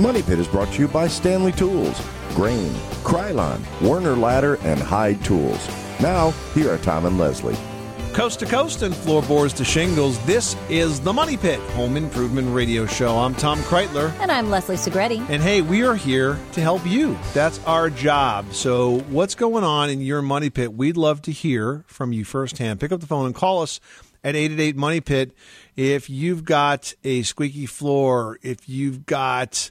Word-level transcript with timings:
The 0.00 0.06
Money 0.06 0.22
Pit 0.22 0.38
is 0.38 0.48
brought 0.48 0.72
to 0.72 0.78
you 0.80 0.88
by 0.88 1.08
Stanley 1.08 1.52
Tools, 1.52 2.00
Grayne, 2.30 2.72
Krylon, 3.04 3.60
Werner 3.82 4.16
Ladder, 4.16 4.54
and 4.62 4.80
Hyde 4.80 5.22
Tools. 5.22 5.68
Now, 6.00 6.30
here 6.54 6.72
are 6.72 6.78
Tom 6.78 7.04
and 7.04 7.18
Leslie. 7.18 7.58
Coast 8.12 8.40
to 8.40 8.46
coast 8.46 8.82
and 8.82 8.94
floorboards 8.94 9.52
to 9.54 9.64
shingles, 9.64 10.18
this 10.26 10.56
is 10.68 11.00
the 11.00 11.12
Money 11.12 11.36
Pit 11.36 11.60
Home 11.70 11.96
Improvement 11.96 12.52
Radio 12.52 12.84
Show. 12.84 13.16
I'm 13.16 13.36
Tom 13.36 13.60
Kraeutler. 13.60 14.12
And 14.18 14.32
I'm 14.32 14.50
Leslie 14.50 14.74
Segrete. 14.74 15.24
And 15.30 15.40
hey, 15.40 15.62
we 15.62 15.84
are 15.84 15.94
here 15.94 16.36
to 16.52 16.60
help 16.60 16.84
you. 16.84 17.16
That's 17.34 17.64
our 17.66 17.88
job. 17.88 18.52
So, 18.52 18.98
what's 19.10 19.36
going 19.36 19.62
on 19.62 19.90
in 19.90 20.00
your 20.00 20.22
money 20.22 20.50
pit? 20.50 20.74
We'd 20.74 20.96
love 20.96 21.22
to 21.22 21.30
hear 21.30 21.84
from 21.86 22.12
you 22.12 22.24
firsthand. 22.24 22.80
Pick 22.80 22.90
up 22.90 23.00
the 23.00 23.06
phone 23.06 23.26
and 23.26 23.34
call 23.34 23.62
us 23.62 23.78
at 24.24 24.34
888 24.34 24.76
Money 24.76 25.00
Pit 25.00 25.32
if 25.76 26.10
you've 26.10 26.44
got 26.44 26.92
a 27.04 27.22
squeaky 27.22 27.66
floor, 27.66 28.38
if 28.42 28.68
you've 28.68 29.06
got 29.06 29.70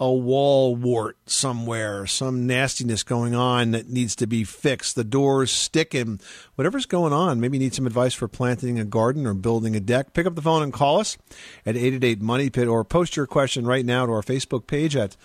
a 0.00 0.12
wall 0.12 0.74
wart 0.74 1.16
somewhere, 1.26 2.06
some 2.06 2.46
nastiness 2.46 3.02
going 3.02 3.34
on 3.34 3.70
that 3.70 3.88
needs 3.88 4.16
to 4.16 4.26
be 4.26 4.42
fixed, 4.42 4.96
the 4.96 5.04
doors 5.04 5.50
sticking, 5.50 6.20
whatever's 6.56 6.86
going 6.86 7.12
on. 7.12 7.40
Maybe 7.40 7.58
you 7.58 7.64
need 7.64 7.74
some 7.74 7.86
advice 7.86 8.14
for 8.14 8.26
planting 8.26 8.78
a 8.78 8.84
garden 8.84 9.26
or 9.26 9.34
building 9.34 9.76
a 9.76 9.80
deck. 9.80 10.12
Pick 10.12 10.26
up 10.26 10.34
the 10.34 10.42
phone 10.42 10.62
and 10.62 10.72
call 10.72 11.00
us 11.00 11.16
at 11.64 11.76
888 11.76 12.20
Money 12.20 12.50
Pit 12.50 12.66
or 12.66 12.84
post 12.84 13.16
your 13.16 13.26
question 13.26 13.66
right 13.66 13.84
now 13.84 14.06
to 14.06 14.12
our 14.12 14.22
Facebook 14.22 14.66
page 14.66 14.96
at 14.96 15.16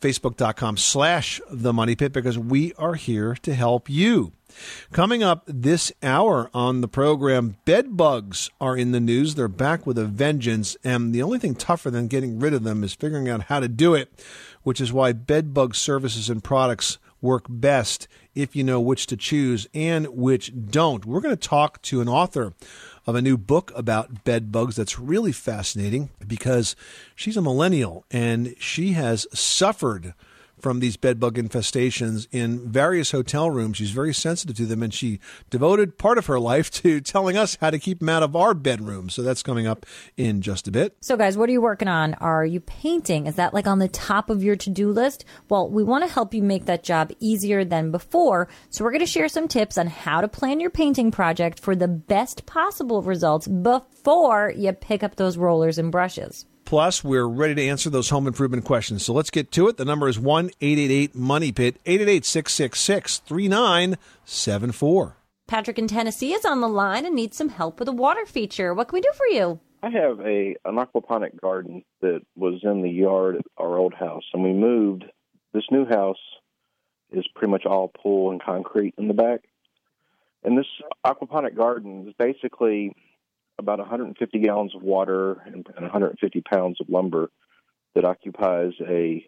facebook.com 0.00 0.76
slash 0.76 1.40
the 1.50 1.72
money 1.72 1.94
pit 1.94 2.12
because 2.12 2.38
we 2.38 2.72
are 2.74 2.94
here 2.94 3.34
to 3.42 3.54
help 3.54 3.88
you. 3.88 4.32
Coming 4.92 5.22
up 5.22 5.42
this 5.46 5.92
hour 6.02 6.50
on 6.52 6.80
the 6.80 6.88
program, 6.88 7.56
bed 7.64 7.96
bugs 7.96 8.50
are 8.60 8.76
in 8.76 8.92
the 8.92 9.00
news. 9.00 9.34
They're 9.34 9.48
back 9.48 9.86
with 9.86 9.98
a 9.98 10.04
vengeance, 10.04 10.76
and 10.84 11.14
the 11.14 11.22
only 11.22 11.38
thing 11.38 11.54
tougher 11.54 11.90
than 11.90 12.08
getting 12.08 12.38
rid 12.38 12.54
of 12.54 12.64
them 12.64 12.84
is 12.84 12.94
figuring 12.94 13.28
out 13.28 13.44
how 13.44 13.60
to 13.60 13.68
do 13.68 13.94
it, 13.94 14.12
which 14.62 14.80
is 14.80 14.92
why 14.92 15.12
bed 15.12 15.54
bug 15.54 15.74
services 15.74 16.28
and 16.28 16.42
products 16.42 16.98
work 17.22 17.44
best 17.48 18.08
if 18.34 18.56
you 18.56 18.64
know 18.64 18.80
which 18.80 19.06
to 19.06 19.16
choose 19.16 19.66
and 19.74 20.06
which 20.08 20.52
don't. 20.70 21.04
We're 21.04 21.20
going 21.20 21.36
to 21.36 21.48
talk 21.48 21.82
to 21.82 22.00
an 22.00 22.08
author 22.08 22.54
of 23.06 23.14
a 23.14 23.22
new 23.22 23.36
book 23.36 23.72
about 23.74 24.24
bed 24.24 24.52
bugs 24.52 24.76
that's 24.76 24.98
really 24.98 25.32
fascinating 25.32 26.10
because 26.26 26.76
she's 27.14 27.36
a 27.36 27.42
millennial 27.42 28.04
and 28.10 28.54
she 28.58 28.92
has 28.92 29.26
suffered 29.32 30.14
from 30.60 30.80
these 30.80 30.96
bedbug 30.96 31.36
infestations 31.36 32.26
in 32.30 32.70
various 32.70 33.10
hotel 33.10 33.50
rooms. 33.50 33.76
She's 33.76 33.90
very 33.90 34.14
sensitive 34.14 34.56
to 34.56 34.66
them, 34.66 34.82
and 34.82 34.92
she 34.92 35.20
devoted 35.48 35.98
part 35.98 36.18
of 36.18 36.26
her 36.26 36.38
life 36.38 36.70
to 36.72 37.00
telling 37.00 37.36
us 37.36 37.56
how 37.60 37.70
to 37.70 37.78
keep 37.78 38.00
them 38.00 38.08
out 38.08 38.22
of 38.22 38.36
our 38.36 38.54
bedrooms. 38.54 39.14
So 39.14 39.22
that's 39.22 39.42
coming 39.42 39.66
up 39.66 39.86
in 40.16 40.40
just 40.40 40.68
a 40.68 40.70
bit. 40.70 40.96
So, 41.00 41.16
guys, 41.16 41.36
what 41.36 41.48
are 41.48 41.52
you 41.52 41.60
working 41.60 41.88
on? 41.88 42.14
Are 42.14 42.44
you 42.44 42.60
painting? 42.60 43.26
Is 43.26 43.36
that 43.36 43.54
like 43.54 43.66
on 43.66 43.78
the 43.78 43.88
top 43.88 44.30
of 44.30 44.42
your 44.42 44.56
to 44.56 44.70
do 44.70 44.90
list? 44.90 45.24
Well, 45.48 45.68
we 45.68 45.82
want 45.82 46.04
to 46.04 46.12
help 46.12 46.34
you 46.34 46.42
make 46.42 46.66
that 46.66 46.82
job 46.82 47.12
easier 47.20 47.64
than 47.64 47.90
before. 47.90 48.48
So, 48.70 48.84
we're 48.84 48.92
going 48.92 49.00
to 49.00 49.06
share 49.06 49.28
some 49.28 49.48
tips 49.48 49.78
on 49.78 49.86
how 49.86 50.20
to 50.20 50.28
plan 50.28 50.60
your 50.60 50.70
painting 50.70 51.10
project 51.10 51.60
for 51.60 51.74
the 51.74 51.88
best 51.88 52.46
possible 52.46 53.02
results 53.02 53.46
before 53.46 54.52
you 54.56 54.72
pick 54.72 55.02
up 55.02 55.16
those 55.16 55.36
rollers 55.36 55.78
and 55.78 55.90
brushes. 55.92 56.46
Plus, 56.70 57.02
we're 57.02 57.26
ready 57.26 57.56
to 57.56 57.66
answer 57.66 57.90
those 57.90 58.10
home 58.10 58.28
improvement 58.28 58.64
questions. 58.64 59.04
So 59.04 59.12
let's 59.12 59.30
get 59.30 59.50
to 59.50 59.66
it. 59.66 59.76
The 59.76 59.84
number 59.84 60.08
is 60.08 60.20
1 60.20 60.52
888 60.60 61.16
Money 61.16 61.50
Pit, 61.50 61.80
888 61.84 62.24
666 62.24 63.18
3974. 63.18 65.16
Patrick 65.48 65.80
in 65.80 65.88
Tennessee 65.88 66.32
is 66.32 66.44
on 66.44 66.60
the 66.60 66.68
line 66.68 67.04
and 67.04 67.16
needs 67.16 67.36
some 67.36 67.48
help 67.48 67.80
with 67.80 67.88
a 67.88 67.92
water 67.92 68.24
feature. 68.24 68.72
What 68.72 68.86
can 68.86 68.98
we 68.98 69.00
do 69.00 69.10
for 69.14 69.26
you? 69.26 69.58
I 69.82 69.90
have 69.90 70.20
a 70.20 70.54
an 70.64 70.76
aquaponic 70.76 71.40
garden 71.40 71.82
that 72.02 72.20
was 72.36 72.60
in 72.62 72.82
the 72.82 72.88
yard 72.88 73.34
at 73.38 73.46
our 73.58 73.76
old 73.76 73.94
house, 73.94 74.22
and 74.32 74.44
we 74.44 74.52
moved. 74.52 75.06
This 75.52 75.64
new 75.72 75.86
house 75.86 76.22
is 77.10 77.26
pretty 77.34 77.50
much 77.50 77.66
all 77.66 77.88
pool 77.88 78.30
and 78.30 78.40
concrete 78.40 78.94
in 78.96 79.08
the 79.08 79.14
back, 79.14 79.40
and 80.44 80.56
this 80.56 80.68
aquaponic 81.04 81.56
garden 81.56 82.06
is 82.06 82.14
basically 82.16 82.94
about 83.60 83.78
150 83.78 84.38
gallons 84.40 84.74
of 84.74 84.82
water 84.82 85.40
and, 85.46 85.66
and 85.76 85.82
150 85.82 86.40
pounds 86.40 86.80
of 86.80 86.88
lumber 86.88 87.30
that 87.94 88.04
occupies 88.04 88.72
a 88.86 89.26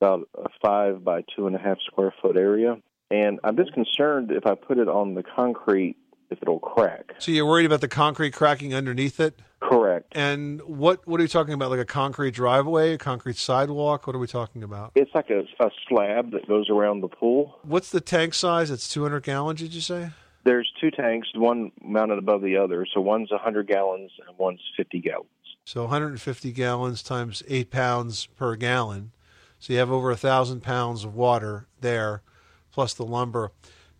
about 0.00 0.28
a 0.36 0.48
five 0.62 1.04
by 1.04 1.22
two 1.34 1.46
and 1.46 1.56
a 1.56 1.58
half 1.58 1.78
square 1.86 2.12
foot 2.20 2.36
area. 2.36 2.76
And 3.10 3.38
I'm 3.44 3.56
just 3.56 3.72
concerned 3.72 4.30
if 4.30 4.46
I 4.46 4.54
put 4.54 4.78
it 4.78 4.88
on 4.88 5.14
the 5.14 5.22
concrete, 5.22 5.96
if 6.30 6.38
it'll 6.42 6.58
crack. 6.58 7.14
So 7.18 7.30
you're 7.30 7.46
worried 7.46 7.66
about 7.66 7.80
the 7.80 7.88
concrete 7.88 8.32
cracking 8.32 8.74
underneath 8.74 9.20
it? 9.20 9.40
Correct. 9.60 10.12
And 10.12 10.60
what 10.62 11.06
what 11.06 11.18
are 11.18 11.22
you 11.22 11.28
talking 11.28 11.54
about? 11.54 11.70
Like 11.70 11.80
a 11.80 11.84
concrete 11.84 12.32
driveway, 12.32 12.94
a 12.94 12.98
concrete 12.98 13.36
sidewalk? 13.36 14.06
What 14.06 14.14
are 14.14 14.18
we 14.18 14.26
talking 14.26 14.62
about? 14.62 14.92
It's 14.94 15.10
like 15.14 15.30
a, 15.30 15.40
a 15.60 15.70
slab 15.88 16.32
that 16.32 16.46
goes 16.46 16.68
around 16.68 17.00
the 17.00 17.08
pool. 17.08 17.58
What's 17.62 17.90
the 17.90 18.00
tank 18.00 18.34
size? 18.34 18.70
It's 18.70 18.88
200 18.88 19.22
gallons, 19.22 19.60
did 19.60 19.72
you 19.72 19.80
say? 19.80 20.10
There's 20.46 20.72
two 20.80 20.92
tanks, 20.92 21.26
one 21.34 21.72
mounted 21.82 22.18
above 22.18 22.40
the 22.40 22.56
other. 22.56 22.86
So 22.94 23.00
one's 23.00 23.32
100 23.32 23.66
gallons 23.66 24.12
and 24.26 24.38
one's 24.38 24.60
50 24.76 25.00
gallons. 25.00 25.26
So 25.64 25.82
150 25.82 26.52
gallons 26.52 27.02
times 27.02 27.42
8 27.48 27.68
pounds 27.72 28.26
per 28.26 28.54
gallon. 28.54 29.10
So 29.58 29.72
you 29.72 29.80
have 29.80 29.90
over 29.90 30.12
a 30.12 30.16
thousand 30.16 30.60
pounds 30.60 31.02
of 31.02 31.16
water 31.16 31.66
there, 31.80 32.22
plus 32.70 32.94
the 32.94 33.04
lumber. 33.04 33.50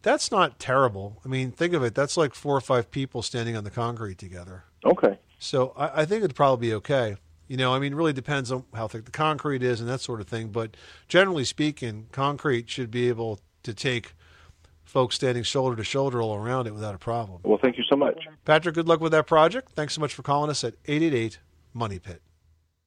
That's 0.03 0.31
not 0.31 0.61
terrible. 0.61 1.21
I 1.25 1.29
mean, 1.29 1.51
think 1.51 1.75
of 1.75 1.83
it. 1.83 1.97
That's 1.97 2.17
like 2.17 2.33
four 2.33 2.57
or 2.57 2.61
five 2.61 2.93
people 2.93 3.23
standing 3.23 3.57
on 3.57 3.65
the 3.65 3.71
concrete 3.71 4.19
together. 4.19 4.63
Okay. 4.85 5.19
So 5.41 5.73
I, 5.77 6.03
I 6.03 6.05
think 6.05 6.23
it'd 6.23 6.37
probably 6.37 6.69
be 6.69 6.75
okay. 6.75 7.17
You 7.49 7.57
know, 7.57 7.75
I 7.75 7.81
mean, 7.81 7.93
it 7.93 7.97
really 7.97 8.13
depends 8.13 8.53
on 8.53 8.63
how 8.73 8.87
thick 8.87 9.05
the 9.05 9.11
concrete 9.11 9.65
is 9.65 9.81
and 9.81 9.89
that 9.89 10.01
sort 10.01 10.21
of 10.21 10.29
thing. 10.29 10.51
But 10.51 10.77
generally 11.09 11.45
speaking, 11.45 12.07
concrete 12.13 12.71
should 12.71 12.93
be 12.93 13.09
able 13.09 13.41
to 13.65 13.75
take 13.75 14.13
folks 14.87 15.17
standing 15.17 15.43
shoulder 15.43 15.77
to 15.77 15.85
shoulder 15.85 16.23
all 16.23 16.35
around 16.35 16.67
it 16.67 16.75
without 16.75 16.95
a 16.95 16.99
problem. 16.99 17.41
Well, 17.45 17.59
thank 17.63 17.77
you 17.77 17.85
so 17.91 17.97
much. 17.97 18.19
Patrick, 18.45 18.75
good 18.75 18.89
luck 18.89 19.01
with 19.01 19.13
that 19.13 19.27
project. 19.27 19.73
Thanks 19.73 19.95
so 19.95 20.01
much 20.01 20.15
for 20.15 20.23
calling 20.23 20.49
us 20.49 20.65
at 20.65 20.75
888 20.87 21.41
Money 21.75 21.99
Pit. 21.99 22.23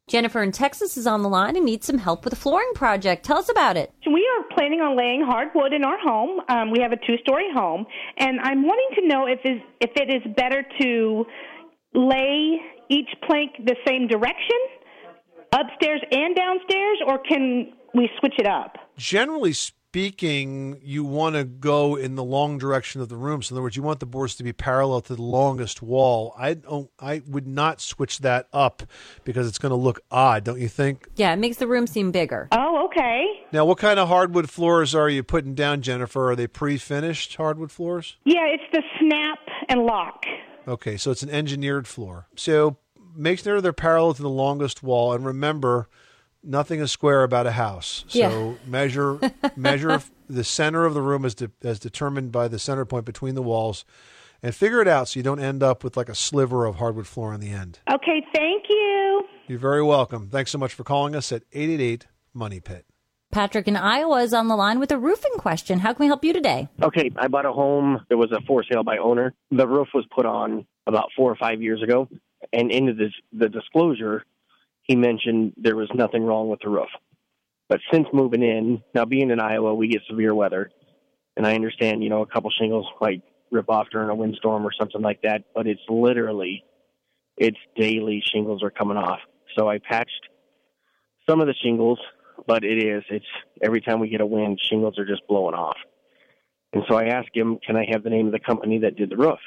Jennifer 0.07 0.41
in 0.41 0.51
Texas 0.51 0.97
is 0.97 1.05
on 1.05 1.21
the 1.21 1.29
line 1.29 1.55
and 1.55 1.63
needs 1.63 1.85
some 1.85 1.99
help 1.99 2.23
with 2.23 2.33
a 2.33 2.35
flooring 2.35 2.71
project. 2.73 3.23
Tell 3.23 3.37
us 3.37 3.47
about 3.47 3.77
it. 3.77 3.93
We 4.07 4.27
are 4.27 4.55
planning 4.55 4.79
on 4.79 4.97
laying 4.97 5.21
hardwood 5.21 5.71
in 5.71 5.83
our 5.83 5.99
home. 5.99 6.41
Um, 6.49 6.71
we 6.71 6.79
have 6.81 6.91
a 6.91 6.97
two-story 6.97 7.45
home, 7.53 7.85
and 8.17 8.39
I'm 8.39 8.63
wanting 8.63 9.01
to 9.01 9.07
know 9.07 9.27
if 9.27 9.39
is 9.45 9.61
if 9.79 9.91
it 9.95 10.09
is 10.09 10.33
better 10.35 10.65
to 10.81 11.25
lay 11.93 12.59
each 12.89 13.09
plank 13.27 13.51
the 13.63 13.75
same 13.87 14.07
direction, 14.07 14.57
upstairs 15.53 16.01
and 16.11 16.35
downstairs, 16.35 16.97
or 17.05 17.19
can 17.19 17.73
we 17.93 18.09
switch 18.19 18.33
it 18.39 18.47
up? 18.47 18.77
Generally 18.97 19.53
speaking, 19.89 20.79
you 20.83 21.03
want 21.03 21.35
to 21.35 21.43
go 21.43 21.95
in 21.95 22.13
the 22.13 22.23
long 22.23 22.59
direction 22.59 23.01
of 23.01 23.09
the 23.09 23.15
room. 23.15 23.41
So 23.41 23.53
in 23.53 23.57
other 23.57 23.63
words, 23.63 23.75
you 23.75 23.81
want 23.81 23.99
the 23.99 24.05
boards 24.05 24.35
to 24.35 24.43
be 24.43 24.53
parallel 24.53 25.01
to 25.01 25.15
the 25.15 25.21
longest 25.23 25.81
wall. 25.81 26.35
I 26.37 26.53
don't. 26.53 26.91
I 26.99 27.23
would 27.25 27.47
not 27.47 27.81
switch 27.81 28.19
that 28.19 28.47
up 28.53 28.83
because 29.23 29.47
it's 29.47 29.57
going 29.57 29.71
to 29.71 29.75
look 29.75 30.01
odd, 30.11 30.43
don't 30.43 30.59
you 30.59 30.67
think? 30.67 31.07
Yeah, 31.15 31.33
it 31.33 31.39
makes 31.39 31.57
the 31.57 31.65
room 31.65 31.87
seem 31.87 32.11
bigger. 32.11 32.47
Oh, 32.51 32.85
okay. 32.85 33.25
Now, 33.51 33.65
what 33.65 33.79
kind 33.79 33.99
of 33.99 34.07
hardwood 34.07 34.47
floors 34.47 34.93
are 34.93 35.09
you 35.09 35.23
putting 35.23 35.55
down, 35.55 35.81
Jennifer? 35.81 36.29
Are 36.29 36.35
they 36.35 36.45
pre-finished 36.45 37.35
hardwood 37.35 37.71
floors? 37.71 38.17
Yeah, 38.25 38.45
it's 38.45 38.63
the 38.71 38.83
snap 38.99 39.39
and 39.69 39.85
lock. 39.85 40.23
Okay, 40.67 40.97
so 40.97 41.09
it's 41.09 41.23
an 41.23 41.31
engineered 41.31 41.87
floor. 41.87 42.27
So 42.35 42.77
make 43.15 43.39
sure 43.39 43.59
they're 43.59 43.73
parallel 43.73 44.13
to 44.13 44.21
the 44.21 44.29
longest 44.29 44.83
wall, 44.83 45.13
and 45.13 45.25
remember, 45.25 45.89
nothing 46.43 46.79
is 46.79 46.91
square 46.91 47.23
about 47.23 47.45
a 47.47 47.51
house. 47.51 48.05
So 48.07 48.19
Yeah. 48.19 48.53
measure 48.65 49.19
measure 49.55 50.01
the 50.29 50.43
center 50.43 50.85
of 50.85 50.93
the 50.93 51.01
room 51.01 51.25
as, 51.25 51.35
de- 51.35 51.51
as 51.63 51.79
determined 51.79 52.31
by 52.31 52.47
the 52.47 52.59
center 52.59 52.85
point 52.85 53.05
between 53.05 53.35
the 53.35 53.41
walls, 53.41 53.85
and 54.43 54.53
figure 54.55 54.81
it 54.81 54.87
out 54.87 55.07
so 55.09 55.19
you 55.19 55.23
don't 55.23 55.39
end 55.39 55.61
up 55.63 55.83
with 55.83 55.97
like 55.97 56.09
a 56.09 56.15
sliver 56.15 56.65
of 56.65 56.75
hardwood 56.75 57.07
floor 57.07 57.33
on 57.33 57.39
the 57.39 57.49
end. 57.49 57.79
Okay, 57.91 58.23
thank 58.33 58.63
you. 58.69 59.23
You're 59.47 59.59
very 59.59 59.83
welcome. 59.83 60.29
Thanks 60.29 60.51
so 60.51 60.57
much 60.57 60.73
for 60.73 60.83
calling 60.83 61.15
us 61.15 61.31
at 61.31 61.43
888 61.51 62.07
Money 62.33 62.59
Pit. 62.59 62.85
Patrick 63.31 63.67
in 63.67 63.75
Iowa 63.75 64.21
is 64.23 64.33
on 64.33 64.47
the 64.47 64.55
line 64.55 64.79
with 64.79 64.91
a 64.91 64.97
roofing 64.97 65.33
question. 65.37 65.79
How 65.79 65.93
can 65.93 66.03
we 66.03 66.07
help 66.07 66.23
you 66.23 66.33
today? 66.33 66.67
Okay, 66.81 67.11
I 67.15 67.27
bought 67.27 67.45
a 67.45 67.51
home. 67.51 68.03
It 68.09 68.15
was 68.15 68.31
a 68.31 68.41
for 68.47 68.63
sale 68.63 68.83
by 68.83 68.97
owner. 68.97 69.33
The 69.51 69.67
roof 69.67 69.89
was 69.93 70.05
put 70.15 70.25
on 70.25 70.65
about 70.87 71.09
four 71.15 71.31
or 71.31 71.35
five 71.35 71.61
years 71.61 71.83
ago, 71.83 72.07
and 72.53 72.71
into 72.71 72.93
this, 72.93 73.11
the 73.31 73.47
disclosure, 73.49 74.25
he 74.89 74.95
mentioned 74.95 75.53
there 75.55 75.75
was 75.75 75.87
nothing 75.93 76.23
wrong 76.23 76.49
with 76.49 76.61
the 76.61 76.69
roof. 76.69 76.89
But 77.69 77.79
since 77.93 78.07
moving 78.11 78.41
in, 78.41 78.81
now 78.95 79.05
being 79.05 79.29
in 79.29 79.39
Iowa, 79.39 79.75
we 79.75 79.87
get 79.87 80.01
severe 80.09 80.33
weather, 80.33 80.71
and 81.37 81.45
I 81.45 81.53
understand, 81.53 82.03
you 82.03 82.09
know, 82.09 82.23
a 82.23 82.25
couple 82.25 82.49
shingles 82.49 82.87
might 82.99 83.21
rip 83.51 83.69
off 83.69 83.85
during 83.91 84.09
a 84.09 84.15
windstorm 84.15 84.65
or 84.65 84.71
something 84.73 85.01
like 85.01 85.21
that, 85.21 85.43
but 85.53 85.67
it's 85.67 85.81
literally, 85.89 86.63
it's 87.37 87.59
daily 87.75 88.23
shingles 88.33 88.63
are 88.63 88.71
coming 88.71 88.97
off. 88.97 89.19
So 89.55 89.69
I 89.69 89.77
patched 89.77 90.27
some 91.29 91.39
of 91.39 91.45
the 91.45 91.53
shingles, 91.63 91.99
but 92.47 92.63
it 92.63 92.83
is, 92.83 93.03
it's 93.11 93.25
every 93.61 93.81
time 93.81 93.99
we 93.99 94.09
get 94.09 94.21
a 94.21 94.25
wind, 94.25 94.59
shingles 94.71 94.97
are 94.97 95.05
just 95.05 95.21
blowing 95.27 95.53
off. 95.53 95.77
And 96.73 96.81
so 96.89 96.95
I 96.95 97.09
asked 97.09 97.35
him, 97.35 97.59
can 97.63 97.75
I 97.75 97.85
have 97.91 98.01
the 98.01 98.09
name 98.09 98.25
of 98.25 98.31
the 98.31 98.39
company 98.39 98.79
that 98.79 98.95
did 98.95 99.11
the 99.11 99.17
roof? 99.17 99.39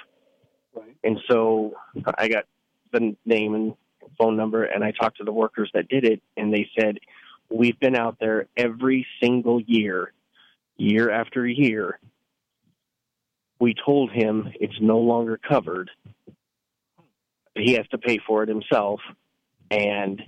Right. 0.72 0.96
And 1.02 1.18
so 1.28 1.74
I 2.16 2.28
got 2.28 2.44
the 2.92 3.16
name 3.26 3.56
and 3.56 3.74
phone 4.18 4.36
number, 4.36 4.64
and 4.64 4.84
I 4.84 4.92
talked 4.92 5.18
to 5.18 5.24
the 5.24 5.32
workers 5.32 5.70
that 5.74 5.88
did 5.88 6.04
it, 6.04 6.22
and 6.36 6.52
they 6.52 6.68
said, 6.78 6.98
we've 7.50 7.78
been 7.78 7.96
out 7.96 8.16
there 8.20 8.46
every 8.56 9.06
single 9.20 9.60
year, 9.60 10.12
year 10.76 11.10
after 11.10 11.46
year. 11.46 11.98
We 13.60 13.74
told 13.74 14.10
him 14.10 14.52
it's 14.60 14.80
no 14.80 14.98
longer 14.98 15.38
covered. 15.38 15.90
He 17.54 17.74
has 17.74 17.86
to 17.88 17.98
pay 17.98 18.18
for 18.26 18.42
it 18.42 18.48
himself, 18.48 19.00
and 19.70 20.20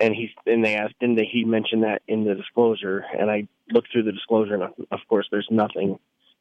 and 0.00 0.14
he's 0.14 0.30
and 0.46 0.64
they 0.64 0.74
asked, 0.76 0.94
didn't 0.98 1.16
they? 1.16 1.28
He 1.30 1.44
mentioned 1.44 1.84
that 1.84 2.02
in 2.08 2.24
the 2.24 2.34
disclosure, 2.34 3.04
and 3.16 3.30
I 3.30 3.46
looked 3.70 3.92
through 3.92 4.04
the 4.04 4.12
disclosure, 4.12 4.54
and 4.54 4.64
of 4.90 5.00
course, 5.08 5.28
there's 5.30 5.46
nothing 5.50 5.98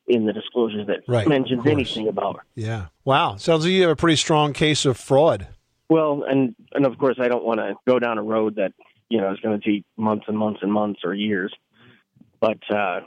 in 0.07 0.25
the 0.25 0.33
disclosure 0.33 0.83
that 0.85 1.01
Right, 1.07 1.27
mentions 1.27 1.65
anything 1.67 2.07
about. 2.07 2.39
Yeah. 2.55 2.87
Wow. 3.05 3.35
Sounds 3.35 3.63
like 3.63 3.71
you 3.73 3.83
have 3.83 3.91
a 3.91 3.95
pretty 3.95 4.15
strong 4.15 4.53
case 4.53 4.85
of 4.85 4.97
fraud. 4.97 5.47
Well, 5.89 6.23
and 6.27 6.55
and 6.73 6.85
of 6.85 6.97
course, 6.97 7.17
I 7.19 7.27
don't 7.27 7.43
want 7.43 7.59
to 7.59 7.75
go 7.87 7.99
down 7.99 8.17
a 8.17 8.23
road 8.23 8.55
that 8.55 8.73
you 9.09 9.19
know 9.19 9.31
is 9.33 9.39
going 9.39 9.59
to 9.59 9.65
take 9.65 9.85
months 9.97 10.25
and 10.27 10.37
months 10.37 10.59
and 10.61 10.71
months 10.71 11.01
or 11.03 11.13
years. 11.13 11.53
But 12.39 12.59
uh, 12.69 13.01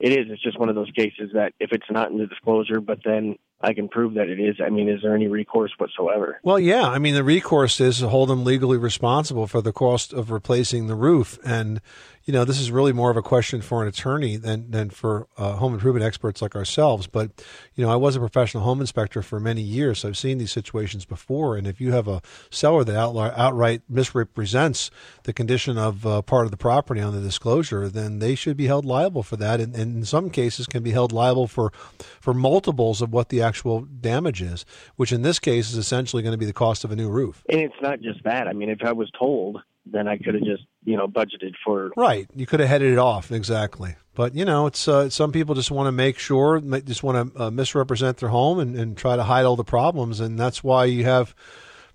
it 0.00 0.12
is. 0.12 0.26
It's 0.30 0.42
just 0.42 0.58
one 0.58 0.68
of 0.68 0.74
those 0.74 0.90
cases 0.96 1.30
that 1.34 1.52
if 1.60 1.70
it's 1.72 1.90
not 1.90 2.10
in 2.10 2.18
the 2.18 2.26
disclosure, 2.26 2.80
but 2.80 3.00
then 3.04 3.36
I 3.62 3.74
can 3.74 3.88
prove 3.88 4.14
that 4.14 4.28
it 4.28 4.40
is. 4.40 4.56
I 4.64 4.70
mean, 4.70 4.88
is 4.88 5.02
there 5.02 5.14
any 5.14 5.28
recourse 5.28 5.72
whatsoever? 5.78 6.40
Well, 6.42 6.58
yeah. 6.58 6.88
I 6.88 6.98
mean, 6.98 7.14
the 7.14 7.24
recourse 7.24 7.80
is 7.80 8.00
to 8.00 8.08
hold 8.08 8.28
them 8.28 8.44
legally 8.44 8.76
responsible 8.76 9.46
for 9.46 9.60
the 9.60 9.72
cost 9.72 10.12
of 10.12 10.30
replacing 10.30 10.88
the 10.88 10.96
roof. 10.96 11.38
And, 11.44 11.80
you 12.24 12.32
know, 12.32 12.44
this 12.44 12.60
is 12.60 12.70
really 12.70 12.92
more 12.92 13.10
of 13.10 13.16
a 13.16 13.22
question 13.22 13.62
for 13.62 13.82
an 13.82 13.88
attorney 13.88 14.36
than, 14.36 14.70
than 14.70 14.90
for 14.90 15.28
uh, 15.36 15.52
home 15.54 15.74
improvement 15.74 16.04
experts 16.04 16.42
like 16.42 16.56
ourselves. 16.56 17.06
But, 17.06 17.44
you 17.74 17.84
know, 17.84 17.90
I 17.90 17.96
was 17.96 18.16
a 18.16 18.20
professional 18.20 18.64
home 18.64 18.80
inspector 18.80 19.22
for 19.22 19.38
many 19.38 19.62
years. 19.62 20.00
So 20.00 20.08
I've 20.08 20.16
seen 20.16 20.38
these 20.38 20.52
situations 20.52 21.04
before. 21.04 21.56
And 21.56 21.66
if 21.66 21.80
you 21.80 21.92
have 21.92 22.08
a 22.08 22.22
seller 22.50 22.82
that 22.84 22.96
outright 22.96 23.82
misrepresents 23.88 24.90
the 25.22 25.32
condition 25.32 25.78
of 25.78 26.04
uh, 26.04 26.22
part 26.22 26.46
of 26.46 26.50
the 26.50 26.56
property 26.56 27.00
on 27.00 27.14
the 27.14 27.20
disclosure, 27.20 27.88
then 27.88 28.18
they 28.18 28.34
should 28.34 28.56
be 28.56 28.66
held 28.66 28.84
liable 28.84 29.22
for 29.22 29.36
that. 29.36 29.60
And, 29.60 29.74
and 29.74 29.96
in 29.98 30.04
some 30.04 30.30
cases 30.30 30.66
can 30.66 30.82
be 30.82 30.90
held 30.90 31.12
liable 31.12 31.46
for, 31.46 31.72
for 32.20 32.34
multiples 32.34 33.00
of 33.02 33.12
what 33.12 33.28
the 33.28 33.40
actual 33.52 33.82
damage 33.82 34.40
is, 34.40 34.64
which 34.96 35.12
in 35.12 35.20
this 35.20 35.38
case 35.38 35.70
is 35.70 35.76
essentially 35.76 36.22
going 36.22 36.32
to 36.32 36.38
be 36.38 36.46
the 36.46 36.54
cost 36.54 36.84
of 36.84 36.90
a 36.90 36.96
new 36.96 37.10
roof. 37.10 37.44
And 37.50 37.60
it's 37.60 37.74
not 37.82 38.00
just 38.00 38.24
that. 38.24 38.48
I 38.48 38.54
mean, 38.54 38.70
if 38.70 38.78
I 38.82 38.92
was 38.92 39.10
told, 39.18 39.60
then 39.84 40.08
I 40.08 40.16
could 40.16 40.32
have 40.34 40.42
just 40.42 40.62
you 40.84 40.96
know 40.96 41.06
budgeted 41.06 41.52
for 41.62 41.92
Right. 41.94 42.26
You 42.34 42.46
could 42.46 42.60
have 42.60 42.68
headed 42.70 42.92
it 42.92 42.98
off 42.98 43.30
exactly. 43.30 43.96
But 44.14 44.34
you 44.34 44.46
know, 44.46 44.66
it's 44.66 44.88
uh, 44.88 45.10
some 45.10 45.32
people 45.32 45.54
just 45.54 45.70
want 45.70 45.86
to 45.86 45.92
make 45.92 46.18
sure, 46.18 46.60
just 46.60 47.02
want 47.02 47.34
to 47.34 47.42
uh, 47.42 47.50
misrepresent 47.50 48.16
their 48.18 48.30
home 48.30 48.58
and, 48.58 48.74
and 48.74 48.96
try 48.96 49.16
to 49.16 49.22
hide 49.22 49.44
all 49.44 49.56
the 49.56 49.64
problems, 49.64 50.18
and 50.18 50.38
that's 50.38 50.64
why 50.64 50.86
you 50.86 51.04
have 51.04 51.34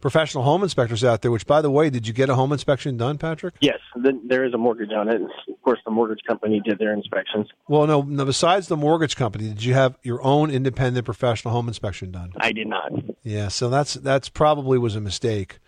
professional 0.09 0.45
home 0.45 0.63
inspectors 0.63 1.03
out 1.03 1.21
there. 1.21 1.31
Which, 1.31 1.45
by 1.45 1.61
the 1.61 1.69
way, 1.69 1.89
did 1.89 2.07
you 2.07 2.13
get 2.13 2.29
a 2.29 2.35
home 2.35 2.53
inspection 2.53 2.95
done, 2.95 3.17
Patrick? 3.17 3.55
Yes, 3.59 3.79
there 4.23 4.45
is 4.45 4.53
a 4.53 4.57
mortgage 4.57 4.91
on 4.93 5.09
it. 5.09 5.21
Of 5.21 5.61
course, 5.63 5.79
the 5.83 5.91
mortgage 5.91 6.21
company 6.25 6.61
did 6.63 6.79
their 6.79 6.93
inspections. 6.93 7.47
Well, 7.67 7.85
no. 7.87 8.03
no 8.03 8.23
besides 8.23 8.69
the 8.69 8.77
mortgage 8.77 9.17
company, 9.17 9.49
did 9.49 9.65
you 9.65 9.73
have 9.73 9.97
your 10.03 10.23
own 10.23 10.49
independent 10.49 11.03
professional 11.03 11.53
home 11.53 11.67
inspection 11.67 12.11
done? 12.11 12.31
I 12.37 12.53
did 12.53 12.67
not. 12.67 12.89
Yeah, 13.23 13.49
so 13.49 13.69
that's 13.69 13.95
that's 13.95 14.29
probably 14.29 14.77
was 14.77 14.95
a 14.95 15.01
mistake 15.01 15.59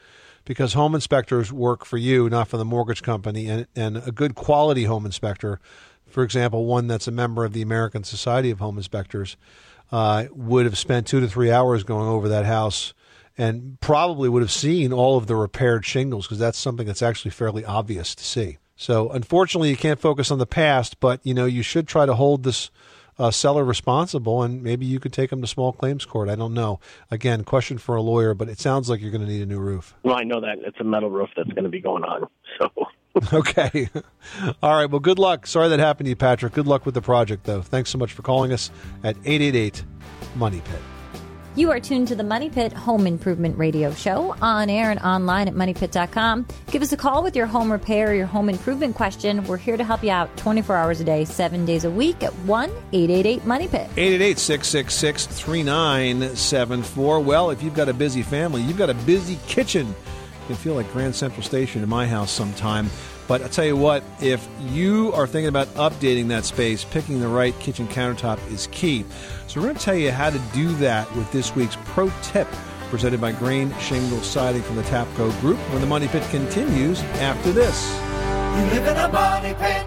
because 0.45 0.71
home 0.71 0.95
inspectors 0.95 1.51
work 1.51 1.83
for 1.83 1.97
you, 1.97 2.29
not 2.29 2.47
for 2.47 2.55
the 2.55 2.63
mortgage 2.63 3.03
company, 3.03 3.47
and 3.49 3.67
and 3.75 3.97
a 3.97 4.11
good 4.13 4.35
quality 4.35 4.85
home 4.85 5.05
inspector, 5.05 5.59
for 6.07 6.23
example, 6.23 6.63
one 6.63 6.87
that's 6.87 7.09
a 7.09 7.11
member 7.11 7.43
of 7.43 7.51
the 7.51 7.61
American 7.61 8.05
Society 8.05 8.51
of 8.51 8.59
Home 8.59 8.77
Inspectors, 8.77 9.35
uh, 9.91 10.27
would 10.31 10.65
have 10.65 10.77
spent 10.77 11.07
two 11.07 11.19
to 11.19 11.27
three 11.27 11.51
hours 11.51 11.83
going 11.83 12.07
over 12.07 12.29
that 12.29 12.45
house. 12.45 12.93
And 13.39 13.79
probably 13.79 14.29
would 14.29 14.41
have 14.43 14.51
seen 14.51 14.93
all 14.93 15.17
of 15.17 15.27
the 15.27 15.35
repaired 15.35 15.85
shingles 15.85 16.27
because 16.27 16.39
that's 16.39 16.57
something 16.57 16.85
that's 16.85 17.01
actually 17.01 17.31
fairly 17.31 17.65
obvious 17.65 18.13
to 18.13 18.23
see. 18.23 18.57
So, 18.75 19.09
unfortunately, 19.09 19.69
you 19.69 19.77
can't 19.77 19.99
focus 19.99 20.29
on 20.29 20.39
the 20.39 20.45
past, 20.45 20.99
but 20.99 21.19
you 21.23 21.33
know 21.33 21.45
you 21.45 21.63
should 21.63 21.87
try 21.87 22.05
to 22.05 22.15
hold 22.15 22.43
this 22.43 22.69
uh, 23.17 23.31
seller 23.31 23.63
responsible, 23.63 24.43
and 24.43 24.63
maybe 24.63 24.85
you 24.85 24.99
could 24.99 25.13
take 25.13 25.29
them 25.29 25.41
to 25.41 25.47
small 25.47 25.73
claims 25.73 26.05
court. 26.05 26.29
I 26.29 26.35
don't 26.35 26.53
know. 26.53 26.79
Again, 27.11 27.43
question 27.43 27.77
for 27.77 27.95
a 27.95 28.01
lawyer, 28.01 28.33
but 28.33 28.47
it 28.47 28.59
sounds 28.59 28.89
like 28.89 29.01
you're 29.01 29.11
going 29.11 29.25
to 29.25 29.27
need 29.27 29.41
a 29.41 29.45
new 29.45 29.59
roof. 29.59 29.95
Well, 30.03 30.15
I 30.15 30.23
know 30.23 30.39
that 30.39 30.59
it's 30.65 30.79
a 30.79 30.85
metal 30.85 31.09
roof 31.09 31.29
that's 31.35 31.49
going 31.49 31.63
to 31.65 31.69
be 31.69 31.81
going 31.81 32.03
on. 32.03 32.27
So 32.59 32.69
okay. 33.33 33.89
All 34.61 34.75
right. 34.75 34.89
Well, 34.89 34.99
good 34.99 35.19
luck. 35.19 35.47
Sorry 35.47 35.67
that 35.69 35.79
happened 35.79 36.05
to 36.05 36.09
you, 36.09 36.15
Patrick. 36.15 36.53
Good 36.53 36.67
luck 36.67 36.85
with 36.85 36.93
the 36.93 37.01
project, 37.01 37.43
though. 37.43 37.61
Thanks 37.61 37.89
so 37.89 37.97
much 37.97 38.13
for 38.13 38.21
calling 38.21 38.53
us 38.53 38.71
at 39.03 39.17
888 39.25 39.83
Money 40.35 40.61
Pit. 40.63 40.81
You 41.55 41.71
are 41.71 41.79
tuned 41.79 42.07
to 42.09 42.15
the 42.15 42.23
Money 42.23 42.49
Pit 42.49 42.71
Home 42.71 43.07
Improvement 43.07 43.57
Radio 43.57 43.91
Show 43.91 44.35
on 44.41 44.69
air 44.69 44.91
and 44.91 44.99
online 44.99 45.47
at 45.47 45.55
moneypit.com. 45.55 46.45
Give 46.67 46.81
us 46.81 46.93
a 46.93 46.97
call 46.97 47.23
with 47.23 47.35
your 47.35 47.47
home 47.47 47.71
repair 47.71 48.11
or 48.11 48.13
your 48.13 48.27
home 48.27 48.49
improvement 48.49 48.95
question. 48.95 49.43
We're 49.45 49.57
here 49.57 49.75
to 49.75 49.83
help 49.83 50.03
you 50.03 50.11
out 50.11 50.35
24 50.37 50.75
hours 50.75 51.01
a 51.01 51.03
day, 51.03 51.25
seven 51.25 51.65
days 51.65 51.85
a 51.85 51.89
week 51.89 52.21
at 52.23 52.31
1 52.33 52.69
888 52.93 53.45
Money 53.45 53.67
Pit. 53.67 53.89
888 53.97 54.37
666 54.37 55.25
3974. 55.25 57.19
Well, 57.19 57.49
if 57.49 57.63
you've 57.63 57.73
got 57.73 57.89
a 57.89 57.93
busy 57.93 58.21
family, 58.21 58.61
you've 58.61 58.77
got 58.77 58.91
a 58.91 58.93
busy 58.93 59.39
kitchen. 59.47 59.89
It 59.89 60.47
can 60.47 60.55
feel 60.55 60.75
like 60.75 60.91
Grand 60.93 61.15
Central 61.15 61.41
Station 61.41 61.81
in 61.81 61.89
my 61.89 62.05
house 62.05 62.31
sometime. 62.31 62.89
But 63.29 63.43
I'll 63.43 63.49
tell 63.49 63.63
you 63.63 63.77
what, 63.77 64.03
if 64.19 64.45
you 64.59 65.13
are 65.13 65.27
thinking 65.27 65.49
about 65.49 65.67
updating 65.75 66.29
that 66.29 66.45
space, 66.45 66.83
picking 66.83 67.19
the 67.19 67.27
right 67.27 67.57
kitchen 67.59 67.87
countertop 67.87 68.39
is 68.51 68.65
key. 68.71 69.05
So 69.45 69.59
we're 69.61 69.67
going 69.67 69.77
to 69.77 69.85
tell 69.85 69.95
you 69.95 70.11
how 70.11 70.31
to 70.31 70.39
do 70.51 70.73
that 70.77 71.15
with 71.15 71.31
this 71.31 71.55
week's 71.55 71.77
pro 71.85 72.11
tip 72.23 72.47
presented 72.89 73.21
by 73.21 73.31
Grayne 73.31 73.71
Shingle 73.79 74.19
Siding 74.21 74.63
from 74.63 74.77
the 74.77 74.81
Tapco 74.81 75.39
Group 75.41 75.59
when 75.71 75.79
the 75.79 75.85
Money 75.85 76.07
Pit 76.07 76.23
continues 76.31 77.01
after 77.21 77.51
this. 77.51 77.87
You 78.57 78.79
live 78.79 78.87
in 78.87 78.97
a 78.97 79.07
money 79.09 79.53
pit. 79.53 79.85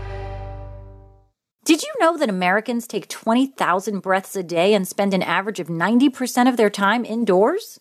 Did 1.65 1.83
you 1.83 1.93
know 1.99 2.17
that 2.17 2.31
Americans 2.31 2.87
take 2.87 3.09
20,000 3.09 4.01
breaths 4.01 4.37
a 4.37 4.45
day 4.45 4.73
and 4.73 4.87
spend 4.87 5.15
an 5.15 5.23
average 5.23 5.59
of 5.59 5.67
90% 5.67 6.49
of 6.49 6.57
their 6.57 6.71
time 6.71 7.05
indoors? 7.05 7.81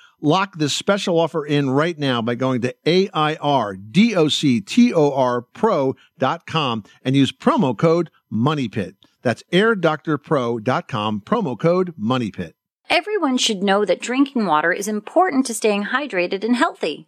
Lock 0.21 0.57
this 0.57 0.73
special 0.73 1.19
offer 1.19 1.43
in 1.43 1.71
right 1.71 1.97
now 1.97 2.21
by 2.21 2.35
going 2.35 2.61
to 2.61 2.75
A-I-R-D-O-C-T-O-R 2.85 3.41
pro.com 5.41 6.83
and 7.03 7.15
use 7.15 7.31
promo 7.31 7.75
code 7.75 8.11
MONEYPIT. 8.31 8.93
That's 9.23 9.43
airdoctorpro.com, 9.51 11.21
promo 11.21 11.59
code 11.59 11.95
MONEYPIT. 11.99 12.53
Everyone 12.89 13.37
should 13.37 13.63
know 13.63 13.83
that 13.85 14.01
drinking 14.01 14.45
water 14.45 14.71
is 14.71 14.87
important 14.87 15.45
to 15.47 15.53
staying 15.53 15.85
hydrated 15.85 16.43
and 16.43 16.55
healthy. 16.55 17.07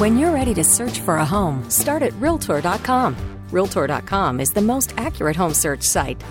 When 0.00 0.16
you're 0.16 0.30
ready 0.30 0.54
to 0.54 0.64
search 0.64 1.00
for 1.00 1.18
a 1.18 1.26
home, 1.26 1.68
start 1.68 2.02
at 2.02 2.14
Realtor.com. 2.14 3.14
Realtor.com 3.50 4.40
is 4.40 4.50
the 4.50 4.62
most 4.62 4.94
accurate 4.96 5.36
home 5.36 5.52
search 5.52 5.82
site. 5.82 6.24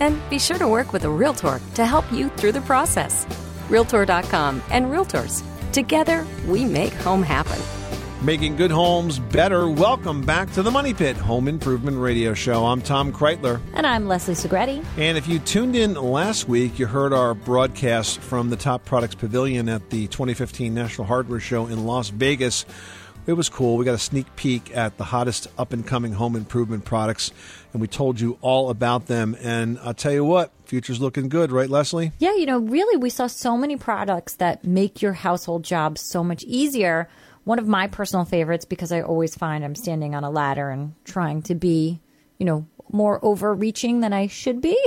And 0.00 0.18
be 0.30 0.38
sure 0.38 0.56
to 0.56 0.66
work 0.66 0.94
with 0.94 1.04
a 1.04 1.10
Realtor 1.10 1.60
to 1.74 1.84
help 1.84 2.10
you 2.10 2.30
through 2.30 2.52
the 2.52 2.62
process. 2.62 3.26
Realtor.com 3.68 4.62
and 4.70 4.86
Realtors. 4.86 5.42
Together, 5.70 6.26
we 6.46 6.64
make 6.64 6.94
home 6.94 7.22
happen. 7.22 7.60
Making 8.24 8.56
good 8.56 8.70
homes 8.70 9.18
better. 9.18 9.68
Welcome 9.68 10.22
back 10.22 10.50
to 10.52 10.62
the 10.62 10.70
Money 10.70 10.94
Pit 10.94 11.18
Home 11.18 11.46
Improvement 11.46 11.98
Radio 11.98 12.32
Show. 12.32 12.64
I'm 12.64 12.80
Tom 12.80 13.12
Kraeutler. 13.12 13.60
And 13.74 13.86
I'm 13.86 14.08
Leslie 14.08 14.34
Segrete. 14.34 14.82
And 14.96 15.18
if 15.18 15.28
you 15.28 15.40
tuned 15.40 15.76
in 15.76 15.92
last 15.92 16.48
week, 16.48 16.78
you 16.78 16.86
heard 16.86 17.12
our 17.12 17.34
broadcast 17.34 18.20
from 18.20 18.48
the 18.48 18.56
Top 18.56 18.86
Products 18.86 19.14
Pavilion 19.14 19.68
at 19.68 19.90
the 19.90 20.06
2015 20.06 20.72
National 20.72 21.06
Hardware 21.06 21.40
Show 21.40 21.66
in 21.66 21.84
Las 21.84 22.08
Vegas. 22.08 22.64
It 23.30 23.34
was 23.34 23.48
cool. 23.48 23.76
We 23.76 23.84
got 23.84 23.94
a 23.94 23.98
sneak 23.98 24.26
peek 24.34 24.76
at 24.76 24.96
the 24.96 25.04
hottest 25.04 25.46
up 25.56 25.72
and 25.72 25.86
coming 25.86 26.14
home 26.14 26.34
improvement 26.34 26.84
products, 26.84 27.30
and 27.72 27.80
we 27.80 27.86
told 27.86 28.18
you 28.18 28.38
all 28.40 28.70
about 28.70 29.06
them. 29.06 29.36
And 29.40 29.78
I'll 29.84 29.94
tell 29.94 30.10
you 30.10 30.24
what, 30.24 30.50
future's 30.64 31.00
looking 31.00 31.28
good, 31.28 31.52
right, 31.52 31.70
Leslie? 31.70 32.10
Yeah, 32.18 32.34
you 32.34 32.44
know, 32.44 32.58
really, 32.58 32.96
we 32.96 33.08
saw 33.08 33.28
so 33.28 33.56
many 33.56 33.76
products 33.76 34.34
that 34.34 34.64
make 34.64 35.00
your 35.00 35.12
household 35.12 35.62
job 35.62 35.96
so 35.96 36.24
much 36.24 36.42
easier. 36.42 37.08
One 37.44 37.60
of 37.60 37.68
my 37.68 37.86
personal 37.86 38.24
favorites, 38.24 38.64
because 38.64 38.90
I 38.90 39.02
always 39.02 39.36
find 39.36 39.64
I'm 39.64 39.76
standing 39.76 40.16
on 40.16 40.24
a 40.24 40.30
ladder 40.30 40.68
and 40.68 40.94
trying 41.04 41.42
to 41.42 41.54
be, 41.54 42.00
you 42.36 42.46
know, 42.46 42.66
more 42.92 43.24
overreaching 43.24 44.00
than 44.00 44.12
I 44.12 44.26
should 44.26 44.60
be, 44.60 44.78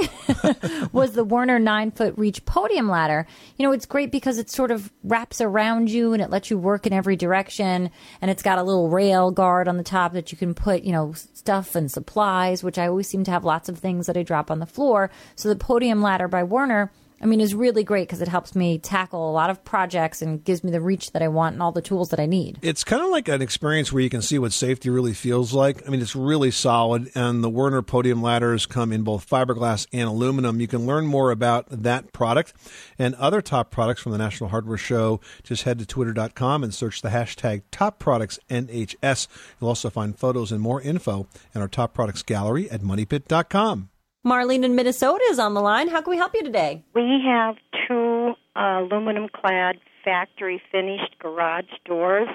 was 0.91 1.13
the 1.13 1.23
Werner 1.23 1.59
nine 1.59 1.91
foot 1.91 2.13
reach 2.17 2.45
podium 2.45 2.89
ladder. 2.89 3.27
You 3.57 3.65
know, 3.65 3.71
it's 3.71 3.85
great 3.85 4.11
because 4.11 4.37
it 4.37 4.49
sort 4.49 4.71
of 4.71 4.91
wraps 5.03 5.41
around 5.41 5.89
you 5.89 6.13
and 6.13 6.21
it 6.21 6.29
lets 6.29 6.49
you 6.49 6.57
work 6.57 6.85
in 6.85 6.93
every 6.93 7.15
direction. 7.15 7.89
And 8.21 8.31
it's 8.31 8.43
got 8.43 8.59
a 8.59 8.63
little 8.63 8.89
rail 8.89 9.31
guard 9.31 9.67
on 9.67 9.77
the 9.77 9.83
top 9.83 10.13
that 10.13 10.31
you 10.31 10.37
can 10.37 10.53
put, 10.53 10.83
you 10.83 10.91
know, 10.91 11.13
stuff 11.13 11.75
and 11.75 11.91
supplies, 11.91 12.63
which 12.63 12.77
I 12.77 12.87
always 12.87 13.07
seem 13.07 13.23
to 13.25 13.31
have 13.31 13.43
lots 13.43 13.69
of 13.69 13.79
things 13.79 14.07
that 14.07 14.17
I 14.17 14.23
drop 14.23 14.49
on 14.49 14.59
the 14.59 14.65
floor. 14.65 15.09
So 15.35 15.49
the 15.49 15.55
podium 15.55 16.01
ladder 16.01 16.27
by 16.27 16.43
Werner 16.43 16.91
I 17.23 17.25
mean, 17.25 17.39
is 17.39 17.55
really 17.55 17.85
great 17.85 18.09
because 18.09 18.21
it 18.21 18.27
helps 18.27 18.53
me 18.53 18.77
tackle 18.77 19.29
a 19.29 19.31
lot 19.31 19.49
of 19.49 19.63
projects 19.63 20.21
and 20.21 20.43
gives 20.43 20.61
me 20.61 20.71
the 20.71 20.81
reach 20.81 21.13
that 21.13 21.21
I 21.21 21.29
want 21.29 21.53
and 21.53 21.63
all 21.63 21.71
the 21.71 21.81
tools 21.81 22.09
that 22.09 22.19
I 22.19 22.25
need. 22.25 22.59
It's 22.61 22.83
kind 22.83 23.01
of 23.01 23.09
like 23.11 23.29
an 23.29 23.41
experience 23.41 23.93
where 23.93 24.03
you 24.03 24.09
can 24.09 24.21
see 24.21 24.37
what 24.37 24.51
safety 24.51 24.89
really 24.89 25.13
feels 25.13 25.53
like. 25.53 25.87
I 25.87 25.89
mean, 25.89 26.01
it's 26.01 26.17
really 26.17 26.51
solid, 26.51 27.09
and 27.15 27.41
the 27.41 27.49
Werner 27.49 27.81
podium 27.81 28.21
ladders 28.21 28.65
come 28.65 28.91
in 28.91 29.03
both 29.03 29.27
fiberglass 29.29 29.87
and 29.93 30.09
aluminum. 30.09 30.59
You 30.59 30.67
can 30.67 30.85
learn 30.85 31.05
more 31.05 31.31
about 31.31 31.67
that 31.69 32.11
product 32.11 32.53
and 32.99 33.15
other 33.15 33.41
top 33.41 33.71
products 33.71 34.01
from 34.01 34.11
the 34.11 34.17
National 34.17 34.49
Hardware 34.49 34.77
Show. 34.77 35.21
Just 35.43 35.63
head 35.63 35.79
to 35.79 35.85
twitter.com 35.85 36.61
and 36.61 36.73
search 36.73 37.01
the 37.01 37.09
hashtag 37.09 37.61
Top 37.71 37.99
Products 37.99 38.37
NHS. 38.49 39.29
You'll 39.61 39.69
also 39.69 39.89
find 39.89 40.19
photos 40.19 40.51
and 40.51 40.59
more 40.59 40.81
info 40.81 41.27
in 41.55 41.61
our 41.61 41.69
Top 41.69 41.93
Products 41.93 42.21
gallery 42.21 42.69
at 42.69 42.81
moneypit.com. 42.81 43.91
Marlene 44.25 44.63
in 44.63 44.75
Minnesota 44.75 45.23
is 45.29 45.39
on 45.39 45.53
the 45.53 45.61
line. 45.61 45.89
How 45.89 46.01
can 46.01 46.11
we 46.11 46.17
help 46.17 46.33
you 46.33 46.43
today? 46.43 46.83
We 46.95 47.21
have 47.25 47.55
two 47.87 48.33
uh, 48.55 48.83
aluminum 48.83 49.27
clad 49.29 49.77
factory 50.05 50.61
finished 50.71 51.17
garage 51.19 51.65
doors, 51.85 52.29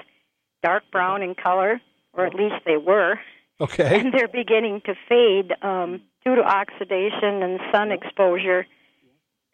dark 0.61 0.83
brown 0.91 1.23
in 1.23 1.33
color, 1.35 1.81
or 2.13 2.25
at 2.25 2.35
least 2.35 2.55
they 2.65 2.77
were. 2.77 3.19
Okay. 3.61 3.99
And 3.99 4.13
they're 4.13 4.27
beginning 4.27 4.81
to 4.85 4.93
fade 5.07 5.51
um, 5.61 6.01
due 6.23 6.35
to 6.35 6.41
oxidation 6.41 7.43
and 7.43 7.59
sun 7.73 7.91
exposure. 7.91 8.67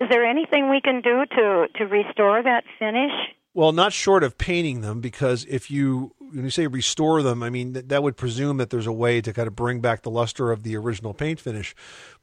Is 0.02 0.10
there 0.10 0.26
anything 0.26 0.70
we 0.70 0.82
can 0.82 1.02
do 1.02 1.24
to, 1.38 1.68
to 1.78 1.86
restore 1.86 2.44
that 2.44 2.66
finish? 2.78 3.14
Well, 3.56 3.72
not 3.72 3.94
short 3.94 4.22
of 4.22 4.38
painting 4.38 4.82
them, 4.82 5.00
because 5.00 5.46
if 5.46 5.72
you 5.72 6.14
when 6.20 6.44
you 6.44 6.50
say 6.50 6.68
restore 6.68 7.24
them, 7.24 7.42
I 7.42 7.50
mean 7.50 7.72
that, 7.72 7.88
that 7.88 8.04
would 8.04 8.18
presume 8.18 8.58
that 8.58 8.70
there's 8.70 8.86
a 8.86 8.92
way 8.92 9.22
to 9.22 9.32
kind 9.32 9.48
of 9.48 9.56
bring 9.56 9.80
back 9.80 10.02
the 10.02 10.10
luster 10.10 10.52
of 10.52 10.64
the 10.64 10.76
original 10.76 11.14
paint 11.14 11.40
finish. 11.40 11.74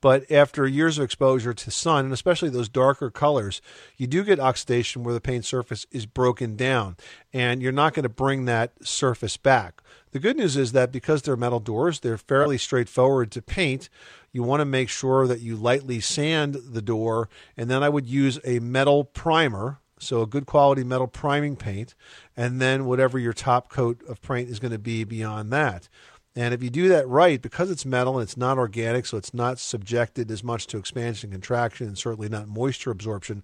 But 0.03 0.31
after 0.31 0.67
years 0.67 0.99
of 0.99 1.05
exposure 1.05 1.55
to 1.55 1.71
sun, 1.71 2.05
and 2.05 2.13
especially 2.13 2.51
those 2.51 2.69
darker 2.69 3.11
colors, 3.11 3.63
you 3.97 4.07
do 4.07 4.25
get 4.25 4.41
oxidation 4.41 5.05
where 5.05 5.15
the 5.15 5.23
paint 5.23 5.47
surface 5.47 5.87
is 5.91 6.05
broken 6.05 6.55
down, 6.55 6.99
and 7.33 7.63
you're 7.63 7.73
not 7.73 7.95
going 7.95 8.03
to 8.03 8.11
bring 8.11 8.45
that 8.45 8.73
surface 8.87 9.39
back. 9.39 9.81
The 10.11 10.19
good 10.19 10.37
news 10.37 10.59
is 10.59 10.73
that 10.73 10.93
because 10.93 11.23
they're 11.23 11.35
metal 11.35 11.61
doors, 11.61 12.01
they're 12.01 12.19
fairly 12.19 12.59
straightforward 12.59 13.31
to 13.31 13.41
paint. 13.41 13.89
You 14.33 14.43
want 14.43 14.61
to 14.61 14.67
make 14.67 14.91
sure 14.91 15.27
that 15.27 15.41
you 15.41 15.57
lightly 15.57 16.01
sand 16.01 16.59
the 16.73 16.83
door, 16.83 17.31
and 17.57 17.71
then 17.71 17.83
I 17.83 17.89
would 17.89 18.07
use 18.07 18.39
a 18.45 18.59
metal 18.59 19.05
primer 19.05 19.79
so 20.03 20.23
a 20.23 20.27
good 20.27 20.47
quality 20.47 20.85
metal 20.85 21.07
priming 21.07 21.57
paint, 21.57 21.95
and 22.37 22.61
then 22.61 22.85
whatever 22.85 23.19
your 23.19 23.33
top 23.33 23.69
coat 23.69 24.03
of 24.09 24.21
paint 24.23 24.49
is 24.49 24.59
going 24.59 24.73
to 24.73 24.79
be 24.79 25.05
beyond 25.05 25.53
that. 25.53 25.89
And 26.35 26.55
if 26.55 26.63
you 26.63 26.71
do 26.71 26.89
that 26.89 27.07
right, 27.09 27.41
because 27.41 27.71
it's 27.71 27.85
metal 27.85 28.19
and 28.19 28.23
it's 28.23 28.39
not 28.39 28.57
organic, 28.57 29.05
so 29.05 29.19
it's 29.19 29.35
not 29.35 29.59
subjected 29.59 30.31
as 30.31 30.43
much 30.43 30.67
to 30.69 30.79
expansion 30.79 31.29
and 31.29 31.35
contraction, 31.35 31.87
and 31.87 31.99
certainly 31.99 32.29
not 32.29 32.49
moisture 32.49 32.91
absorption, 32.91 33.43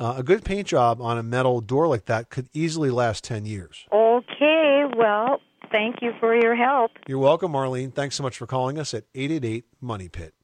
uh, 0.00 0.14
a 0.16 0.22
good 0.22 0.44
paint 0.44 0.66
job 0.66 1.00
on 1.00 1.16
a 1.16 1.22
metal 1.22 1.60
door 1.60 1.86
like 1.86 2.06
that 2.06 2.30
could 2.30 2.48
easily 2.52 2.90
last 2.90 3.22
10 3.22 3.46
years. 3.46 3.86
Okay, 3.92 4.84
well, 4.96 5.40
thank 5.70 6.02
you 6.02 6.12
for 6.18 6.34
your 6.34 6.56
help. 6.56 6.90
You're 7.06 7.18
welcome, 7.18 7.52
Marlene. 7.52 7.94
Thanks 7.94 8.16
so 8.16 8.24
much 8.24 8.36
for 8.36 8.46
calling 8.46 8.78
us 8.78 8.94
at 8.94 9.04
888 9.14 9.66
Money 9.80 10.08
Pit. 10.08 10.34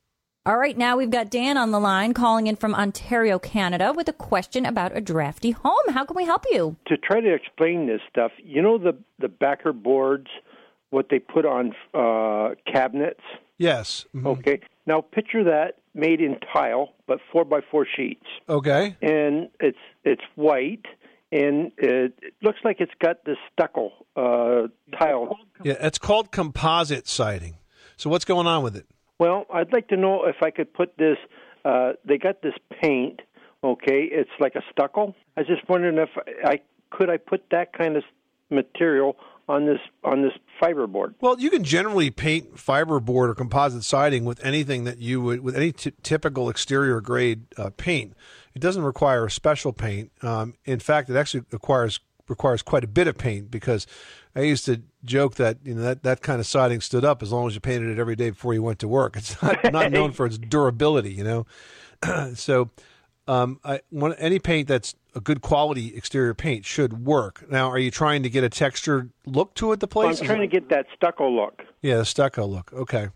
All 0.47 0.57
right, 0.57 0.77
now 0.77 0.97
we've 0.97 1.11
got 1.11 1.29
Dan 1.31 1.59
on 1.59 1.71
the 1.71 1.79
line 1.79 2.15
calling 2.15 2.47
in 2.47 2.57
from 2.57 2.75
Ontario, 2.75 3.39
Canada, 3.39 3.93
with 3.95 4.09
a 4.09 4.13
question 4.15 4.65
about 4.65 4.97
a 4.97 5.01
drafty 5.03 5.51
home. 5.51 5.77
How 5.91 6.07
can 6.07 6.17
we 6.17 6.25
help 6.25 6.47
you? 6.51 6.77
to 6.87 6.97
try 6.97 7.21
to 7.21 7.33
explain 7.35 7.87
this 7.87 8.01
stuff, 8.09 8.33
you 8.43 8.63
know 8.63 8.79
the 8.79 8.97
the 9.19 9.29
backer 9.29 9.75
boards, 9.75 10.29
what 10.89 11.09
they 11.11 11.19
put 11.19 11.45
on 11.45 11.75
uh, 11.93 12.55
cabinets. 12.73 13.21
Yes. 13.59 14.07
Mhm. 14.15 14.39
Okay. 14.39 14.61
Now 14.87 15.03
picture 15.03 15.45
that 15.45 15.75
made 15.93 16.23
in 16.23 16.39
tile, 16.55 16.95
but 17.07 17.19
four 17.31 17.45
by 17.45 17.61
four 17.71 17.87
sheets, 17.95 18.25
Okay. 18.49 18.97
and 19.03 19.51
it's 19.61 19.79
it's 20.05 20.23
white, 20.37 20.87
and 21.31 21.71
it, 21.77 22.15
it 22.23 22.35
looks 22.43 22.61
like 22.65 22.77
it's 22.81 22.95
got 22.99 23.27
this 23.27 23.37
stucco 23.53 23.93
uh, 24.17 24.69
tile. 24.99 25.37
Yeah, 25.63 25.75
it's 25.81 25.99
called 25.99 26.33
composite 26.33 27.07
siding. 27.09 27.57
So 27.99 28.09
what's 28.09 28.25
going 28.25 28.47
on 28.47 28.63
with 28.63 28.75
it? 28.75 28.87
Well, 29.21 29.45
I'd 29.53 29.71
like 29.71 29.89
to 29.89 29.99
know 29.99 30.25
if 30.25 30.37
I 30.43 30.51
could 30.51 30.73
put 30.73 30.97
this. 30.97 31.19
Uh, 31.63 31.93
they 32.07 32.17
got 32.17 32.41
this 32.43 32.55
paint. 32.83 33.21
Okay, 33.63 34.09
it's 34.11 34.31
like 34.41 34.55
a 34.55 34.63
stucco. 34.73 35.15
I 35.37 35.43
was 35.43 35.47
just 35.47 35.69
wondering 35.69 35.99
if 35.99 36.09
I 36.43 36.61
could 36.89 37.11
I 37.11 37.19
put 37.19 37.45
that 37.51 37.75
kind 37.75 37.99
of 37.99 38.03
material 38.49 39.17
on 39.47 39.67
this 39.67 39.81
on 40.03 40.23
this 40.23 40.33
fiberboard. 40.61 41.15
Well, 41.21 41.39
you 41.39 41.51
can 41.51 41.65
generally 41.65 42.11
paint 42.11 42.57
fiberboard 42.57 43.29
or 43.29 43.35
composite 43.35 43.85
siding 43.85 44.25
with 44.25 44.43
anything 44.43 44.85
that 44.85 44.99
you 44.99 45.21
would 45.21 45.41
with 45.41 45.55
any 45.55 45.73
t- 45.73 45.93
typical 46.03 46.49
exterior 46.49 47.03
grade 47.03 47.45
uh, 47.59 47.69
paint. 47.77 48.15
It 48.55 48.61
doesn't 48.63 48.83
require 48.83 49.27
a 49.27 49.31
special 49.31 49.75
paint. 49.75 50.13
Um, 50.23 50.55
in 50.65 50.81
fact, 50.81 51.11
it 51.11 51.17
actually 51.17 51.45
requires 51.53 52.01
requires 52.27 52.63
quite 52.63 52.85
a 52.85 52.89
bit 52.89 53.07
of 53.07 53.19
paint 53.19 53.51
because 53.51 53.87
I 54.35 54.41
used 54.41 54.65
to 54.65 54.81
joke 55.05 55.35
that 55.37 55.59
you 55.65 55.75
know 55.75 55.83
that, 55.83 56.03
that 56.03 56.21
kind 56.21 56.41
of 56.41 56.47
siding 56.47 56.81
stood 56.81 57.05
up 57.05 57.23
as 57.23 57.33
long 57.33 57.47
as 57.47 57.55
you 57.55 57.61
painted 57.61 57.91
it 57.91 57.99
every 57.99 58.17
day 58.17 58.31
before 58.31 58.55
you 58.55 58.63
went 58.63 58.79
to 58.81 58.89
work. 58.89 59.17
It's 59.21 59.41
not, 59.43 59.73
not 59.73 59.93
known 59.97 60.13
for 60.13 60.27
its 60.27 60.39
durability, 60.39 61.13
you 61.13 61.25
know. 61.25 61.47
so, 62.35 62.71
um, 63.29 63.61
I, 63.65 63.81
one, 63.91 64.15
any 64.15 64.39
paint 64.39 64.69
that's 64.69 64.95
a 65.15 65.21
good 65.21 65.41
quality 65.43 65.95
exterior 65.97 66.35
paint 66.35 66.65
should 66.65 67.05
work. 67.07 67.45
Now, 67.51 67.69
are 67.71 67.79
you 67.79 67.91
trying 67.91 68.23
to 68.23 68.31
get 68.31 68.45
a 68.45 68.49
textured 68.49 69.11
look 69.27 69.55
to 69.55 69.73
it? 69.73 69.81
The 69.81 69.89
Well, 69.93 70.07
place 70.09 70.21
I'm 70.21 70.27
trying 70.27 70.41
to 70.41 70.47
get 70.47 70.69
that 70.71 70.87
stucco 70.97 71.29
look. 71.31 71.63
yeah, 71.83 71.97
the 71.99 72.05
stucco 72.05 72.47
look. 72.47 72.73
Okay. 72.73 73.09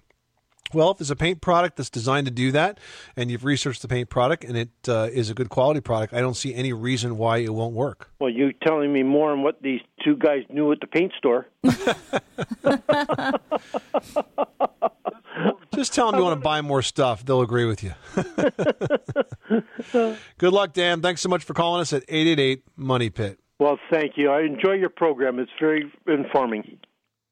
Well, 0.73 0.90
if 0.90 1.00
it's 1.00 1.11
a 1.11 1.16
paint 1.16 1.40
product 1.40 1.76
that's 1.76 1.90
designed 1.90 2.26
to 2.26 2.33
do 2.33 2.50
that, 2.52 2.78
and 3.16 3.30
you've 3.30 3.44
researched 3.44 3.83
the 3.83 3.88
paint 3.88 4.09
product 4.09 4.44
and 4.44 4.56
it 4.56 4.71
uh, 4.88 5.09
is 5.12 5.30
a 5.30 5.35
good 5.35 5.49
quality 5.49 5.80
product, 5.80 6.12
I 6.12 6.21
don't 6.21 6.35
see 6.35 6.54
any 6.54 6.73
reason 6.73 7.16
why 7.16 7.38
it 7.38 7.52
won't 7.54 7.75
work. 7.75 8.11
Well, 8.18 8.30
you're 8.30 8.52
telling 8.66 8.92
me 8.92 9.02
more 9.02 9.30
on 9.30 9.42
what 9.42 9.62
these 9.62 9.80
two 10.04 10.16
guys 10.16 10.42
knew 10.49 10.73
at 10.73 10.80
the 10.80 10.87
paint 10.87 11.12
store. 11.18 11.47
Just 15.75 15.92
tell 15.92 16.11
them 16.11 16.18
you 16.18 16.25
want 16.25 16.40
to 16.40 16.44
buy 16.44 16.61
more 16.61 16.83
stuff; 16.83 17.25
they'll 17.25 17.42
agree 17.42 17.64
with 17.64 17.83
you. 17.83 17.92
good 20.38 20.52
luck, 20.52 20.73
Dan. 20.73 21.02
Thanks 21.02 21.21
so 21.21 21.28
much 21.28 21.44
for 21.44 21.52
calling 21.54 21.80
us 21.80 21.92
at 21.92 22.04
eight 22.09 22.26
eight 22.28 22.38
eight 22.38 22.62
Money 22.76 23.11
Pit. 23.11 23.40
Well, 23.59 23.78
thank 23.90 24.12
you. 24.16 24.30
I 24.30 24.42
enjoy 24.42 24.73
your 24.73 24.90
program. 24.90 25.38
It's 25.38 25.50
very 25.61 25.90
informing. 26.06 26.78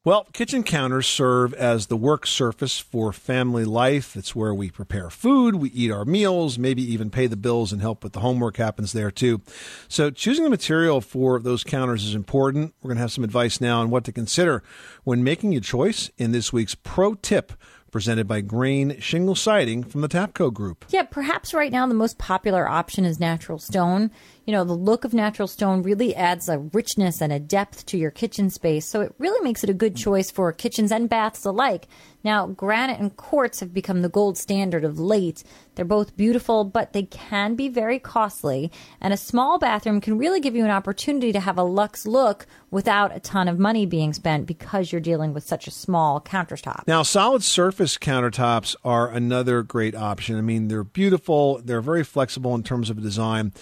Well, 0.04 0.26
kitchen 0.32 0.64
counters 0.64 1.06
serve 1.06 1.54
as 1.54 1.86
the 1.86 1.96
work 1.96 2.26
surface 2.26 2.80
for 2.80 3.12
family 3.12 3.64
life. 3.64 4.16
It's 4.16 4.34
where 4.34 4.52
we 4.52 4.68
prepare 4.68 5.10
food, 5.10 5.54
we 5.54 5.70
eat 5.70 5.92
our 5.92 6.04
meals, 6.04 6.58
maybe 6.58 6.82
even 6.92 7.08
pay 7.08 7.28
the 7.28 7.36
bills 7.36 7.70
and 7.70 7.80
help 7.80 8.02
with 8.02 8.12
the 8.12 8.18
homework 8.18 8.56
happens 8.56 8.92
there 8.92 9.12
too. 9.12 9.42
So 9.86 10.10
choosing 10.10 10.42
the 10.42 10.50
material 10.50 11.00
for 11.00 11.38
those 11.38 11.62
counters 11.62 12.04
is 12.04 12.16
important. 12.16 12.74
We're 12.82 12.88
going 12.88 12.96
to 12.96 13.02
have 13.02 13.12
some 13.12 13.22
advice 13.22 13.60
now 13.60 13.78
on 13.80 13.90
what 13.90 14.02
to 14.02 14.12
consider 14.12 14.64
when 15.04 15.22
making 15.22 15.54
a 15.54 15.60
choice 15.60 16.10
in 16.18 16.32
this 16.32 16.52
week's 16.52 16.74
pro 16.74 17.14
tip 17.14 17.52
presented 17.92 18.26
by 18.26 18.40
Grayne 18.40 18.98
Shingle 18.98 19.36
Siding 19.36 19.84
from 19.84 20.00
the 20.00 20.08
Tapco 20.08 20.52
Group. 20.52 20.84
Yeah, 20.88 21.04
perhaps 21.04 21.54
right 21.54 21.70
now 21.70 21.86
the 21.86 21.94
most 21.94 22.18
popular 22.18 22.68
option 22.68 23.04
is 23.04 23.20
natural 23.20 23.58
stone. 23.60 24.10
You 24.44 24.52
know, 24.52 24.64
the 24.64 24.72
look 24.72 25.04
of 25.04 25.14
natural 25.14 25.46
stone 25.46 25.82
really 25.82 26.16
adds 26.16 26.48
a 26.48 26.58
richness 26.58 27.20
and 27.20 27.32
a 27.32 27.38
depth 27.38 27.86
to 27.86 27.96
your 27.96 28.10
kitchen 28.10 28.50
space, 28.50 28.86
so 28.86 29.00
it 29.00 29.14
really 29.18 29.42
makes 29.44 29.62
it 29.62 29.70
a 29.70 29.74
good 29.74 29.94
choice 29.94 30.32
for 30.32 30.52
kitchens 30.52 30.90
and 30.90 31.08
baths 31.08 31.44
alike. 31.44 31.86
Now, 32.24 32.46
granite 32.48 32.98
and 32.98 33.16
quartz 33.16 33.60
have 33.60 33.72
become 33.72 34.02
the 34.02 34.08
gold 34.08 34.36
standard 34.36 34.84
of 34.84 34.98
late. 34.98 35.44
They're 35.74 35.84
both 35.84 36.16
beautiful, 36.16 36.64
but 36.64 36.92
they 36.92 37.04
can 37.04 37.54
be 37.54 37.68
very 37.68 37.98
costly, 37.98 38.72
and 39.00 39.14
a 39.14 39.16
small 39.16 39.58
bathroom 39.58 40.00
can 40.00 40.18
really 40.18 40.40
give 40.40 40.56
you 40.56 40.64
an 40.64 40.70
opportunity 40.70 41.32
to 41.32 41.40
have 41.40 41.56
a 41.56 41.62
luxe 41.62 42.04
look 42.04 42.46
without 42.70 43.14
a 43.14 43.20
ton 43.20 43.46
of 43.48 43.58
money 43.58 43.86
being 43.86 44.12
spent 44.12 44.46
because 44.46 44.90
you're 44.90 45.00
dealing 45.00 45.32
with 45.32 45.44
such 45.44 45.66
a 45.66 45.70
small 45.70 46.20
countertop. 46.20 46.86
Now, 46.88 47.02
solid 47.04 47.42
surface 47.44 47.96
countertops 47.96 48.74
are 48.84 49.08
another 49.08 49.62
great 49.62 49.94
option. 49.94 50.36
I 50.36 50.40
mean, 50.40 50.68
they're 50.68 50.84
beautiful, 50.84 51.60
they're 51.64 51.80
very 51.80 52.04
flexible 52.04 52.54
in 52.54 52.62
terms 52.64 52.90
of 52.90 53.00
design. 53.00 53.52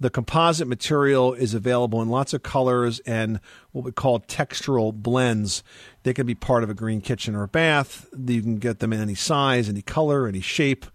The 0.00 0.10
composite 0.10 0.68
material 0.68 1.34
is 1.34 1.54
available 1.54 2.00
in 2.00 2.08
lots 2.08 2.32
of 2.32 2.44
colors 2.44 3.00
and 3.00 3.40
what 3.72 3.84
we 3.84 3.90
call 3.90 4.20
textural 4.20 4.94
blends. 4.94 5.64
They 6.04 6.14
can 6.14 6.24
be 6.24 6.36
part 6.36 6.62
of 6.62 6.70
a 6.70 6.74
green 6.74 7.00
kitchen 7.00 7.34
or 7.34 7.42
a 7.42 7.48
bath. 7.48 8.06
You 8.16 8.40
can 8.40 8.56
get 8.58 8.78
them 8.78 8.92
in 8.92 9.00
any 9.00 9.16
size, 9.16 9.68
any 9.68 9.82
color, 9.82 10.28
any 10.28 10.40
shape. 10.40 10.86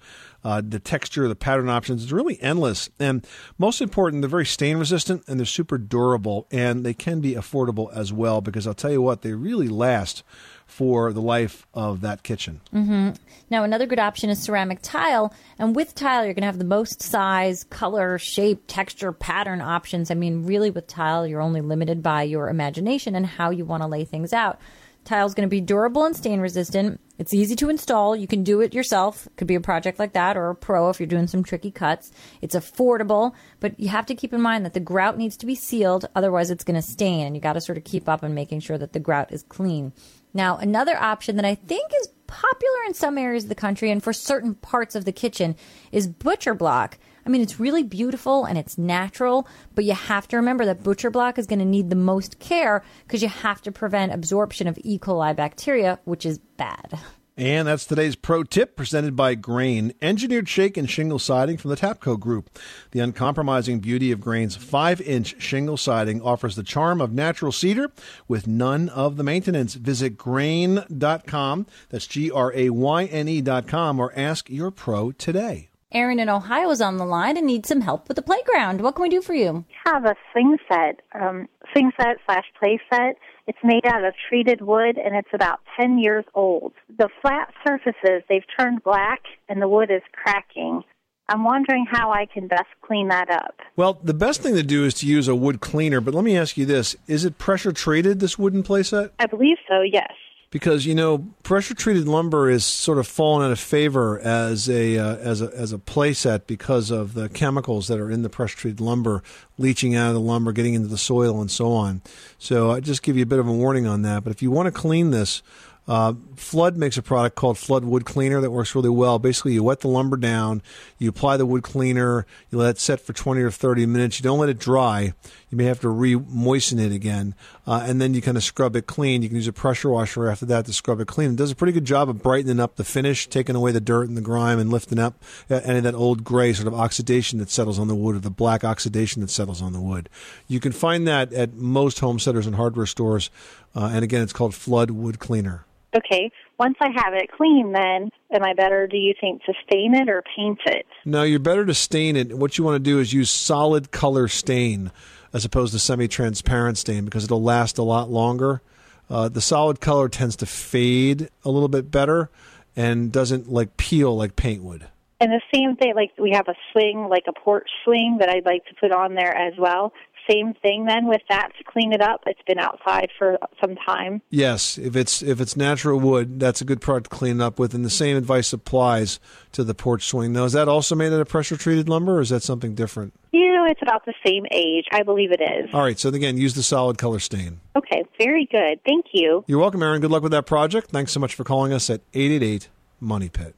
Uh, 0.42 0.62
the 0.66 0.80
texture, 0.80 1.28
the 1.28 1.36
pattern 1.36 1.70
options 1.70 2.04
is 2.04 2.13
really 2.13 2.42
endless. 2.42 2.89
And 2.98 3.26
most 3.58 3.82
important, 3.82 4.22
they're 4.22 4.30
very 4.30 4.46
stain 4.46 4.78
resistant 4.78 5.24
and 5.28 5.38
they're 5.38 5.46
super 5.46 5.78
durable 5.78 6.48
and 6.52 6.86
they 6.86 6.94
can 6.94 7.20
be 7.20 7.34
affordable 7.34 7.94
as 7.94 8.13
well 8.13 8.39
because 8.39 8.66
I'll 8.68 8.74
tell 8.74 8.92
you 8.92 9.02
what, 9.02 9.22
they 9.22 9.34
really 9.34 9.68
last 9.68 10.24
for 10.65 11.13
the 11.13 11.21
life 11.21 11.67
of 11.73 12.02
that 12.02 12.23
kitchen. 12.23 12.62
hmm 12.71 13.12
Now, 13.49 13.63
another 13.63 13.86
good 13.86 13.99
option 13.99 14.30
is 14.30 14.41
ceramic 14.41 14.80
tile. 14.82 15.34
And 15.60 15.76
with 15.76 15.95
tile, 15.95 16.26
you're 16.26 16.34
going 16.34 16.41
to 16.41 16.47
have 16.47 16.60
the 16.60 16.65
most 16.65 17.02
size, 17.02 17.63
color, 17.65 18.17
shape, 18.17 18.63
texture, 18.67 19.12
pattern 19.12 19.62
options. 19.62 20.10
I 20.10 20.15
mean, 20.15 20.45
really, 20.45 20.71
with 20.71 20.88
tile, 20.88 21.28
you're 21.28 21.41
only 21.41 21.62
limited 21.62 22.02
by 22.02 22.23
your 22.23 22.49
imagination 22.49 23.15
and 23.15 23.26
how 23.26 23.49
you 23.49 23.65
want 23.65 23.84
to 23.84 23.88
lay 23.88 24.06
things 24.06 24.34
out. 24.34 24.60
Tile's 25.06 25.34
going 25.34 25.47
to 25.47 25.52
be 25.52 25.60
durable 25.62 26.06
and 26.06 26.15
stain 26.15 26.39
resistant. 26.39 26.99
It's 27.17 27.34
easy 27.34 27.56
to 27.58 27.69
install. 27.69 28.15
You 28.15 28.26
can 28.26 28.43
do 28.43 28.62
it 28.62 28.73
yourself. 28.73 29.28
It 29.28 29.36
could 29.36 29.47
be 29.47 29.56
a 29.56 29.62
project 29.62 29.99
like 29.99 30.13
that 30.13 30.38
or 30.38 30.49
a 30.49 30.56
pro 30.56 30.89
if 30.89 30.99
you're 30.99 31.08
doing 31.08 31.28
some 31.28 31.43
tricky 31.43 31.71
cuts. 31.71 32.12
It's 32.41 32.56
affordable, 32.56 33.34
but 33.60 33.78
you 33.80 33.89
have 33.89 34.06
to 34.08 34.15
keep 34.15 34.34
in 34.34 34.41
mind 34.41 34.65
that 34.65 34.73
the 34.73 34.80
grout 34.80 35.17
needs 35.17 35.36
to 35.38 35.45
be 35.45 35.56
sealed. 35.56 36.06
Otherwise, 36.15 36.49
it's 36.49 36.63
going 36.63 36.76
to 36.76 36.82
stain, 36.82 37.28
and 37.28 37.36
you 37.36 37.41
got 37.41 37.54
to 37.54 37.62
sort 37.62 37.78
of 37.78 37.84
keep 37.84 38.08
up 38.08 38.23
on 38.23 38.34
making 38.34 38.62
sure 38.62 38.78
that 38.78 38.93
the 38.93 38.99
grout 38.99 39.32
is 39.32 39.43
clean. 39.43 39.91
Now, 40.34 40.58
another 40.58 40.98
option 40.98 41.36
that 41.36 41.46
I 41.46 41.56
think 41.56 41.91
is 42.02 42.10
popular 42.28 42.78
in 42.88 42.93
some 42.93 43.17
areas 43.17 43.43
of 43.43 43.50
the 43.50 43.56
country 43.56 43.91
and 43.91 44.02
for 44.02 44.13
certain 44.13 44.56
parts 44.56 44.96
of 44.96 45.06
the 45.06 45.12
kitchen 45.12 45.56
is 45.91 46.08
butcher 46.08 46.56
block. 46.56 46.98
I 47.26 47.30
mean, 47.30 47.41
it's 47.41 47.60
really 47.60 47.84
beautiful 47.84 48.46
and 48.46 48.58
it's 48.58 48.78
natural, 48.78 49.48
but 49.76 49.86
you 49.86 49.93
have 49.93 50.28
to 50.30 50.38
remember 50.38 50.65
that 50.65 50.84
butcher 50.84 51.12
block 51.12 51.38
is 51.38 51.48
going 51.48 51.60
to 51.60 51.65
need 51.65 51.89
the 51.89 51.96
most 51.96 52.39
care 52.39 52.84
because 53.06 53.22
you 53.22 53.30
have 53.30 53.62
to 53.62 53.72
prevent 53.72 54.13
absorption 54.13 54.67
of 54.67 54.78
E. 54.84 54.98
coli 55.00 55.36
bacteria, 55.36 56.00
which 56.06 56.26
is 56.26 56.39
bad. 56.39 57.00
And 57.36 57.67
that's 57.67 57.86
today's 57.86 58.15
pro 58.15 58.43
tip 58.43 58.76
presented 58.76 59.15
by 59.15 59.34
Grayne, 59.34 59.93
engineered 60.04 60.48
shake 60.48 60.78
and 60.78 60.88
shingle 60.88 61.17
siding 61.17 61.58
from 61.58 61.72
the 61.72 61.76
Tapco 61.76 62.19
Group. 62.19 62.60
The 62.91 63.00
uncompromising 63.00 63.80
beauty 63.80 64.12
of 64.12 64.22
Grayne's 64.22 64.56
5 64.56 65.02
inch 65.02 65.41
shingle 65.41 65.78
siding 65.78 66.22
offers 66.22 66.56
the 66.56 66.62
charm 66.62 67.02
of 67.02 67.12
natural 67.12 67.52
cedar 67.52 67.91
with 68.28 68.46
none 68.46 68.88
of 68.89 69.17
the 69.17 69.24
maintenance. 69.24 69.74
Visit 69.74 70.15
grayne.com, 70.15 71.65
that's 71.89 72.06
G 72.06 72.30
R 72.30 72.54
A 72.54 72.69
Y 72.69 73.06
N 73.06 73.28
E.com, 73.28 74.00
or 74.00 74.13
ask 74.15 74.48
your 74.50 74.69
pro 74.69 75.12
today. 75.12 75.69
Aaron 75.91 76.19
in 76.19 76.30
Ohio 76.30 76.69
is 76.72 76.82
on 76.82 76.98
the 76.98 77.06
line 77.06 77.38
and 77.38 77.46
needs 77.46 77.69
some 77.69 77.82
help 77.82 78.08
with 78.08 78.15
the 78.15 78.24
playground. 78.24 78.82
What 78.82 78.96
can 78.96 79.04
we 79.04 79.10
do 79.10 79.22
for 79.22 79.34
you? 79.34 79.65
have 79.86 80.06
a 80.06 80.15
swing 80.32 80.58
set, 80.67 81.02
um, 81.13 81.48
swing 81.72 81.91
set 82.00 82.17
slash 82.26 82.46
play 82.60 82.80
set. 82.91 83.17
It's 83.45 83.58
made 83.63 83.86
out 83.86 84.06
of 84.06 84.13
treated 84.29 84.62
wood 84.62 84.97
and 84.97 85.15
it's 85.15 85.34
about 85.34 85.60
10 85.79 85.99
years 85.99 86.23
old. 86.34 86.73
The 86.97 87.10
flat 87.21 87.53
surfaces, 87.65 88.23
they've 88.29 88.45
turned 88.58 88.84
black 88.84 89.21
and 89.49 89.62
the 89.62 89.67
wood 89.67 89.91
is 89.91 90.01
cracking. 90.13 90.84
I'm 91.29 91.43
wondering 91.43 91.86
how 91.89 92.12
I 92.12 92.25
can 92.25 92.47
best 92.47 92.67
clean 92.82 93.08
that 93.10 93.29
up. 93.29 93.56
Well, 93.75 93.99
the 94.03 94.13
best 94.13 94.41
thing 94.41 94.56
to 94.56 94.63
do 94.63 94.86
is 94.86 94.93
to 94.95 95.08
use 95.08 95.27
a 95.27 95.36
wood 95.36 95.62
cleaner, 95.62 96.01
but 96.01 96.13
let 96.13 96.23
me 96.23 96.38
ask 96.38 96.58
you 96.58 96.65
this 96.65 96.95
is 97.08 97.25
it 97.25 97.38
pressure 97.38 97.71
treated, 97.71 98.19
this 98.19 98.38
wooden 98.38 98.63
playset? 98.63 99.12
I 99.19 99.25
believe 99.25 99.58
so, 99.67 99.82
yes. 99.82 100.12
Because 100.54 100.86
you 100.86 100.94
know 100.94 101.18
pressure 101.42 101.74
treated 101.74 102.08
lumber 102.08 102.48
is 102.48 102.63
sort 102.63 103.00
of 103.00 103.08
fallen 103.08 103.44
out 103.44 103.52
of 103.52 103.60
favor 103.60 104.20
as 104.20 104.70
a 104.70 105.00
uh, 105.00 105.16
as 105.16 105.42
a 105.42 105.48
as 105.56 105.74
a 105.74 105.80
playset 105.80 106.46
because 106.46 106.92
of 106.92 107.16
the 107.16 107.28
chemicals 107.30 107.88
that 107.88 108.00
are 108.00 108.12
in 108.12 108.22
the 108.22 108.30
pressure 108.30 108.56
treated 108.56 108.80
lumber 108.80 109.24
leaching 109.58 109.96
out 109.96 110.10
of 110.10 110.13
the 110.13 110.20
lumber, 110.20 110.52
getting 110.52 110.76
into 110.76 110.88
the 110.88 110.98
soil, 110.98 111.42
and 111.42 111.50
so 111.50 111.72
on. 111.74 112.04
So 112.38 112.70
I 112.70 112.82
just 112.82 113.02
give 113.02 113.18
you 113.18 113.24
a 113.24 113.26
bit 113.26 113.39
of 113.39 113.48
a 113.48 113.52
warning 113.52 113.88
on 113.88 114.04
that. 114.04 114.24
But 114.24 114.30
if 114.30 114.44
you 114.44 114.52
want 114.52 114.68
to 114.68 114.72
clean 114.72 115.10
this. 115.10 115.42
Uh, 115.88 116.13
Flood 116.36 116.78
makes 116.78 116.98
a 116.98 117.02
product 117.02 117.36
called 117.36 117.58
Flood 117.58 117.84
Wood 117.84 118.06
Cleaner 118.06 118.39
that 118.41 118.52
works 118.52 118.74
really 118.74 118.89
well. 118.89 119.19
Basically, 119.19 119.54
you 119.54 119.63
wet 119.63 119.82
the 119.82 119.89
lumber 119.89 120.15
down, 120.15 120.62
you 120.98 121.10
apply 121.10 121.38
the 121.38 121.46
wood 121.46 121.63
cleaner, 121.63 122.26
you 122.50 122.58
let 122.58 122.72
it 122.72 122.80
set 122.80 123.02
for 123.02 123.12
20 123.12 123.41
or 123.41 123.52
30 123.52 123.86
minutes. 123.86 124.19
You 124.19 124.24
don't 124.24 124.39
let 124.39 124.50
it 124.50 124.60
dry. 124.60 125.13
You 125.50 125.58
may 125.58 125.65
have 125.65 125.82
to 125.82 125.89
re 125.89 126.15
moisten 126.15 126.80
it 126.80 126.91
again. 126.91 127.36
Uh, 127.67 127.84
and 127.86 128.02
then 128.02 128.13
you 128.13 128.22
kind 128.22 128.38
of 128.38 128.43
scrub 128.43 128.76
it 128.76 128.88
clean. 128.88 129.22
You 129.22 129.30
can 129.30 129.36
use 129.36 129.48
a 129.48 129.54
pressure 129.54 129.89
washer 129.89 130.30
after 130.30 130.46
that 130.48 130.65
to 130.65 130.74
scrub 130.74 131.00
it 131.00 131.08
clean. 131.08 131.32
It 131.32 131.36
does 131.36 131.52
a 131.52 131.56
pretty 131.56 131.74
good 131.74 131.86
job 131.86 132.10
of 132.10 132.24
brightening 132.24 132.60
up 132.60 132.76
the 132.76 132.84
finish, 132.84 133.28
taking 133.28 133.56
away 133.56 133.72
the 133.72 133.82
dirt 133.82 134.08
and 134.08 134.17
the 134.17 134.22
grime, 134.22 134.60
and 134.60 134.72
lifting 134.72 135.00
up 135.00 135.22
uh, 135.50 135.62
any 135.63 135.78
of 135.78 135.84
that 135.84 135.96
old 135.96 136.24
gray 136.24 136.54
sort 136.54 136.67
of 136.67 136.74
oxidation 136.74 137.39
that 137.39 137.50
settles 137.50 137.78
on 137.78 137.88
the 137.88 137.96
wood 137.96 138.15
or 138.15 138.19
the 138.19 138.30
black 138.30 138.63
oxidation 138.63 139.22
that 139.22 139.30
settles 139.30 139.62
on 139.62 139.74
the 139.74 139.82
wood. 139.82 140.10
You 140.48 140.60
can 140.60 140.72
find 140.72 141.08
that 141.08 141.32
at 141.34 141.54
most 141.54 142.00
home 142.00 142.19
centers 142.19 142.48
and 142.48 142.56
hardware 142.56 142.86
stores. 142.86 143.30
Uh, 143.76 143.92
and 143.94 144.04
again, 144.04 144.22
it's 144.22 144.34
called 144.34 144.54
Flood 144.54 144.92
Wood 144.92 145.20
Cleaner. 145.20 145.66
Okay, 145.96 146.32
once 146.60 146.76
I 146.82 146.90
have 146.96 147.14
it 147.14 147.32
clean, 147.32 147.72
then 147.72 148.10
am 148.32 148.44
I 148.44 148.54
better, 148.54 148.88
do 148.88 148.98
you 148.98 149.14
think, 149.20 149.44
to 149.44 149.54
stain 149.68 149.94
it 149.94 150.10
or 150.10 150.24
paint 150.36 150.60
it? 150.66 150.88
No, 151.06 151.22
you're 151.22 151.40
better 151.40 151.66
to 151.66 151.74
stain 151.74 152.16
it. 152.16 152.36
What 152.36 152.58
you 152.58 152.64
want 152.64 152.76
to 152.76 152.80
do 152.80 153.00
is 153.00 153.14
use 153.14 153.30
solid 153.30 153.92
color 153.92 154.28
stain 154.28 154.92
as 155.34 155.46
opposed 155.46 155.74
to 155.74 155.80
semi 155.80 156.08
transparent 156.08 156.78
stain 156.78 157.06
because 157.06 157.24
it'll 157.24 157.44
last 157.44 157.78
a 157.78 157.84
lot 157.84 158.10
longer. 158.10 158.62
Uh, 159.10 159.30
the 159.30 159.42
solid 159.42 159.82
color 159.82 160.10
tends 160.10 160.36
to 160.38 160.46
fade 160.46 161.30
a 161.44 161.52
little 161.52 161.68
bit 161.68 161.92
better 161.92 162.30
and 162.76 163.12
doesn't 163.12 163.52
like 163.52 163.78
peel 163.78 164.16
like 164.16 164.36
paint 164.36 164.64
would. 164.64 164.88
And 165.20 165.32
the 165.32 165.42
same 165.54 165.76
thing, 165.76 165.94
like 165.96 166.12
we 166.18 166.32
have 166.32 166.48
a 166.48 166.56
swing, 166.72 167.08
like 167.10 167.24
a 167.28 167.34
porch 167.34 167.70
swing 167.84 168.18
that 168.20 168.30
I'd 168.30 168.46
like 168.46 168.66
to 168.66 168.76
put 168.80 168.92
on 168.92 169.14
there 169.14 169.34
as 169.36 169.54
well. 169.58 169.94
Same 170.30 170.54
thing 170.54 170.86
then 170.86 171.08
with 171.08 171.22
that 171.30 171.50
to 171.58 171.64
clean 171.64 171.92
it 171.94 172.02
up. 172.02 172.24
It's 172.26 172.42
been 172.48 172.60
outside 172.60 173.10
for 173.18 173.38
some 173.62 173.76
time. 173.76 174.22
Yes, 174.30 174.78
if 174.78 174.96
it's 174.96 175.22
if 175.22 175.42
it's 175.42 175.58
natural 175.58 176.00
wood, 176.00 176.40
that's 176.40 176.62
a 176.62 176.66
good 176.66 176.82
product 176.82 177.10
to 177.12 177.16
clean 177.16 177.42
up 177.42 177.60
with, 177.60 177.74
and 177.74 177.84
the 177.84 177.90
same 177.90 178.16
advice 178.16 178.54
applies 178.54 179.20
to 179.52 179.64
the 179.64 179.74
porch 179.74 180.06
swing. 180.06 180.34
Now, 180.34 180.46
is 180.46 180.54
that 180.54 180.68
also 180.68 180.96
made 180.96 181.12
out 181.12 181.20
of 181.20 181.28
pressure 181.28 181.58
treated 181.58 181.90
lumber, 181.90 182.18
or 182.18 182.22
is 182.22 182.30
that 182.30 182.44
something 182.44 182.76
different? 182.76 183.14
You 183.32 183.54
know, 183.54 183.66
it's 183.66 183.82
about 183.82 184.06
the 184.06 184.14
same 184.26 184.46
age. 184.52 184.86
I 184.92 185.04
believe 185.04 185.32
it 185.32 185.42
is. 185.42 185.74
All 185.74 185.82
right, 185.82 186.00
so 186.00 186.10
again, 186.10 186.38
use 186.38 186.54
the 186.54 186.64
solid 186.64 186.98
color 186.98 187.20
stain. 187.20 187.60
Okay, 187.76 188.04
very 188.18 188.48
good. 188.50 188.80
Thank 188.86 189.08
you. 189.14 189.44
You're 189.48 189.60
welcome, 189.60 189.84
Aaron. 189.84 190.02
Good 190.02 190.12
luck 190.12 190.24
with 190.24 190.32
that 190.32 190.46
project. 190.46 190.92
Thanks 190.92 191.12
so 191.12 191.20
much 191.20 191.36
for 191.36 191.44
calling 191.44 191.74
us 191.74 191.90
at 191.90 192.02
eight 192.14 192.32
eight 192.32 192.44
eight 192.44 192.70
Money 193.00 193.30
Pit. 193.30 193.56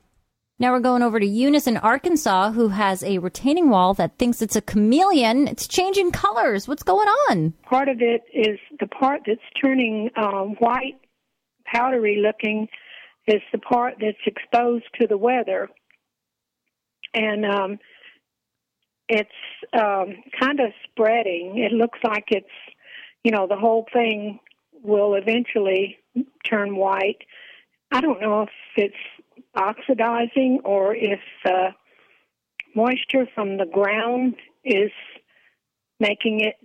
Now 0.58 0.72
we're 0.72 0.80
going 0.80 1.04
over 1.04 1.20
to 1.20 1.26
Eunice 1.26 1.68
in 1.68 1.76
Arkansas, 1.76 2.52
who 2.52 2.70
has 2.70 3.04
a 3.04 3.18
retaining 3.18 3.70
wall 3.70 3.94
that 3.96 4.18
thinks 4.18 4.42
it's 4.42 4.56
a 4.56 4.62
chameleon. 4.62 5.50
It's 5.50 5.68
changing 5.68 6.12
colors. 6.12 6.66
What's 6.66 6.84
going 6.84 7.10
on? 7.30 7.54
Part 7.64 7.90
of 7.90 7.98
it 8.00 8.22
is 8.34 8.58
the 8.80 8.88
part 8.88 9.24
that's 9.28 9.42
turning 9.62 10.12
um, 10.16 10.56
white, 10.60 10.96
powdery 11.66 12.24
looking, 12.26 12.70
is 13.28 13.42
the 13.52 13.58
part 13.58 13.96
that's 14.00 14.18
exposed 14.26 14.86
to 15.02 15.08
the 15.08 15.18
weather. 15.18 15.68
And 17.14 17.46
um, 17.46 17.80
it's 19.10 19.30
um, 19.74 20.24
kind 20.40 20.62
of 20.62 20.72
spreading. 20.90 21.58
It 21.58 21.74
looks 21.74 22.00
like 22.02 22.28
it's, 22.30 22.48
you 23.26 23.32
know, 23.32 23.46
the 23.46 23.58
whole 23.58 23.88
thing 23.92 24.40
will 24.82 25.16
eventually 25.16 25.98
turn 26.50 26.78
white. 26.78 27.18
I 27.92 28.00
don't 28.00 28.22
know 28.22 28.44
if 28.44 28.50
it's 28.78 28.96
oxidizing 29.56 30.62
or 30.64 30.96
if 30.96 31.20
uh, 31.46 31.72
moisture 32.76 33.28
from 33.34 33.58
the 33.58 33.66
ground 33.66 34.36
is 34.64 34.92
making 36.00 36.42
it 36.42 36.56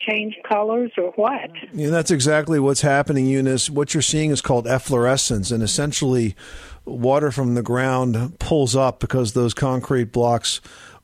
change 0.00 0.34
colors 0.48 0.92
or 0.96 1.12
what. 1.16 1.50
Yeah, 1.72 1.90
that's 1.90 2.10
exactly 2.10 2.58
what's 2.58 2.80
happening, 2.80 3.26
Eunice. 3.26 3.68
What 3.68 3.94
you're 3.94 4.02
seeing 4.02 4.30
is 4.30 4.40
called 4.40 4.66
efflorescence, 4.66 5.50
and 5.50 5.62
essentially, 5.62 6.34
water 6.84 7.30
from 7.30 7.54
the 7.54 7.62
ground 7.62 8.38
pulls 8.38 8.74
up 8.74 9.00
because 9.00 9.32
those 9.32 9.52
concrete 9.52 10.12
blocks 10.12 10.60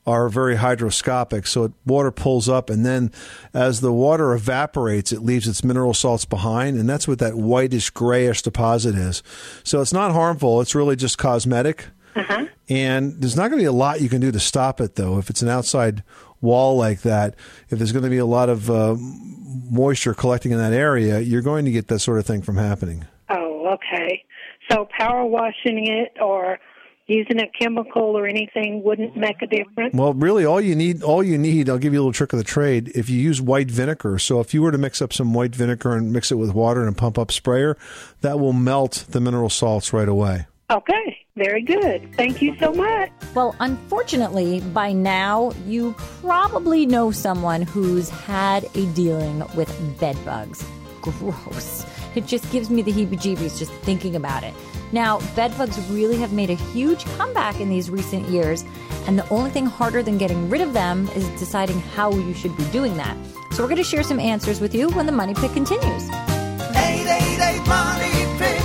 are 0.07 0.29
very 0.29 0.55
hydroscopic. 0.55 1.45
So 1.45 1.65
it, 1.65 1.73
water 1.85 2.11
pulls 2.11 2.47
up, 2.47 2.69
and 2.69 2.85
then 2.85 3.11
as 3.53 3.81
the 3.81 3.91
water 3.91 4.33
evaporates, 4.33 5.11
it 5.11 5.21
leaves 5.21 5.47
its 5.47 5.63
mineral 5.63 5.93
salts 5.93 6.23
behind, 6.23 6.79
and 6.79 6.89
that's 6.89 7.07
what 7.07 7.19
that 7.19 7.35
whitish 7.35 7.89
grayish 7.89 8.41
deposit 8.41 8.95
is. 8.95 9.21
So 9.63 9.81
it's 9.81 9.93
not 9.93 10.13
harmful. 10.13 10.61
It's 10.61 10.73
really 10.73 10.95
just 10.95 11.17
cosmetic. 11.17 11.87
Uh-huh. 12.15 12.45
And 12.69 13.21
there's 13.21 13.35
not 13.35 13.49
going 13.49 13.59
to 13.59 13.63
be 13.63 13.65
a 13.65 13.71
lot 13.71 14.01
you 14.01 14.09
can 14.09 14.21
do 14.21 14.31
to 14.31 14.39
stop 14.39 14.81
it, 14.81 14.95
though. 14.95 15.19
If 15.19 15.29
it's 15.29 15.41
an 15.41 15.49
outside 15.49 16.03
wall 16.41 16.77
like 16.77 17.01
that, 17.01 17.35
if 17.69 17.77
there's 17.77 17.91
going 17.91 18.03
to 18.03 18.09
be 18.09 18.17
a 18.17 18.25
lot 18.25 18.49
of 18.49 18.71
uh, 18.71 18.95
moisture 18.97 20.13
collecting 20.13 20.51
in 20.53 20.57
that 20.57 20.73
area, 20.73 21.19
you're 21.19 21.41
going 21.41 21.65
to 21.65 21.71
get 21.71 21.87
that 21.89 21.99
sort 21.99 22.17
of 22.17 22.25
thing 22.25 22.41
from 22.41 22.57
happening. 22.57 23.05
Oh, 23.29 23.75
okay. 23.75 24.23
So 24.71 24.87
power 24.97 25.25
washing 25.25 25.87
it 25.87 26.13
or 26.21 26.59
using 27.07 27.39
a 27.39 27.47
chemical 27.59 28.17
or 28.17 28.27
anything 28.27 28.83
wouldn't 28.83 29.15
make 29.15 29.41
a 29.41 29.47
difference. 29.47 29.93
Well, 29.93 30.13
really, 30.13 30.45
all 30.45 30.59
you 30.59 30.75
need, 30.75 31.03
all 31.03 31.23
you 31.23 31.37
need, 31.37 31.69
I'll 31.69 31.77
give 31.77 31.93
you 31.93 31.99
a 31.99 32.01
little 32.01 32.13
trick 32.13 32.33
of 32.33 32.37
the 32.37 32.43
trade. 32.43 32.91
If 32.93 33.09
you 33.09 33.19
use 33.19 33.41
white 33.41 33.71
vinegar, 33.71 34.19
so 34.19 34.39
if 34.39 34.53
you 34.53 34.61
were 34.61 34.71
to 34.71 34.77
mix 34.77 35.01
up 35.01 35.13
some 35.13 35.33
white 35.33 35.55
vinegar 35.55 35.93
and 35.93 36.11
mix 36.11 36.31
it 36.31 36.35
with 36.35 36.53
water 36.53 36.85
and 36.85 36.97
pump 36.97 37.17
up 37.17 37.31
sprayer, 37.31 37.77
that 38.21 38.39
will 38.39 38.53
melt 38.53 39.05
the 39.09 39.21
mineral 39.21 39.49
salts 39.49 39.93
right 39.93 40.09
away. 40.09 40.47
Okay, 40.69 41.25
very 41.37 41.61
good. 41.61 42.13
Thank 42.15 42.41
you 42.41 42.57
so 42.59 42.73
much. 42.73 43.09
Well, 43.33 43.55
unfortunately, 43.61 44.59
by 44.59 44.91
now 44.91 45.53
you 45.65 45.95
probably 45.97 46.85
know 46.85 47.11
someone 47.11 47.61
who's 47.61 48.09
had 48.09 48.65
a 48.75 48.85
dealing 48.87 49.39
with 49.55 49.73
bed 49.97 50.17
bugs. 50.25 50.65
Gross. 51.01 51.85
It 52.15 52.25
just 52.25 52.51
gives 52.51 52.69
me 52.69 52.81
the 52.81 52.91
heebie 52.91 53.17
jeebies 53.17 53.57
just 53.57 53.71
thinking 53.83 54.17
about 54.17 54.43
it. 54.43 54.53
Now, 54.91 55.19
bed 55.35 55.57
bugs 55.57 55.79
really 55.89 56.17
have 56.17 56.31
made 56.31 56.49
a 56.49 56.55
huge 56.55 57.03
comeback 57.17 57.59
in 57.59 57.69
these 57.69 57.89
recent 57.89 58.27
years, 58.29 58.63
and 59.05 59.19
the 59.19 59.27
only 59.29 59.49
thing 59.49 59.65
harder 59.65 60.01
than 60.01 60.17
getting 60.17 60.49
rid 60.49 60.61
of 60.61 60.73
them 60.73 61.07
is 61.09 61.27
deciding 61.39 61.79
how 61.79 62.11
you 62.11 62.33
should 62.33 62.55
be 62.55 62.63
doing 62.65 62.95
that. 62.97 63.17
So, 63.51 63.63
we're 63.63 63.69
going 63.69 63.77
to 63.77 63.83
share 63.83 64.03
some 64.03 64.19
answers 64.19 64.61
with 64.61 64.73
you 64.73 64.89
when 64.89 65.05
the 65.05 65.11
Money 65.11 65.33
Pit 65.33 65.51
continues. 65.53 66.09
888 66.09 67.67
Money 67.67 68.25
Pit. 68.37 68.63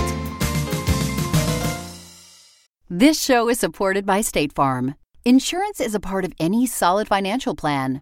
This 2.89 3.21
show 3.21 3.49
is 3.49 3.59
supported 3.59 4.05
by 4.05 4.21
State 4.21 4.53
Farm. 4.53 4.95
Insurance 5.25 5.79
is 5.79 5.95
a 5.95 5.99
part 5.99 6.25
of 6.25 6.33
any 6.39 6.67
solid 6.67 7.07
financial 7.07 7.55
plan. 7.55 8.01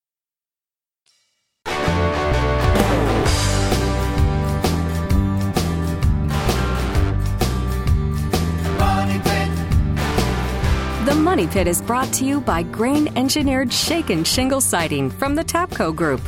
The 11.05 11.15
Money 11.15 11.47
Pit 11.47 11.65
is 11.65 11.81
brought 11.81 12.13
to 12.13 12.25
you 12.25 12.41
by 12.41 12.61
Grayne 12.61 13.17
engineered 13.17 13.73
shake 13.73 14.11
and 14.11 14.25
shingle 14.25 14.61
siding 14.61 15.09
from 15.09 15.33
the 15.33 15.43
Tapco 15.43 15.95
Group. 15.95 16.21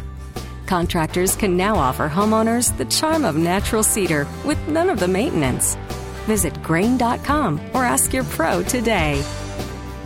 Contractors 0.66 1.36
can 1.36 1.56
now 1.56 1.76
offer 1.76 2.10
homeowners 2.10 2.76
the 2.76 2.86
charm 2.86 3.24
of 3.24 3.36
natural 3.36 3.84
cedar 3.84 4.26
with 4.44 4.58
none 4.68 4.90
of 4.90 5.00
the 5.00 5.08
maintenance. 5.08 5.76
Visit 6.26 6.60
grayne.com 6.64 7.62
or 7.76 7.86
ask 7.86 8.14
your 8.14 8.24
pro 8.24 8.64
today. 8.64 9.24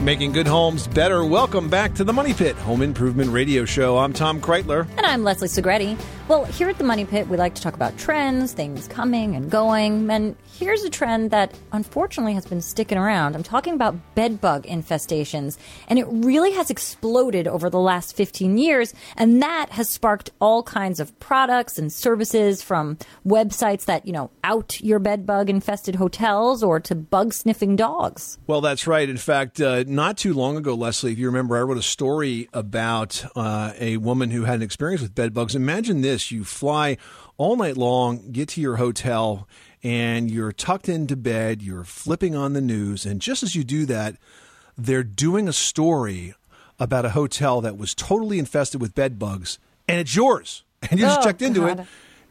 Making 0.01 0.33
good 0.33 0.47
homes 0.47 0.85
better. 0.85 1.23
Welcome 1.23 1.69
back 1.69 1.93
to 1.93 2.03
the 2.03 2.11
Money 2.11 2.33
Pit 2.33 2.57
Home 2.57 2.81
Improvement 2.81 3.31
Radio 3.31 3.63
Show. 3.63 3.97
I'm 3.97 4.11
Tom 4.11 4.41
Kraeutler. 4.41 4.85
And 4.97 5.05
I'm 5.05 5.23
Leslie 5.23 5.47
Segrete. 5.47 5.97
Well, 6.27 6.43
here 6.43 6.67
at 6.67 6.77
the 6.77 6.83
Money 6.83 7.05
Pit, 7.05 7.29
we 7.29 7.37
like 7.37 7.55
to 7.55 7.61
talk 7.61 7.73
about 7.73 7.97
trends, 7.97 8.51
things 8.51 8.89
coming 8.89 9.33
and 9.37 9.49
going. 9.49 10.11
And 10.11 10.35
here's 10.59 10.83
a 10.83 10.89
trend 10.89 11.31
that 11.31 11.57
unfortunately 11.71 12.33
has 12.33 12.45
been 12.45 12.59
sticking 12.59 12.97
around. 12.97 13.33
I'm 13.33 13.43
talking 13.43 13.73
about 13.73 13.95
bed 14.13 14.41
bug 14.41 14.65
infestations. 14.65 15.57
And 15.87 15.97
it 15.97 16.05
really 16.09 16.51
has 16.51 16.69
exploded 16.69 17.47
over 17.47 17.69
the 17.69 17.79
last 17.79 18.13
15 18.13 18.57
years. 18.57 18.93
And 19.15 19.41
that 19.41 19.69
has 19.69 19.87
sparked 19.87 20.31
all 20.41 20.63
kinds 20.63 20.99
of 20.99 21.17
products 21.21 21.79
and 21.79 21.93
services 21.93 22.61
from 22.61 22.97
websites 23.25 23.85
that, 23.85 24.05
you 24.05 24.11
know, 24.11 24.29
out 24.43 24.81
your 24.81 24.99
bed 24.99 25.25
bug 25.25 25.49
infested 25.49 25.95
hotels 25.95 26.61
or 26.61 26.81
to 26.81 26.93
bug 26.93 27.33
sniffing 27.33 27.77
dogs. 27.77 28.37
Well, 28.47 28.59
that's 28.59 28.85
right. 28.85 29.07
In 29.07 29.15
fact, 29.15 29.61
uh, 29.61 29.85
not 29.87 30.17
too 30.17 30.33
long 30.33 30.57
ago, 30.57 30.75
Leslie, 30.75 31.13
if 31.13 31.19
you 31.19 31.27
remember, 31.27 31.55
I 31.55 31.61
wrote 31.61 31.77
a 31.77 31.81
story 31.81 32.49
about 32.53 33.23
uh, 33.33 33.71
a 33.79 33.95
woman 33.95 34.31
who 34.31 34.43
had 34.43 34.55
an 34.55 34.61
experience 34.61 35.01
with 35.01 35.15
bed 35.15 35.33
bugs. 35.33 35.55
Imagine 35.55 36.01
this 36.01 36.16
you 36.31 36.43
fly 36.43 36.97
all 37.37 37.55
night 37.55 37.77
long, 37.77 38.31
get 38.31 38.49
to 38.49 38.61
your 38.61 38.75
hotel, 38.77 39.47
and 39.83 40.29
you're 40.31 40.51
tucked 40.51 40.89
into 40.89 41.15
bed, 41.15 41.61
you're 41.61 41.83
flipping 41.83 42.35
on 42.35 42.53
the 42.53 42.61
news, 42.61 43.05
and 43.05 43.21
just 43.21 43.43
as 43.43 43.55
you 43.55 43.63
do 43.63 43.85
that, 43.85 44.15
they're 44.77 45.03
doing 45.03 45.47
a 45.47 45.53
story 45.53 46.33
about 46.79 47.05
a 47.05 47.09
hotel 47.09 47.61
that 47.61 47.77
was 47.77 47.93
totally 47.95 48.37
infested 48.39 48.81
with 48.81 48.93
bed 48.95 49.17
bugs, 49.19 49.59
and 49.87 49.99
it's 49.99 50.15
yours. 50.15 50.63
And 50.91 50.99
you 50.99 51.05
just 51.07 51.19
Oh, 51.21 51.23
checked 51.23 51.41
into 51.41 51.61
God. 51.61 51.79
it 51.81 51.87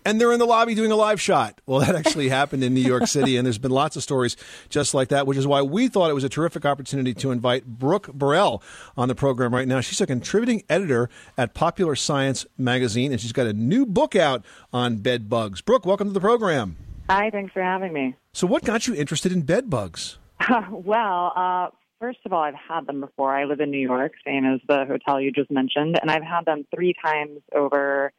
and 0.06 0.20
they're 0.20 0.30
in 0.30 0.38
the 0.38 0.46
lobby 0.46 0.76
doing 0.76 0.92
a 0.92 0.96
live 0.96 1.20
shot. 1.20 1.60
Well, 1.66 1.80
that 1.80 1.96
actually 1.96 2.28
happened 2.28 2.62
in 2.62 2.72
New 2.72 2.80
York 2.80 3.06
City, 3.08 3.36
and 3.36 3.44
there's 3.44 3.58
been 3.58 3.72
lots 3.72 3.96
of 3.96 4.04
stories 4.04 4.36
just 4.68 4.94
like 4.94 5.08
that, 5.08 5.26
which 5.26 5.36
is 5.36 5.46
why 5.46 5.62
we 5.62 5.88
thought 5.88 6.10
it 6.10 6.14
was 6.14 6.22
a 6.22 6.28
terrific 6.28 6.64
opportunity 6.64 7.12
to 7.14 7.32
invite 7.32 7.66
Brooke 7.66 8.12
Borel 8.12 8.62
on 8.96 9.08
the 9.08 9.16
program 9.16 9.52
right 9.52 9.66
now. 9.66 9.80
She's 9.80 10.00
a 10.00 10.06
contributing 10.06 10.62
editor 10.70 11.10
at 11.36 11.54
Popular 11.54 11.96
Science 11.96 12.46
magazine, 12.56 13.10
and 13.10 13.20
she's 13.20 13.32
got 13.32 13.48
a 13.48 13.52
new 13.52 13.84
book 13.84 14.14
out 14.14 14.44
on 14.72 14.98
bed 14.98 15.28
bugs. 15.28 15.60
Brooke, 15.60 15.84
welcome 15.84 16.06
to 16.08 16.14
the 16.14 16.20
program. 16.20 16.76
Hi, 17.10 17.30
thanks 17.30 17.52
for 17.52 17.62
having 17.62 17.92
me. 17.92 18.14
So, 18.32 18.46
what 18.46 18.64
got 18.64 18.86
you 18.86 18.94
interested 18.94 19.32
in 19.32 19.42
bed 19.42 19.68
bugs? 19.68 20.18
well, 20.70 21.32
uh, 21.34 21.68
first 22.00 22.18
of 22.24 22.32
all, 22.32 22.42
I've 22.42 22.54
had 22.54 22.86
them 22.86 23.00
before. 23.00 23.36
I 23.36 23.44
live 23.44 23.58
in 23.58 23.70
New 23.72 23.78
York, 23.78 24.12
same 24.24 24.44
as 24.44 24.60
the 24.68 24.84
hotel 24.84 25.20
you 25.20 25.32
just 25.32 25.50
mentioned, 25.50 25.98
and 26.00 26.10
I've 26.10 26.22
had 26.22 26.44
them 26.44 26.64
three 26.72 26.94
times 27.02 27.40
over 27.52 28.06
a 28.06 28.10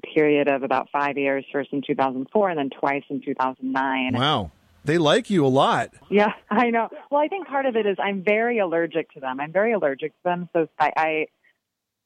period 0.00 0.48
of 0.48 0.62
about 0.62 0.88
five 0.90 1.16
years, 1.16 1.44
first 1.52 1.72
in 1.72 1.82
2004 1.86 2.50
and 2.50 2.58
then 2.58 2.70
twice 2.70 3.04
in 3.08 3.20
2009. 3.22 4.14
Wow. 4.14 4.50
They 4.84 4.98
like 4.98 5.28
you 5.28 5.44
a 5.44 5.48
lot. 5.48 5.90
Yeah, 6.08 6.32
I 6.50 6.70
know. 6.70 6.88
Well, 7.10 7.20
I 7.20 7.28
think 7.28 7.46
part 7.46 7.66
of 7.66 7.76
it 7.76 7.86
is 7.86 7.96
I'm 8.02 8.22
very 8.24 8.58
allergic 8.58 9.12
to 9.12 9.20
them. 9.20 9.40
I'm 9.40 9.52
very 9.52 9.72
allergic 9.72 10.12
to 10.12 10.22
them. 10.24 10.48
So 10.52 10.68
I, 10.78 10.92
I 10.96 11.26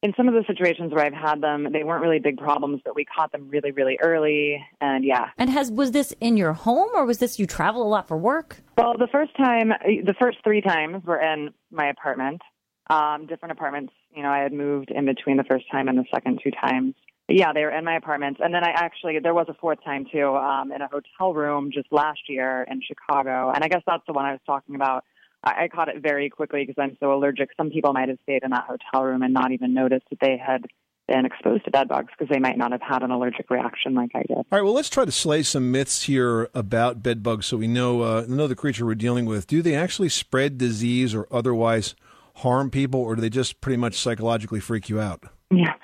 in 0.04 0.12
some 0.18 0.28
of 0.28 0.34
the 0.34 0.44
situations 0.46 0.92
where 0.92 1.02
I've 1.02 1.14
had 1.14 1.40
them, 1.40 1.72
they 1.72 1.82
weren't 1.82 2.02
really 2.02 2.18
big 2.18 2.36
problems, 2.36 2.82
but 2.84 2.94
we 2.94 3.06
caught 3.06 3.32
them 3.32 3.48
really, 3.48 3.70
really 3.70 3.98
early. 4.02 4.62
And 4.82 5.02
yeah. 5.02 5.30
And 5.38 5.48
has 5.48 5.70
was 5.70 5.92
this 5.92 6.14
in 6.20 6.36
your 6.36 6.52
home 6.52 6.90
or 6.94 7.06
was 7.06 7.18
this 7.18 7.38
you 7.38 7.46
travel 7.46 7.82
a 7.82 7.88
lot 7.88 8.06
for 8.06 8.18
work? 8.18 8.58
Well, 8.76 8.98
the 8.98 9.08
first 9.10 9.34
time, 9.34 9.70
the 9.70 10.14
first 10.20 10.38
three 10.44 10.60
times 10.60 11.04
were 11.06 11.18
in 11.18 11.54
my 11.70 11.88
apartment, 11.88 12.42
um, 12.90 13.26
different 13.26 13.52
apartments. 13.52 13.94
You 14.14 14.22
know, 14.22 14.28
I 14.28 14.40
had 14.40 14.52
moved 14.52 14.90
in 14.90 15.06
between 15.06 15.38
the 15.38 15.44
first 15.44 15.64
time 15.72 15.88
and 15.88 15.96
the 15.96 16.04
second 16.12 16.40
two 16.44 16.50
times. 16.50 16.94
Yeah, 17.28 17.52
they 17.52 17.62
were 17.62 17.70
in 17.70 17.84
my 17.84 17.96
apartments. 17.96 18.40
And 18.42 18.52
then 18.52 18.64
I 18.64 18.70
actually, 18.70 19.18
there 19.18 19.34
was 19.34 19.46
a 19.48 19.54
fourth 19.54 19.82
time 19.82 20.06
too, 20.10 20.36
um, 20.36 20.72
in 20.72 20.82
a 20.82 20.88
hotel 20.88 21.32
room 21.32 21.70
just 21.72 21.90
last 21.90 22.20
year 22.28 22.66
in 22.70 22.82
Chicago. 22.86 23.50
And 23.54 23.64
I 23.64 23.68
guess 23.68 23.82
that's 23.86 24.02
the 24.06 24.12
one 24.12 24.26
I 24.26 24.32
was 24.32 24.40
talking 24.46 24.74
about. 24.74 25.04
I, 25.42 25.64
I 25.64 25.68
caught 25.68 25.88
it 25.88 26.02
very 26.02 26.28
quickly 26.28 26.64
because 26.66 26.80
I'm 26.82 26.96
so 27.00 27.14
allergic. 27.14 27.50
Some 27.56 27.70
people 27.70 27.92
might 27.92 28.08
have 28.08 28.18
stayed 28.24 28.42
in 28.42 28.50
that 28.50 28.64
hotel 28.64 29.04
room 29.04 29.22
and 29.22 29.32
not 29.32 29.52
even 29.52 29.72
noticed 29.72 30.04
that 30.10 30.20
they 30.20 30.36
had 30.36 30.66
been 31.08 31.26
exposed 31.26 31.64
to 31.64 31.70
bed 31.70 31.88
bugs 31.88 32.08
because 32.16 32.32
they 32.32 32.38
might 32.38 32.56
not 32.56 32.72
have 32.72 32.80
had 32.80 33.02
an 33.02 33.10
allergic 33.10 33.50
reaction 33.50 33.94
like 33.94 34.10
I 34.14 34.22
did. 34.22 34.36
All 34.36 34.46
right, 34.50 34.62
well, 34.62 34.72
let's 34.72 34.88
try 34.88 35.04
to 35.04 35.12
slay 35.12 35.42
some 35.42 35.70
myths 35.70 36.04
here 36.04 36.48
about 36.54 37.02
bed 37.02 37.22
bugs 37.22 37.46
so 37.46 37.56
we 37.56 37.68
know, 37.68 38.02
uh, 38.02 38.24
know 38.28 38.46
the 38.46 38.56
creature 38.56 38.86
we're 38.86 38.94
dealing 38.94 39.26
with. 39.26 39.46
Do 39.46 39.60
they 39.60 39.74
actually 39.74 40.08
spread 40.08 40.56
disease 40.56 41.14
or 41.14 41.26
otherwise 41.30 41.94
harm 42.36 42.70
people, 42.70 43.00
or 43.00 43.14
do 43.14 43.20
they 43.20 43.30
just 43.30 43.60
pretty 43.60 43.76
much 43.76 43.94
psychologically 43.94 44.60
freak 44.60 44.88
you 44.88 44.98
out? 44.98 45.24
Yeah, 45.50 45.74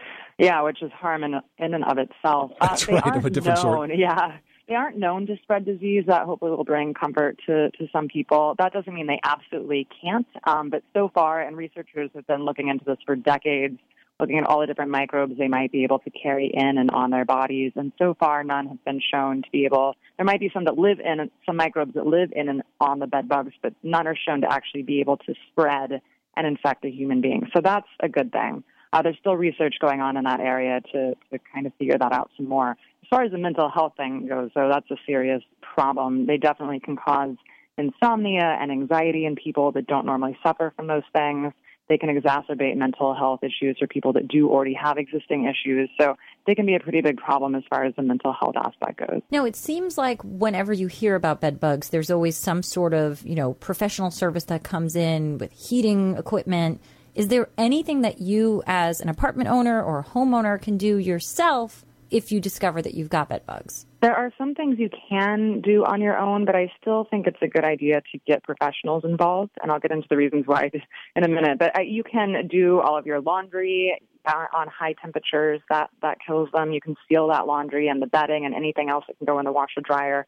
yeah, 0.41 0.63
which 0.63 0.83
is 0.83 0.91
harm 0.93 1.23
in, 1.25 1.35
in 1.59 1.75
and 1.75 1.85
of 1.85 1.99
itself. 1.99 2.53
Uh, 2.61 2.69
That's 2.69 2.87
they 2.87 2.95
right, 2.95 3.17
of 3.17 3.25
a 3.25 3.31
different 3.31 3.63
known, 3.63 3.75
sort. 3.75 3.97
Yeah, 3.97 4.39
they 4.69 4.75
aren't 4.75 4.97
known 4.97 5.27
to 5.27 5.37
spread 5.43 5.65
disease. 5.65 6.05
That 6.07 6.25
hopefully 6.25 6.51
will 6.53 6.65
bring 6.65 6.95
comfort 6.95 7.39
to 7.47 7.71
to 7.71 7.89
some 7.93 8.09
people. 8.09 8.55
That 8.59 8.73
doesn't 8.73 8.93
mean 8.93 9.07
they 9.07 9.21
absolutely 9.25 9.87
can't. 10.03 10.27
Um, 10.45 10.71
but 10.71 10.83
so 10.95 11.11
far, 11.13 11.41
and 11.41 11.57
researchers 11.57 12.11
have 12.15 12.27
been 12.27 12.45
looking 12.45 12.69
into 12.69 12.85
this 12.85 12.99
for 13.05 13.17
decades, 13.17 13.79
looking 14.19 14.39
at 14.39 14.45
all 14.45 14.61
the 14.61 14.67
different 14.67 14.91
microbes 14.91 15.37
they 15.39 15.49
might 15.49 15.73
be 15.73 15.85
able 15.85 15.99
to 16.01 16.11
carry 16.11 16.51
in 16.53 16.79
and 16.79 16.91
on 16.91 17.11
their 17.11 17.25
bodies. 17.25 17.73
And 17.77 17.93
so 17.99 18.17
far, 18.19 18.43
none 18.43 18.67
have 18.69 18.85
been 18.85 19.01
shown 19.13 19.43
to 19.43 19.51
be 19.51 19.67
able. 19.67 19.95
There 20.17 20.27
might 20.27 20.41
be 20.41 20.51
some 20.55 20.65
that 20.65 20.79
live 20.79 21.01
in 21.01 21.31
some 21.45 21.57
microbes 21.57 21.95
that 21.95 22.07
live 22.07 22.33
in 22.35 22.49
and 22.49 22.63
on 22.81 22.99
the 22.99 23.07
bed 23.07 23.29
bugs, 23.29 23.53
but 23.63 23.75
none 23.83 24.07
are 24.07 24.17
shown 24.17 24.41
to 24.43 24.53
actually 24.53 24.83
be 24.83 25.01
able 25.01 25.19
to 25.19 25.35
spread 25.51 26.01
and 26.37 26.47
infect 26.47 26.85
a 26.85 26.91
human 26.91 27.21
being. 27.21 27.49
So 27.55 27.61
that's 27.63 27.89
a 28.01 28.09
good 28.09 28.33
thing. 28.33 28.65
Uh, 28.93 29.03
there's 29.03 29.17
still 29.21 29.37
research 29.37 29.75
going 29.81 30.01
on 30.01 30.17
in 30.17 30.25
that 30.25 30.41
area 30.41 30.81
to, 30.93 31.15
to 31.31 31.39
kind 31.53 31.67
of 31.67 31.73
figure 31.79 31.97
that 31.99 32.13
out 32.13 32.31
some 32.37 32.49
more. 32.49 32.71
As 32.71 33.09
far 33.09 33.23
as 33.23 33.31
the 33.31 33.39
mental 33.39 33.71
health 33.71 33.95
thing 33.97 34.27
goes, 34.29 34.51
though, 34.55 34.69
that's 34.73 34.91
a 34.91 34.97
serious 35.07 35.43
problem. 35.61 36.27
They 36.27 36.37
definitely 36.37 36.81
can 36.81 36.97
cause 36.97 37.37
insomnia 37.79 38.57
and 38.61 38.71
anxiety 38.71 39.25
in 39.27 39.37
people 39.37 39.73
that 39.73 39.87
don't 39.87 40.07
normally 40.07 40.37
suffer 40.43 40.73
from 40.77 40.87
those 40.87 41.03
things. 41.13 41.53
They 41.89 41.99
can 41.99 42.09
exacerbate 42.09 42.77
mental 42.77 43.17
health 43.17 43.41
issues 43.43 43.77
for 43.81 43.89
people 43.89 44.13
that 44.13 44.29
do 44.29 44.49
already 44.49 44.75
have 44.75 44.97
existing 44.97 45.47
issues. 45.47 45.91
So 46.01 46.15
they 46.47 46.55
can 46.55 46.65
be 46.65 46.77
a 46.77 46.81
pretty 46.81 47.01
big 47.01 47.17
problem 47.17 47.57
as 47.57 47.65
far 47.69 47.85
as 47.85 47.95
the 47.97 48.03
mental 48.03 48.33
health 48.33 48.55
aspect 48.57 48.99
goes. 49.09 49.23
No, 49.33 49.45
it 49.45 49.57
seems 49.57 49.99
like 49.99 50.23
whenever 50.23 50.73
you 50.73 50.87
hear 50.87 51.17
about 51.17 51.41
bed 51.41 51.59
bugs, 51.59 51.89
there's 51.89 52.11
always 52.11 52.37
some 52.37 52.63
sort 52.63 52.95
of, 52.95 53.27
you 53.27 53.35
know, 53.35 53.55
professional 53.55 54.13
service 54.13 54.45
that 54.45 54.63
comes 54.63 54.95
in 54.95 55.39
with 55.39 55.51
heating 55.53 56.17
equipment. 56.17 56.81
Is 57.15 57.29
there 57.29 57.49
anything 57.59 58.03
that 58.03 58.21
you 58.21 58.63
as 58.67 59.01
an 59.01 59.09
apartment 59.09 59.49
owner 59.49 59.83
or 59.83 60.05
homeowner 60.05 60.61
can 60.61 60.77
do 60.77 60.97
yourself 60.97 61.85
if 62.11 62.31
you 62.31 62.41
discover 62.41 62.81
that 62.83 62.95
you've 62.95 63.09
got 63.09 63.29
bed 63.29 63.45
bugs? 63.47 63.87
There 64.01 64.15
are 64.15 64.33
some 64.39 64.55
things 64.55 64.79
you 64.79 64.91
can 65.09 65.61
do 65.61 65.85
on 65.85 66.01
your 66.01 66.17
own, 66.17 66.45
but 66.45 66.55
I 66.55 66.73
still 66.81 67.07
think 67.11 67.27
it's 67.27 67.43
a 67.43 67.49
good 67.49 67.65
idea 67.65 68.01
to 68.13 68.19
get 68.27 68.43
professionals 68.45 69.05
involved. 69.05 69.51
And 69.63 69.71
I'll 69.71 69.81
get 69.81 69.91
into 69.91 70.07
the 70.09 70.17
reasons 70.17 70.47
why 70.47 70.71
in 71.17 71.25
a 71.25 71.29
minute. 71.29 71.59
But 71.59 71.79
uh, 71.79 71.83
you 71.83 72.05
can 72.05 72.49
do 72.49 72.81
all 72.81 72.97
of 72.97 73.07
your 73.07 73.21
laundry 73.21 74.01
uh, 74.25 74.47
on 74.55 74.69
high 74.69 74.95
temperatures. 74.95 75.61
That 75.69 75.91
that 76.03 76.19
kills 76.25 76.49
them. 76.53 76.73
You 76.73 76.81
can 76.81 76.97
seal 77.09 77.29
that 77.29 77.47
laundry 77.47 77.89
and 77.89 78.01
the 78.01 78.07
bedding 78.07 78.47
and 78.47 78.55
anything 78.55 78.89
else 78.89 79.05
that 79.09 79.19
can 79.19 79.27
go 79.27 79.39
in 79.39 79.45
the 79.45 79.53
washer 79.53 79.81
dryer. 79.83 80.27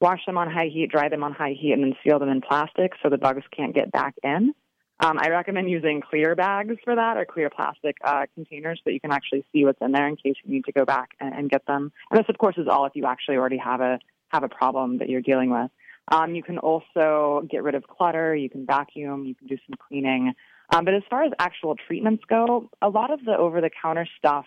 Wash 0.00 0.24
them 0.26 0.38
on 0.38 0.50
high 0.50 0.68
heat, 0.72 0.90
dry 0.90 1.08
them 1.08 1.24
on 1.24 1.32
high 1.32 1.56
heat, 1.58 1.72
and 1.72 1.82
then 1.82 1.94
seal 2.04 2.18
them 2.18 2.28
in 2.28 2.40
plastic 2.40 2.92
so 3.02 3.08
the 3.08 3.18
bugs 3.18 3.42
can't 3.56 3.74
get 3.74 3.90
back 3.90 4.14
in. 4.22 4.54
Um, 5.00 5.18
I 5.20 5.28
recommend 5.28 5.70
using 5.70 6.00
clear 6.00 6.34
bags 6.34 6.74
for 6.84 6.96
that 6.96 7.16
or 7.16 7.24
clear 7.24 7.50
plastic 7.50 7.96
uh, 8.04 8.26
containers 8.34 8.80
so 8.82 8.90
you 8.90 9.00
can 9.00 9.12
actually 9.12 9.44
see 9.52 9.64
what's 9.64 9.80
in 9.80 9.92
there 9.92 10.08
in 10.08 10.16
case 10.16 10.34
you 10.42 10.52
need 10.52 10.64
to 10.64 10.72
go 10.72 10.84
back 10.84 11.10
and, 11.20 11.32
and 11.32 11.50
get 11.50 11.64
them. 11.66 11.92
And 12.10 12.18
this, 12.18 12.26
of 12.28 12.36
course, 12.38 12.56
is 12.58 12.66
all 12.68 12.84
if 12.86 12.96
you 12.96 13.06
actually 13.06 13.36
already 13.36 13.58
have 13.58 13.80
a 13.80 14.00
have 14.30 14.42
a 14.42 14.48
problem 14.48 14.98
that 14.98 15.08
you're 15.08 15.22
dealing 15.22 15.50
with. 15.50 15.70
Um, 16.10 16.34
you 16.34 16.42
can 16.42 16.58
also 16.58 17.46
get 17.50 17.62
rid 17.62 17.74
of 17.74 17.84
clutter. 17.86 18.34
You 18.34 18.50
can 18.50 18.66
vacuum. 18.66 19.24
You 19.24 19.34
can 19.34 19.46
do 19.46 19.56
some 19.66 19.78
cleaning. 19.88 20.34
Um, 20.70 20.84
but 20.84 20.94
as 20.94 21.02
far 21.08 21.22
as 21.22 21.32
actual 21.38 21.76
treatments 21.86 22.24
go, 22.28 22.68
a 22.82 22.88
lot 22.88 23.10
of 23.10 23.24
the 23.24 23.36
over-the-counter 23.36 24.06
stuff 24.18 24.44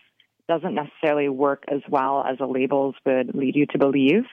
doesn't 0.47 0.75
necessarily 0.75 1.29
work 1.29 1.63
as 1.67 1.81
well 1.89 2.23
as 2.27 2.37
the 2.37 2.45
labels 2.45 2.95
would 3.05 3.33
lead 3.33 3.55
you 3.55 3.65
to 3.67 3.77
believe. 3.77 4.23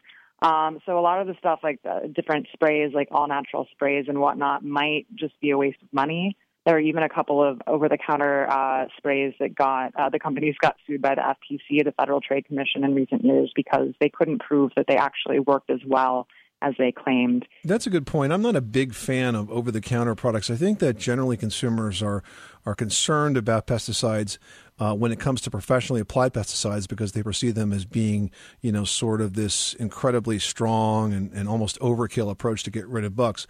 Um, 0.41 0.79
so 0.87 0.99
a 0.99 1.01
lot 1.01 1.21
of 1.21 1.27
the 1.27 1.35
stuff 1.39 1.61
like 1.63 1.83
the 1.83 2.13
different 2.15 2.47
sprays, 2.53 2.93
like 2.95 3.09
all 3.11 3.27
natural 3.27 3.67
sprays 3.73 4.07
and 4.09 4.21
whatnot, 4.21 4.65
might 4.65 5.07
just 5.15 5.39
be 5.41 5.51
a 5.51 5.59
waste 5.59 5.83
of 5.83 5.89
money. 5.93 6.37
There 6.65 6.77
are 6.77 6.81
even 6.81 7.03
a 7.03 7.09
couple 7.09 7.43
of 7.43 7.61
over-the-counter 7.67 8.51
uh, 8.51 8.87
sprays 8.99 9.33
that 9.41 9.55
got 9.55 9.95
uh, 9.97 10.11
the 10.11 10.19
companies 10.19 10.55
got 10.61 10.77
sued 10.87 11.01
by 11.01 11.15
the 11.15 11.23
FTC, 11.23 11.85
the 11.85 11.93
Federal 11.93 12.21
Trade 12.21 12.45
Commission, 12.45 12.85
in 12.85 12.95
recent 12.95 13.25
years 13.25 13.51
because 13.57 13.95
they 14.01 14.11
couldn't 14.11 14.41
prove 14.41 14.73
that 14.77 14.87
they 14.87 14.97
actually 14.97 15.41
worked 15.41 15.71
as 15.71 15.81
well 15.87 16.29
as 16.61 16.75
they 16.79 16.93
claimed. 16.93 17.47
That's 17.65 17.87
a 17.87 17.91
good 17.91 18.07
point. 18.07 18.33
I'm 18.33 18.43
not 18.43 18.57
a 18.57 18.61
big 18.61 18.95
fan 18.95 19.35
of 19.35 19.51
over 19.51 19.71
the 19.71 19.81
counter 19.81 20.15
products. 20.15 20.51
I 20.51 20.57
think 20.57 20.81
that 20.81 20.99
generally 20.99 21.37
consumers 21.37 22.03
are 22.03 22.23
are 22.67 22.75
concerned 22.75 23.37
about 23.37 23.67
pesticides 23.67 24.37
uh, 24.79 24.95
when 24.95 25.11
it 25.11 25.19
comes 25.19 25.41
to 25.41 25.51
professionally 25.51 26.01
applied 26.01 26.35
pesticides 26.35 26.87
because 26.87 27.13
they 27.13 27.23
perceive 27.23 27.55
them 27.55 27.73
as 27.73 27.85
being, 27.85 28.31
you 28.61 28.71
know, 28.71 28.85
sort 28.85 29.21
of 29.21 29.35
this 29.35 29.75
incredibly 29.75 30.39
strong 30.39 31.13
and, 31.13 31.33
and 31.33 31.49
almost 31.49 31.79
overkill 31.81 32.31
approach 32.31 32.63
to 32.65 32.71
get 32.71 32.87
rid 32.87 33.05
of 33.05 33.17
bugs. 33.17 33.47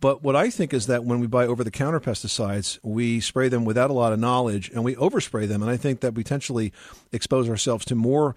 But 0.00 0.22
what 0.22 0.34
I 0.34 0.50
think 0.50 0.74
is 0.74 0.86
that 0.86 1.04
when 1.04 1.20
we 1.20 1.26
buy 1.26 1.46
over 1.46 1.62
the 1.62 1.70
counter 1.70 2.00
pesticides, 2.00 2.78
we 2.82 3.20
spray 3.20 3.48
them 3.48 3.64
without 3.64 3.90
a 3.90 3.94
lot 3.94 4.12
of 4.12 4.18
knowledge 4.18 4.70
and 4.70 4.82
we 4.82 4.94
overspray 4.96 5.46
them. 5.46 5.62
And 5.62 5.70
I 5.70 5.76
think 5.76 6.00
that 6.00 6.14
we 6.14 6.22
potentially 6.22 6.72
expose 7.12 7.48
ourselves 7.48 7.84
to 7.86 7.94
more 7.94 8.34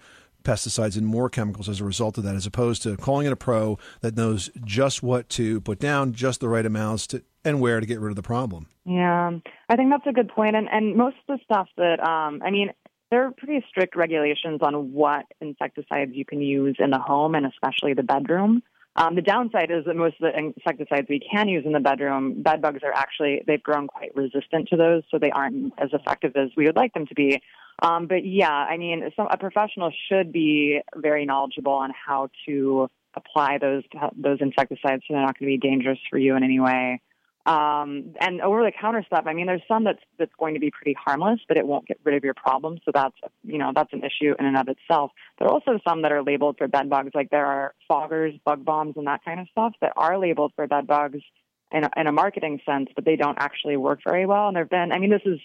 pesticides 0.48 0.96
and 0.96 1.06
more 1.06 1.28
chemicals 1.28 1.68
as 1.68 1.80
a 1.80 1.84
result 1.84 2.16
of 2.16 2.24
that, 2.24 2.34
as 2.34 2.46
opposed 2.46 2.82
to 2.82 2.96
calling 2.96 3.26
in 3.26 3.32
a 3.32 3.36
pro 3.36 3.78
that 4.00 4.16
knows 4.16 4.50
just 4.64 5.02
what 5.02 5.28
to 5.28 5.60
put 5.60 5.78
down, 5.78 6.14
just 6.14 6.40
the 6.40 6.48
right 6.48 6.64
amounts 6.64 7.06
to, 7.08 7.22
and 7.44 7.60
where 7.60 7.80
to 7.80 7.86
get 7.86 8.00
rid 8.00 8.10
of 8.10 8.16
the 8.16 8.22
problem. 8.22 8.66
Yeah, 8.86 9.30
I 9.68 9.76
think 9.76 9.90
that's 9.90 10.06
a 10.06 10.12
good 10.12 10.28
point. 10.28 10.56
And 10.56 10.66
and 10.70 10.96
most 10.96 11.16
of 11.28 11.38
the 11.38 11.44
stuff 11.44 11.68
that 11.76 12.00
um, 12.00 12.40
I 12.42 12.50
mean, 12.50 12.70
there 13.10 13.26
are 13.26 13.30
pretty 13.30 13.62
strict 13.68 13.94
regulations 13.94 14.60
on 14.62 14.92
what 14.92 15.26
insecticides 15.40 16.12
you 16.14 16.24
can 16.24 16.40
use 16.40 16.76
in 16.78 16.90
the 16.90 16.98
home 16.98 17.34
and 17.34 17.44
especially 17.46 17.92
the 17.92 18.02
bedroom. 18.02 18.62
Um, 18.98 19.14
the 19.14 19.22
downside 19.22 19.70
is 19.70 19.84
that 19.84 19.94
most 19.94 20.16
of 20.20 20.32
the 20.32 20.36
insecticides 20.36 21.06
we 21.08 21.20
can 21.20 21.46
use 21.48 21.64
in 21.64 21.70
the 21.70 21.78
bedroom, 21.78 22.42
bed 22.42 22.60
bugs 22.60 22.80
are 22.82 22.92
actually, 22.92 23.44
they've 23.46 23.62
grown 23.62 23.86
quite 23.86 24.10
resistant 24.16 24.68
to 24.70 24.76
those, 24.76 25.04
so 25.08 25.20
they 25.20 25.30
aren't 25.30 25.72
as 25.78 25.90
effective 25.92 26.32
as 26.34 26.50
we 26.56 26.66
would 26.66 26.74
like 26.74 26.94
them 26.94 27.06
to 27.06 27.14
be. 27.14 27.40
Um, 27.80 28.08
but 28.08 28.26
yeah, 28.26 28.50
I 28.50 28.76
mean, 28.76 29.08
some, 29.14 29.28
a 29.30 29.38
professional 29.38 29.92
should 30.08 30.32
be 30.32 30.80
very 30.96 31.26
knowledgeable 31.26 31.74
on 31.74 31.92
how 31.92 32.28
to 32.46 32.90
apply 33.14 33.58
those 33.58 33.84
those 34.16 34.38
insecticides 34.40 35.02
so 35.06 35.14
they're 35.14 35.22
not 35.22 35.38
going 35.38 35.50
to 35.50 35.58
be 35.58 35.68
dangerous 35.68 35.98
for 36.10 36.18
you 36.18 36.34
in 36.34 36.42
any 36.42 36.58
way. 36.58 37.00
Um, 37.46 38.14
and 38.20 38.42
over 38.42 38.62
the 38.62 38.72
counter 38.78 39.02
stuff, 39.06 39.24
I 39.26 39.32
mean, 39.32 39.46
there's 39.46 39.62
some 39.66 39.84
that's 39.84 40.02
that's 40.18 40.32
going 40.38 40.54
to 40.54 40.60
be 40.60 40.70
pretty 40.70 40.94
harmless, 41.02 41.40
but 41.48 41.56
it 41.56 41.66
won't 41.66 41.86
get 41.86 41.98
rid 42.04 42.14
of 42.14 42.24
your 42.24 42.34
problem. 42.34 42.78
So 42.84 42.90
that's 42.92 43.14
you 43.42 43.58
know 43.58 43.72
that's 43.74 43.92
an 43.92 44.02
issue 44.02 44.34
in 44.38 44.44
and 44.44 44.56
of 44.56 44.68
itself. 44.68 45.12
There 45.38 45.48
are 45.48 45.52
also 45.52 45.78
some 45.88 46.02
that 46.02 46.12
are 46.12 46.22
labeled 46.22 46.56
for 46.58 46.68
bed 46.68 46.90
bugs, 46.90 47.12
like 47.14 47.30
there 47.30 47.46
are 47.46 47.74
foggers, 47.90 48.38
bug 48.44 48.64
bombs, 48.64 48.94
and 48.96 49.06
that 49.06 49.24
kind 49.24 49.40
of 49.40 49.48
stuff 49.50 49.72
that 49.80 49.92
are 49.96 50.18
labeled 50.18 50.52
for 50.56 50.66
bed 50.66 50.86
bugs 50.86 51.20
in 51.72 51.84
a, 51.84 51.90
in 51.96 52.06
a 52.06 52.12
marketing 52.12 52.60
sense, 52.66 52.88
but 52.94 53.04
they 53.04 53.16
don't 53.16 53.38
actually 53.40 53.76
work 53.76 54.00
very 54.06 54.26
well. 54.26 54.48
And 54.48 54.56
there've 54.56 54.68
been, 54.68 54.92
I 54.92 54.98
mean, 54.98 55.10
this 55.10 55.22
is 55.24 55.38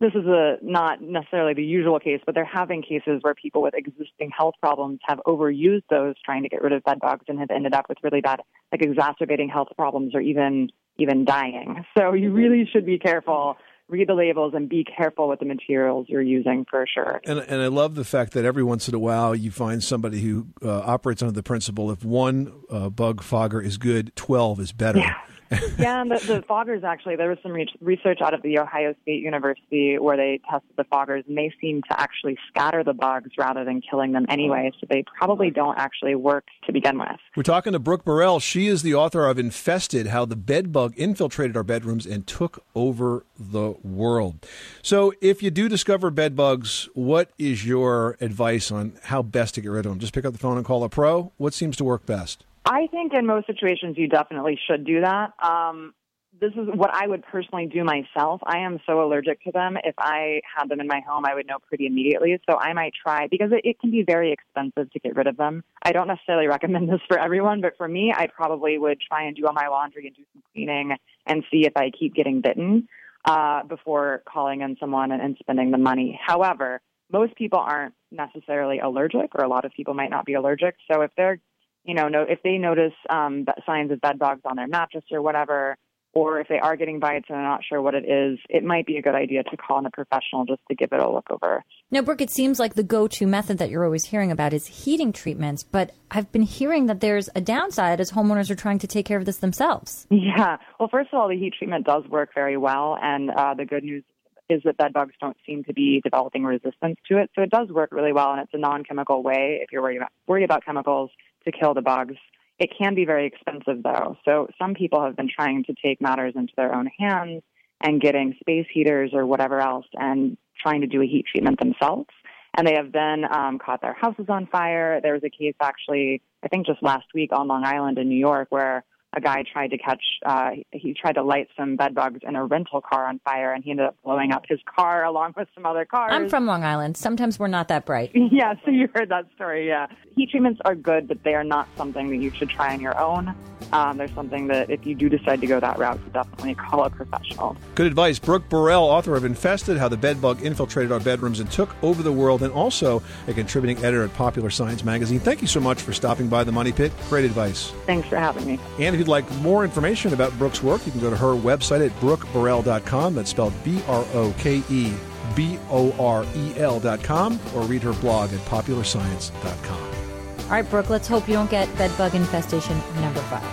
this 0.00 0.12
is 0.14 0.26
a 0.26 0.58
not 0.62 1.02
necessarily 1.02 1.54
the 1.54 1.64
usual 1.64 1.98
case, 1.98 2.20
but 2.24 2.34
there 2.34 2.44
have 2.44 2.68
been 2.68 2.82
cases 2.82 3.18
where 3.22 3.34
people 3.34 3.62
with 3.62 3.74
existing 3.74 4.30
health 4.36 4.54
problems 4.60 5.00
have 5.02 5.18
overused 5.26 5.82
those 5.90 6.14
trying 6.24 6.44
to 6.44 6.48
get 6.48 6.62
rid 6.62 6.72
of 6.72 6.84
bed 6.84 7.00
bugs 7.00 7.24
and 7.28 7.40
have 7.40 7.50
ended 7.50 7.74
up 7.74 7.86
with 7.88 7.98
really 8.02 8.20
bad, 8.20 8.40
like 8.70 8.82
exacerbating 8.82 9.48
health 9.48 9.68
problems 9.76 10.14
or 10.14 10.20
even 10.20 10.70
even 10.98 11.24
dying. 11.24 11.84
So 11.96 12.12
you 12.12 12.32
really 12.32 12.68
should 12.72 12.84
be 12.84 12.98
careful. 12.98 13.56
Read 13.88 14.08
the 14.08 14.14
labels 14.14 14.52
and 14.54 14.68
be 14.68 14.84
careful 14.84 15.28
with 15.28 15.38
the 15.38 15.46
materials 15.46 16.06
you're 16.08 16.20
using 16.20 16.66
for 16.68 16.86
sure. 16.86 17.22
And, 17.24 17.38
and 17.38 17.62
I 17.62 17.68
love 17.68 17.94
the 17.94 18.04
fact 18.04 18.34
that 18.34 18.44
every 18.44 18.62
once 18.62 18.86
in 18.86 18.94
a 18.94 18.98
while 18.98 19.34
you 19.34 19.50
find 19.50 19.82
somebody 19.82 20.20
who 20.20 20.48
uh, 20.62 20.80
operates 20.80 21.22
under 21.22 21.32
the 21.32 21.42
principle 21.42 21.90
if 21.90 22.04
one 22.04 22.52
uh, 22.68 22.90
bug 22.90 23.22
fogger 23.22 23.62
is 23.62 23.78
good, 23.78 24.14
12 24.14 24.60
is 24.60 24.72
better. 24.72 24.98
Yeah. 24.98 25.14
yeah, 25.78 26.02
and 26.02 26.10
the, 26.10 26.18
the 26.18 26.42
foggers 26.42 26.84
actually, 26.84 27.16
there 27.16 27.28
was 27.28 27.38
some 27.42 27.52
re- 27.52 27.66
research 27.80 28.20
out 28.20 28.34
of 28.34 28.42
the 28.42 28.58
Ohio 28.58 28.94
State 29.02 29.22
University 29.22 29.98
where 29.98 30.16
they 30.16 30.40
tested 30.50 30.70
the 30.76 30.84
foggers, 30.84 31.26
and 31.26 31.36
they 31.36 31.52
seem 31.60 31.82
to 31.90 32.00
actually 32.00 32.36
scatter 32.48 32.84
the 32.84 32.92
bugs 32.92 33.30
rather 33.38 33.64
than 33.64 33.80
killing 33.80 34.12
them 34.12 34.26
anyway. 34.28 34.70
So 34.80 34.86
they 34.90 35.04
probably 35.18 35.50
don't 35.50 35.78
actually 35.78 36.14
work 36.14 36.46
to 36.66 36.72
begin 36.72 36.98
with. 36.98 37.18
We're 37.36 37.42
talking 37.42 37.72
to 37.72 37.78
Brooke 37.78 38.04
Borel. 38.04 38.40
She 38.40 38.66
is 38.66 38.82
the 38.82 38.94
author 38.94 39.26
of 39.26 39.38
Infested 39.38 40.08
How 40.08 40.24
the 40.24 40.36
Bed 40.36 40.72
Bug 40.72 40.94
Infiltrated 40.96 41.56
Our 41.56 41.64
Bedrooms 41.64 42.06
and 42.06 42.26
Took 42.26 42.64
Over 42.74 43.24
the 43.38 43.74
World. 43.82 44.46
So, 44.82 45.12
if 45.20 45.42
you 45.42 45.50
do 45.50 45.68
discover 45.68 46.10
bed 46.10 46.36
bugs, 46.36 46.88
what 46.94 47.30
is 47.38 47.66
your 47.66 48.16
advice 48.20 48.70
on 48.70 48.98
how 49.04 49.22
best 49.22 49.54
to 49.54 49.60
get 49.60 49.70
rid 49.70 49.86
of 49.86 49.92
them? 49.92 49.98
Just 49.98 50.12
pick 50.12 50.24
up 50.24 50.32
the 50.32 50.38
phone 50.38 50.56
and 50.56 50.66
call 50.66 50.84
a 50.84 50.88
pro? 50.88 51.32
What 51.36 51.54
seems 51.54 51.76
to 51.78 51.84
work 51.84 52.04
best? 52.04 52.44
I 52.68 52.86
think 52.88 53.14
in 53.14 53.24
most 53.24 53.46
situations 53.46 53.96
you 53.96 54.08
definitely 54.08 54.58
should 54.68 54.84
do 54.84 55.00
that. 55.00 55.32
Um, 55.42 55.94
this 56.38 56.52
is 56.52 56.68
what 56.74 56.90
I 56.92 57.06
would 57.06 57.24
personally 57.24 57.66
do 57.66 57.82
myself. 57.82 58.42
I 58.44 58.58
am 58.58 58.78
so 58.86 59.02
allergic 59.02 59.42
to 59.44 59.52
them. 59.52 59.78
If 59.82 59.94
I 59.98 60.42
had 60.54 60.68
them 60.68 60.78
in 60.78 60.86
my 60.86 61.00
home, 61.00 61.24
I 61.26 61.34
would 61.34 61.46
know 61.46 61.56
pretty 61.66 61.86
immediately. 61.86 62.38
So 62.48 62.58
I 62.58 62.74
might 62.74 62.92
try 62.92 63.26
because 63.26 63.52
it, 63.52 63.62
it 63.64 63.80
can 63.80 63.90
be 63.90 64.04
very 64.06 64.32
expensive 64.32 64.92
to 64.92 65.00
get 65.00 65.16
rid 65.16 65.26
of 65.26 65.38
them. 65.38 65.64
I 65.82 65.92
don't 65.92 66.08
necessarily 66.08 66.46
recommend 66.48 66.90
this 66.90 67.00
for 67.08 67.18
everyone, 67.18 67.62
but 67.62 67.78
for 67.78 67.88
me, 67.88 68.12
I 68.14 68.26
probably 68.26 68.76
would 68.76 69.00
try 69.00 69.24
and 69.24 69.34
do 69.34 69.46
all 69.46 69.54
my 69.54 69.68
laundry 69.68 70.06
and 70.06 70.14
do 70.14 70.22
some 70.34 70.42
cleaning 70.52 70.94
and 71.26 71.44
see 71.50 71.66
if 71.66 71.72
I 71.74 71.90
keep 71.90 72.14
getting 72.14 72.42
bitten 72.42 72.86
uh, 73.24 73.62
before 73.64 74.22
calling 74.30 74.60
in 74.60 74.76
someone 74.78 75.10
and, 75.10 75.22
and 75.22 75.36
spending 75.40 75.70
the 75.70 75.78
money. 75.78 76.20
However, 76.24 76.82
most 77.10 77.34
people 77.36 77.58
aren't 77.58 77.94
necessarily 78.10 78.78
allergic, 78.78 79.30
or 79.34 79.42
a 79.42 79.48
lot 79.48 79.64
of 79.64 79.72
people 79.72 79.94
might 79.94 80.10
not 80.10 80.26
be 80.26 80.34
allergic. 80.34 80.76
So 80.92 81.00
if 81.00 81.10
they're 81.16 81.40
you 81.88 81.94
know, 81.94 82.08
no, 82.08 82.22
if 82.28 82.42
they 82.42 82.58
notice 82.58 82.92
um, 83.08 83.46
signs 83.64 83.90
of 83.90 84.00
bed 84.02 84.18
bugs 84.18 84.42
on 84.44 84.56
their 84.56 84.68
mattress 84.68 85.04
or 85.10 85.22
whatever, 85.22 85.74
or 86.12 86.38
if 86.38 86.46
they 86.46 86.58
are 86.58 86.76
getting 86.76 87.00
bites 87.00 87.24
and 87.30 87.36
they're 87.36 87.42
not 87.42 87.62
sure 87.66 87.80
what 87.80 87.94
it 87.94 88.04
is, 88.04 88.38
it 88.50 88.62
might 88.62 88.84
be 88.84 88.98
a 88.98 89.02
good 89.02 89.14
idea 89.14 89.42
to 89.42 89.56
call 89.56 89.78
in 89.78 89.86
a 89.86 89.90
professional 89.90 90.44
just 90.44 90.60
to 90.68 90.74
give 90.74 90.90
it 90.92 91.00
a 91.00 91.10
look 91.10 91.26
over. 91.30 91.64
Now, 91.90 92.02
Brooke, 92.02 92.20
it 92.20 92.30
seems 92.30 92.58
like 92.58 92.74
the 92.74 92.82
go-to 92.82 93.26
method 93.26 93.56
that 93.56 93.70
you're 93.70 93.86
always 93.86 94.04
hearing 94.04 94.30
about 94.30 94.52
is 94.52 94.66
heating 94.66 95.12
treatments, 95.12 95.62
but 95.62 95.92
I've 96.10 96.30
been 96.30 96.42
hearing 96.42 96.86
that 96.86 97.00
there's 97.00 97.30
a 97.34 97.40
downside 97.40 98.00
as 98.02 98.12
homeowners 98.12 98.50
are 98.50 98.54
trying 98.54 98.80
to 98.80 98.86
take 98.86 99.06
care 99.06 99.16
of 99.16 99.24
this 99.24 99.38
themselves. 99.38 100.06
Yeah. 100.10 100.58
Well, 100.78 100.90
first 100.90 101.08
of 101.10 101.18
all, 101.18 101.28
the 101.28 101.38
heat 101.38 101.54
treatment 101.56 101.86
does 101.86 102.04
work 102.06 102.34
very 102.34 102.58
well, 102.58 102.98
and 103.00 103.30
uh, 103.30 103.54
the 103.54 103.64
good 103.64 103.84
news 103.84 104.04
is 104.50 104.62
that 104.64 104.76
bed 104.76 104.92
bugs 104.92 105.14
don't 105.20 105.36
seem 105.46 105.64
to 105.64 105.72
be 105.72 106.00
developing 106.02 106.44
resistance 106.44 106.96
to 107.06 107.18
it. 107.18 107.30
So 107.34 107.42
it 107.42 107.50
does 107.50 107.68
work 107.68 107.92
really 107.92 108.12
well, 108.12 108.32
and 108.32 108.40
it's 108.40 108.52
a 108.52 108.58
non-chemical 108.58 109.22
way 109.22 109.60
if 109.62 109.72
you're 109.72 109.82
worried 109.82 109.98
about, 109.98 110.10
worried 110.26 110.44
about 110.44 110.64
chemicals 110.64 111.10
to 111.50 111.58
kill 111.58 111.74
the 111.74 111.82
bugs. 111.82 112.14
It 112.58 112.70
can 112.76 112.94
be 112.94 113.04
very 113.04 113.26
expensive, 113.26 113.82
though. 113.82 114.16
So 114.24 114.48
some 114.58 114.74
people 114.74 115.02
have 115.04 115.16
been 115.16 115.30
trying 115.32 115.64
to 115.64 115.74
take 115.82 116.00
matters 116.00 116.34
into 116.36 116.52
their 116.56 116.74
own 116.74 116.88
hands 116.98 117.42
and 117.80 118.00
getting 118.00 118.34
space 118.40 118.66
heaters 118.72 119.10
or 119.12 119.26
whatever 119.26 119.60
else 119.60 119.86
and 119.94 120.36
trying 120.60 120.80
to 120.80 120.88
do 120.88 121.00
a 121.00 121.06
heat 121.06 121.26
treatment 121.30 121.60
themselves. 121.60 122.08
And 122.56 122.66
they 122.66 122.74
have 122.74 122.90
then 122.90 123.24
um, 123.30 123.58
caught 123.58 123.80
their 123.80 123.94
houses 123.94 124.26
on 124.28 124.46
fire. 124.46 125.00
There 125.00 125.12
was 125.12 125.22
a 125.24 125.30
case 125.30 125.54
actually, 125.60 126.22
I 126.42 126.48
think 126.48 126.66
just 126.66 126.82
last 126.82 127.06
week 127.14 127.30
on 127.32 127.46
Long 127.46 127.64
Island 127.64 127.98
in 127.98 128.08
New 128.08 128.18
York, 128.18 128.48
where 128.50 128.84
a 129.16 129.20
guy 129.20 129.42
tried 129.50 129.68
to 129.68 129.78
catch, 129.78 130.02
uh, 130.26 130.50
he 130.70 130.92
tried 130.92 131.14
to 131.14 131.22
light 131.22 131.48
some 131.56 131.76
bed 131.76 131.94
bugs 131.94 132.20
in 132.22 132.36
a 132.36 132.44
rental 132.44 132.80
car 132.80 133.06
on 133.06 133.20
fire, 133.24 133.52
and 133.52 133.64
he 133.64 133.70
ended 133.70 133.86
up 133.86 133.96
blowing 134.04 134.32
up 134.32 134.44
his 134.48 134.60
car 134.66 135.04
along 135.04 135.34
with 135.36 135.48
some 135.54 135.64
other 135.64 135.84
cars. 135.84 136.12
I'm 136.12 136.28
from 136.28 136.46
Long 136.46 136.64
Island. 136.64 136.96
Sometimes 136.96 137.38
we're 137.38 137.48
not 137.48 137.68
that 137.68 137.86
bright. 137.86 138.10
yeah, 138.14 138.54
so 138.64 138.70
you 138.70 138.88
heard 138.94 139.08
that 139.08 139.26
story, 139.34 139.68
yeah. 139.68 139.86
Heat 140.14 140.30
treatments 140.30 140.60
are 140.64 140.74
good, 140.74 141.08
but 141.08 141.22
they 141.24 141.34
are 141.34 141.44
not 141.44 141.68
something 141.76 142.10
that 142.10 142.16
you 142.16 142.30
should 142.30 142.50
try 142.50 142.74
on 142.74 142.80
your 142.80 142.98
own. 142.98 143.34
Um, 143.72 143.98
there's 143.98 144.12
something 144.14 144.46
that 144.48 144.70
if 144.70 144.86
you 144.86 144.94
do 144.94 145.08
decide 145.08 145.40
to 145.40 145.46
go 145.46 145.60
that 145.60 145.78
route, 145.78 146.02
to 146.04 146.10
definitely 146.10 146.54
call 146.54 146.84
a 146.84 146.90
professional. 146.90 147.56
Good 147.74 147.86
advice. 147.86 148.18
Brooke 148.18 148.48
Borel, 148.48 148.84
author 148.84 149.14
of 149.14 149.24
Infested 149.24 149.76
How 149.76 149.88
the 149.88 149.96
Bed 149.96 150.22
Bug 150.22 150.42
Infiltrated 150.42 150.90
Our 150.90 151.00
Bedrooms 151.00 151.40
and 151.40 151.50
Took 151.50 151.74
Over 151.82 152.02
the 152.02 152.12
World, 152.12 152.42
and 152.42 152.52
also 152.52 153.02
a 153.26 153.34
contributing 153.34 153.84
editor 153.84 154.04
at 154.04 154.14
Popular 154.14 154.50
Science 154.50 154.84
Magazine. 154.84 155.20
Thank 155.20 155.42
you 155.42 155.48
so 155.48 155.60
much 155.60 155.82
for 155.82 155.92
stopping 155.92 156.28
by 156.28 156.44
the 156.44 156.52
Money 156.52 156.72
Pit. 156.72 156.92
Great 157.08 157.24
advice. 157.24 157.70
Thanks 157.84 158.08
for 158.08 158.16
having 158.16 158.46
me. 158.46 158.58
And 158.78 158.96
if 158.98 159.06
you'd 159.06 159.08
like 159.12 159.30
more 159.36 159.62
information 159.62 160.12
about 160.12 160.36
Brooke's 160.38 160.60
work, 160.60 160.84
you 160.84 160.90
can 160.90 161.00
go 161.00 161.08
to 161.08 161.16
her 161.16 161.28
website 161.28 161.86
at 161.86 161.92
brookeborel.com. 162.00 163.14
That's 163.14 163.30
spelled 163.30 163.54
B 163.62 163.80
R 163.86 164.04
O 164.12 164.34
K 164.38 164.60
E 164.68 164.92
B 165.36 165.56
O 165.70 165.92
R 166.04 166.26
E 166.34 166.58
L.com, 166.58 167.38
or 167.54 167.62
read 167.62 167.80
her 167.84 167.92
blog 167.92 168.32
at 168.32 168.40
popularscience.com. 168.40 169.76
All 169.76 170.50
right, 170.50 170.68
Brooke, 170.68 170.90
let's 170.90 171.06
hope 171.06 171.28
you 171.28 171.34
don't 171.34 171.48
get 171.48 171.72
bed 171.78 171.96
bug 171.96 172.16
infestation 172.16 172.76
number 172.96 173.20
five. 173.20 173.44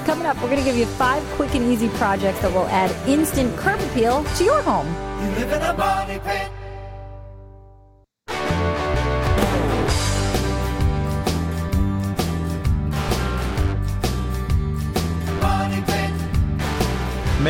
Coming 0.06 0.24
up, 0.24 0.36
we're 0.36 0.48
going 0.48 0.56
to 0.56 0.64
give 0.64 0.76
you 0.76 0.86
five 0.86 1.22
quick 1.34 1.54
and 1.54 1.70
easy 1.70 1.90
projects 1.90 2.40
that 2.40 2.50
will 2.50 2.68
add 2.68 2.90
instant 3.06 3.54
curb 3.58 3.78
appeal 3.90 4.24
to 4.24 4.44
your 4.44 4.62
home. 4.62 4.86
You 5.22 5.36
live 5.36 5.52
in 5.52 5.60
a 5.60 5.76
money 5.76 6.18
pit. 6.20 6.50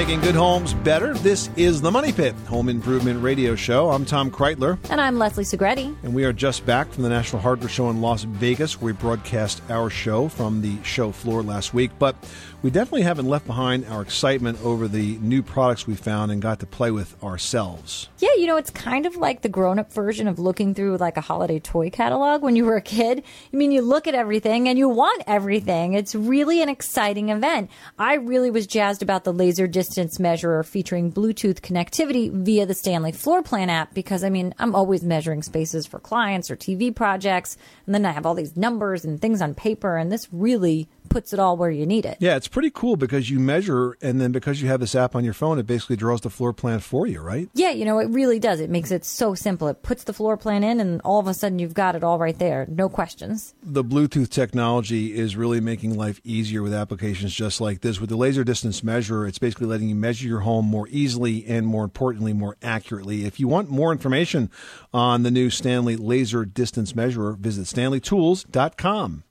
Making 0.08 0.22
good 0.22 0.36
homes 0.36 0.72
better. 0.72 1.12
This 1.12 1.50
is 1.54 1.82
the 1.82 1.90
Money 1.90 2.14
Pit 2.14 2.34
Home 2.48 2.70
Improvement 2.70 3.22
Radio 3.22 3.54
Show. 3.54 3.90
I'm 3.90 4.06
Tom 4.06 4.30
Kraeutler, 4.30 4.78
And 4.88 5.02
I'm 5.02 5.18
Leslie 5.18 5.44
Segrete. 5.44 5.94
and 6.02 6.14
we 6.14 6.24
are 6.24 6.32
just 6.32 6.64
back 6.64 6.90
from 6.90 7.02
the 7.02 7.10
National 7.10 7.42
Hardware 7.42 7.68
Show 7.68 7.90
in 7.90 8.00
Las 8.00 8.22
Vegas, 8.22 8.80
where 8.80 8.94
we 8.94 8.98
broadcast 8.98 9.60
our 9.68 9.90
show 9.90 10.28
from 10.28 10.62
the 10.62 10.82
show 10.82 11.12
floor 11.12 11.42
last 11.42 11.74
week. 11.74 11.90
But 11.98 12.16
we 12.62 12.70
definitely 12.70 13.02
haven't 13.02 13.28
left 13.28 13.46
behind 13.46 13.86
our 13.86 14.02
excitement 14.02 14.58
over 14.64 14.88
the 14.88 15.16
new 15.18 15.42
products 15.42 15.86
we 15.86 15.94
found 15.94 16.32
and 16.32 16.42
got 16.42 16.58
to 16.60 16.66
play 16.66 16.90
with 16.90 17.22
ourselves. 17.22 18.08
Yeah, 18.18 18.34
you 18.36 18.46
know, 18.48 18.56
it's 18.56 18.70
kind 18.70 19.06
of 19.06 19.16
like 19.16 19.42
the 19.42 19.48
grown 19.48 19.78
up 19.78 19.92
version 19.92 20.26
of 20.26 20.40
looking 20.40 20.74
through 20.74 20.96
like 20.96 21.16
a 21.16 21.20
holiday 21.20 21.60
toy 21.60 21.90
catalog 21.90 22.42
when 22.42 22.56
you 22.56 22.64
were 22.64 22.76
a 22.76 22.82
kid. 22.82 23.22
I 23.52 23.56
mean, 23.56 23.70
you 23.70 23.82
look 23.82 24.08
at 24.08 24.14
everything 24.14 24.68
and 24.68 24.76
you 24.76 24.88
want 24.88 25.22
everything. 25.28 25.94
It's 25.94 26.16
really 26.16 26.60
an 26.60 26.68
exciting 26.68 27.28
event. 27.28 27.70
I 27.96 28.14
really 28.14 28.50
was 28.50 28.66
jazzed 28.66 29.02
about 29.02 29.22
the 29.22 29.32
laser 29.32 29.68
distance 29.68 30.18
measurer 30.18 30.64
featuring 30.64 31.12
Bluetooth 31.12 31.60
connectivity 31.60 32.32
via 32.32 32.66
the 32.66 32.74
Stanley 32.74 33.12
Floor 33.12 33.42
Plan 33.42 33.70
app 33.70 33.94
because, 33.94 34.24
I 34.24 34.30
mean, 34.30 34.52
I'm 34.58 34.74
always 34.74 35.04
measuring 35.04 35.42
spaces 35.42 35.86
for 35.86 36.00
clients 36.00 36.50
or 36.50 36.56
TV 36.56 36.94
projects. 36.94 37.56
And 37.88 37.94
then 37.94 38.04
I 38.04 38.12
have 38.12 38.26
all 38.26 38.34
these 38.34 38.54
numbers 38.54 39.06
and 39.06 39.18
things 39.18 39.40
on 39.40 39.54
paper, 39.54 39.96
and 39.96 40.12
this 40.12 40.28
really 40.30 40.88
puts 41.08 41.32
it 41.32 41.38
all 41.38 41.56
where 41.56 41.70
you 41.70 41.86
need 41.86 42.04
it. 42.04 42.18
Yeah, 42.20 42.36
it's 42.36 42.48
pretty 42.48 42.68
cool 42.68 42.96
because 42.96 43.30
you 43.30 43.40
measure, 43.40 43.96
and 44.02 44.20
then 44.20 44.30
because 44.30 44.60
you 44.60 44.68
have 44.68 44.78
this 44.78 44.94
app 44.94 45.16
on 45.16 45.24
your 45.24 45.32
phone, 45.32 45.58
it 45.58 45.66
basically 45.66 45.96
draws 45.96 46.20
the 46.20 46.28
floor 46.28 46.52
plan 46.52 46.80
for 46.80 47.06
you, 47.06 47.22
right? 47.22 47.48
Yeah, 47.54 47.70
you 47.70 47.86
know, 47.86 47.98
it 47.98 48.10
really 48.10 48.38
does. 48.38 48.60
It 48.60 48.68
makes 48.68 48.90
it 48.90 49.06
so 49.06 49.34
simple. 49.34 49.68
It 49.68 49.82
puts 49.82 50.04
the 50.04 50.12
floor 50.12 50.36
plan 50.36 50.62
in, 50.62 50.80
and 50.80 51.00
all 51.06 51.18
of 51.18 51.26
a 51.26 51.32
sudden 51.32 51.58
you've 51.58 51.72
got 51.72 51.96
it 51.96 52.04
all 52.04 52.18
right 52.18 52.38
there. 52.38 52.66
No 52.68 52.90
questions. 52.90 53.54
The 53.62 53.82
Bluetooth 53.82 54.28
technology 54.28 55.16
is 55.16 55.34
really 55.34 55.62
making 55.62 55.96
life 55.96 56.20
easier 56.24 56.62
with 56.62 56.74
applications 56.74 57.32
just 57.32 57.58
like 57.58 57.80
this. 57.80 57.98
With 57.98 58.10
the 58.10 58.16
laser 58.16 58.44
distance 58.44 58.84
measurer, 58.84 59.26
it's 59.26 59.38
basically 59.38 59.68
letting 59.68 59.88
you 59.88 59.94
measure 59.94 60.28
your 60.28 60.40
home 60.40 60.66
more 60.66 60.88
easily 60.90 61.46
and, 61.46 61.66
more 61.66 61.84
importantly, 61.84 62.34
more 62.34 62.58
accurately. 62.62 63.24
If 63.24 63.40
you 63.40 63.48
want 63.48 63.70
more 63.70 63.92
information 63.92 64.50
on 64.92 65.22
the 65.22 65.30
new 65.30 65.48
Stanley 65.48 65.96
Laser 65.96 66.44
Distance 66.44 66.94
Measurer, 66.94 67.32
visit 67.32 67.66
stanleytools.com. 67.78 69.22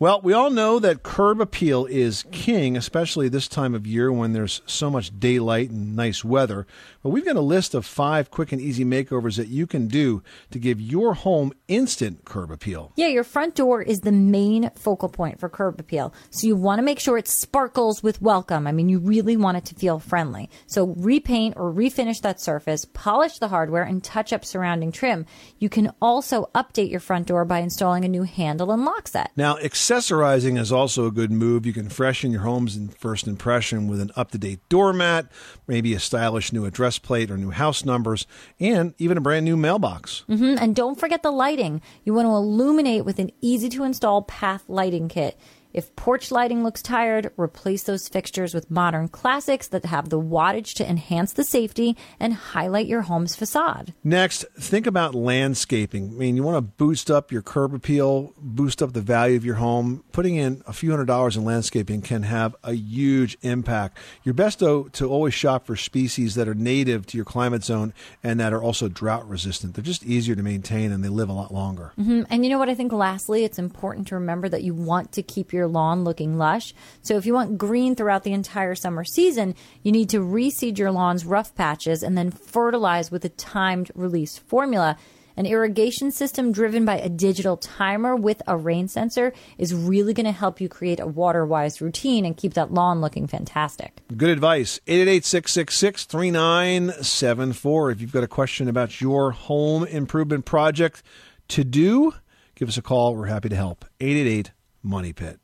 Well, 0.00 0.20
we 0.22 0.32
all 0.32 0.50
know 0.50 0.78
that 0.78 1.02
curb 1.02 1.40
appeal 1.40 1.84
is 1.86 2.24
king, 2.30 2.76
especially 2.76 3.28
this 3.28 3.48
time 3.48 3.74
of 3.74 3.84
year 3.84 4.12
when 4.12 4.32
there's 4.32 4.62
so 4.64 4.90
much 4.90 5.18
daylight 5.18 5.70
and 5.70 5.96
nice 5.96 6.24
weather. 6.24 6.68
But 7.02 7.08
we've 7.08 7.24
got 7.24 7.34
a 7.34 7.40
list 7.40 7.74
of 7.74 7.84
five 7.84 8.30
quick 8.30 8.52
and 8.52 8.60
easy 8.60 8.84
makeovers 8.84 9.38
that 9.38 9.48
you 9.48 9.66
can 9.66 9.88
do 9.88 10.22
to 10.52 10.60
give 10.60 10.80
your 10.80 11.14
home 11.14 11.52
instant 11.66 12.24
curb 12.24 12.52
appeal. 12.52 12.92
Yeah, 12.94 13.08
your 13.08 13.24
front 13.24 13.56
door 13.56 13.82
is 13.82 13.98
the 13.98 14.12
main 14.12 14.70
focal 14.76 15.08
point 15.08 15.40
for 15.40 15.48
curb 15.48 15.80
appeal. 15.80 16.14
So 16.30 16.46
you 16.46 16.54
want 16.54 16.78
to 16.78 16.84
make 16.84 17.00
sure 17.00 17.18
it 17.18 17.26
sparkles 17.26 18.00
with 18.00 18.22
welcome. 18.22 18.68
I 18.68 18.72
mean, 18.72 18.88
you 18.88 19.00
really 19.00 19.36
want 19.36 19.56
it 19.56 19.64
to 19.64 19.74
feel 19.74 19.98
friendly. 19.98 20.48
So 20.68 20.94
repaint 20.96 21.56
or 21.56 21.72
refinish 21.72 22.20
that 22.20 22.40
surface, 22.40 22.84
polish 22.84 23.40
the 23.40 23.48
hardware, 23.48 23.82
and 23.82 24.04
touch 24.04 24.32
up 24.32 24.44
surrounding 24.44 24.92
trim. 24.92 25.26
You 25.58 25.68
can 25.68 25.90
also 26.00 26.50
update 26.54 26.88
your 26.88 27.00
front 27.00 27.26
door 27.26 27.44
by 27.44 27.58
installing 27.58 28.04
a 28.04 28.08
new 28.08 28.22
handle 28.22 28.70
and 28.70 28.84
lock 28.84 29.08
set. 29.08 29.32
Now, 29.34 29.56
accessorizing 29.88 30.58
is 30.58 30.70
also 30.70 31.06
a 31.06 31.10
good 31.10 31.30
move. 31.32 31.64
You 31.64 31.72
can 31.72 31.88
freshen 31.88 32.30
your 32.30 32.42
home's 32.42 32.78
first 32.98 33.26
impression 33.26 33.88
with 33.88 34.00
an 34.00 34.10
up 34.16 34.30
to 34.32 34.38
date 34.38 34.60
doormat, 34.68 35.30
maybe 35.66 35.94
a 35.94 36.00
stylish 36.00 36.52
new 36.52 36.66
address 36.66 36.98
plate 36.98 37.30
or 37.30 37.38
new 37.38 37.50
house 37.50 37.84
numbers, 37.84 38.26
and 38.60 38.94
even 38.98 39.16
a 39.16 39.20
brand 39.20 39.44
new 39.46 39.56
mailbox. 39.56 40.24
hmm 40.26 40.56
And 40.60 40.76
don't 40.76 41.00
forget 41.00 41.22
the 41.22 41.30
lighting. 41.30 41.80
You 42.04 42.12
want 42.12 42.26
to 42.26 42.32
illuminate 42.32 43.04
with 43.06 43.18
an 43.18 43.30
easy 43.40 43.68
to 43.70 43.84
install 43.84 44.22
path 44.22 44.64
lighting 44.68 45.08
kit. 45.08 45.38
If 45.72 45.94
porch 45.96 46.30
lighting 46.30 46.62
looks 46.64 46.82
tired, 46.82 47.30
replace 47.36 47.82
those 47.82 48.08
fixtures 48.08 48.54
with 48.54 48.70
modern 48.70 49.08
classics 49.08 49.68
that 49.68 49.84
have 49.84 50.08
the 50.08 50.20
wattage 50.20 50.74
to 50.74 50.88
enhance 50.88 51.32
the 51.32 51.44
safety 51.44 51.96
and 52.18 52.32
highlight 52.32 52.86
your 52.86 53.02
home's 53.02 53.36
facade. 53.36 53.92
Next, 54.02 54.44
think 54.58 54.86
about 54.86 55.14
landscaping. 55.14 56.08
I 56.08 56.12
mean, 56.12 56.36
you 56.36 56.42
want 56.42 56.56
to 56.56 56.62
boost 56.62 57.10
up 57.10 57.30
your 57.30 57.42
curb 57.42 57.74
appeal, 57.74 58.32
boost 58.38 58.82
up 58.82 58.92
the 58.92 59.00
value 59.00 59.36
of 59.36 59.44
your 59.44 59.56
home. 59.56 60.04
Putting 60.12 60.36
in 60.36 60.62
a 60.66 60.72
few 60.72 60.90
hundred 60.90 61.06
dollars 61.06 61.36
in 61.36 61.44
landscaping 61.44 62.00
can 62.00 62.22
have 62.22 62.56
a 62.64 62.72
huge 62.72 63.36
impact. 63.42 63.98
You're 64.24 64.34
best, 64.34 64.60
though, 64.60 64.84
to 64.84 65.08
always 65.08 65.34
shop 65.34 65.66
for 65.66 65.76
species 65.76 66.34
that 66.34 66.48
are 66.48 66.54
native 66.54 67.06
to 67.06 67.18
your 67.18 67.24
climate 67.24 67.62
zone 67.64 67.92
and 68.22 68.40
that 68.40 68.52
are 68.52 68.62
also 68.62 68.88
drought 68.88 69.28
resistant. 69.28 69.74
They're 69.74 69.84
just 69.84 70.04
easier 70.04 70.34
to 70.34 70.42
maintain 70.42 70.92
and 70.92 71.04
they 71.04 71.08
live 71.08 71.28
a 71.28 71.32
lot 71.34 71.52
longer. 71.52 71.92
hmm 71.96 72.22
And 72.30 72.44
you 72.44 72.50
know 72.50 72.58
what? 72.58 72.68
I 72.68 72.74
think 72.74 72.92
lastly, 72.92 73.44
it's 73.44 73.58
important 73.58 74.08
to 74.08 74.14
remember 74.14 74.48
that 74.48 74.62
you 74.62 74.74
want 74.74 75.12
to 75.12 75.22
keep 75.22 75.52
your 75.52 75.57
lawn 75.66 76.04
looking 76.04 76.38
lush. 76.38 76.74
So 77.02 77.16
if 77.16 77.26
you 77.26 77.34
want 77.34 77.58
green 77.58 77.96
throughout 77.96 78.22
the 78.22 78.32
entire 78.32 78.74
summer 78.74 79.04
season, 79.04 79.54
you 79.82 79.90
need 79.90 80.10
to 80.10 80.20
reseed 80.20 80.78
your 80.78 80.92
lawn's 80.92 81.26
rough 81.26 81.54
patches 81.54 82.02
and 82.02 82.16
then 82.16 82.30
fertilize 82.30 83.10
with 83.10 83.24
a 83.24 83.30
timed 83.30 83.90
release 83.94 84.38
formula. 84.38 84.96
An 85.38 85.46
irrigation 85.46 86.10
system 86.10 86.50
driven 86.50 86.84
by 86.84 86.98
a 86.98 87.08
digital 87.08 87.56
timer 87.56 88.16
with 88.16 88.42
a 88.48 88.56
rain 88.56 88.88
sensor 88.88 89.32
is 89.56 89.72
really 89.72 90.12
going 90.12 90.26
to 90.26 90.32
help 90.32 90.60
you 90.60 90.68
create 90.68 90.98
a 90.98 91.06
water 91.06 91.46
wise 91.46 91.80
routine 91.80 92.24
and 92.24 92.36
keep 92.36 92.54
that 92.54 92.74
lawn 92.74 93.00
looking 93.00 93.28
fantastic. 93.28 94.00
Good 94.16 94.30
advice. 94.30 94.80
888 94.88 95.24
666 95.24 96.04
3974. 96.06 97.90
If 97.92 98.00
you've 98.00 98.10
got 98.10 98.24
a 98.24 98.28
question 98.28 98.68
about 98.68 99.00
your 99.00 99.30
home 99.30 99.84
improvement 99.84 100.44
project 100.44 101.04
to 101.50 101.62
do, 101.62 102.14
give 102.56 102.68
us 102.68 102.76
a 102.76 102.82
call. 102.82 103.14
We're 103.14 103.26
happy 103.26 103.48
to 103.48 103.54
help. 103.54 103.84
888 104.00 104.50
Money 104.82 105.12
Pit. 105.12 105.38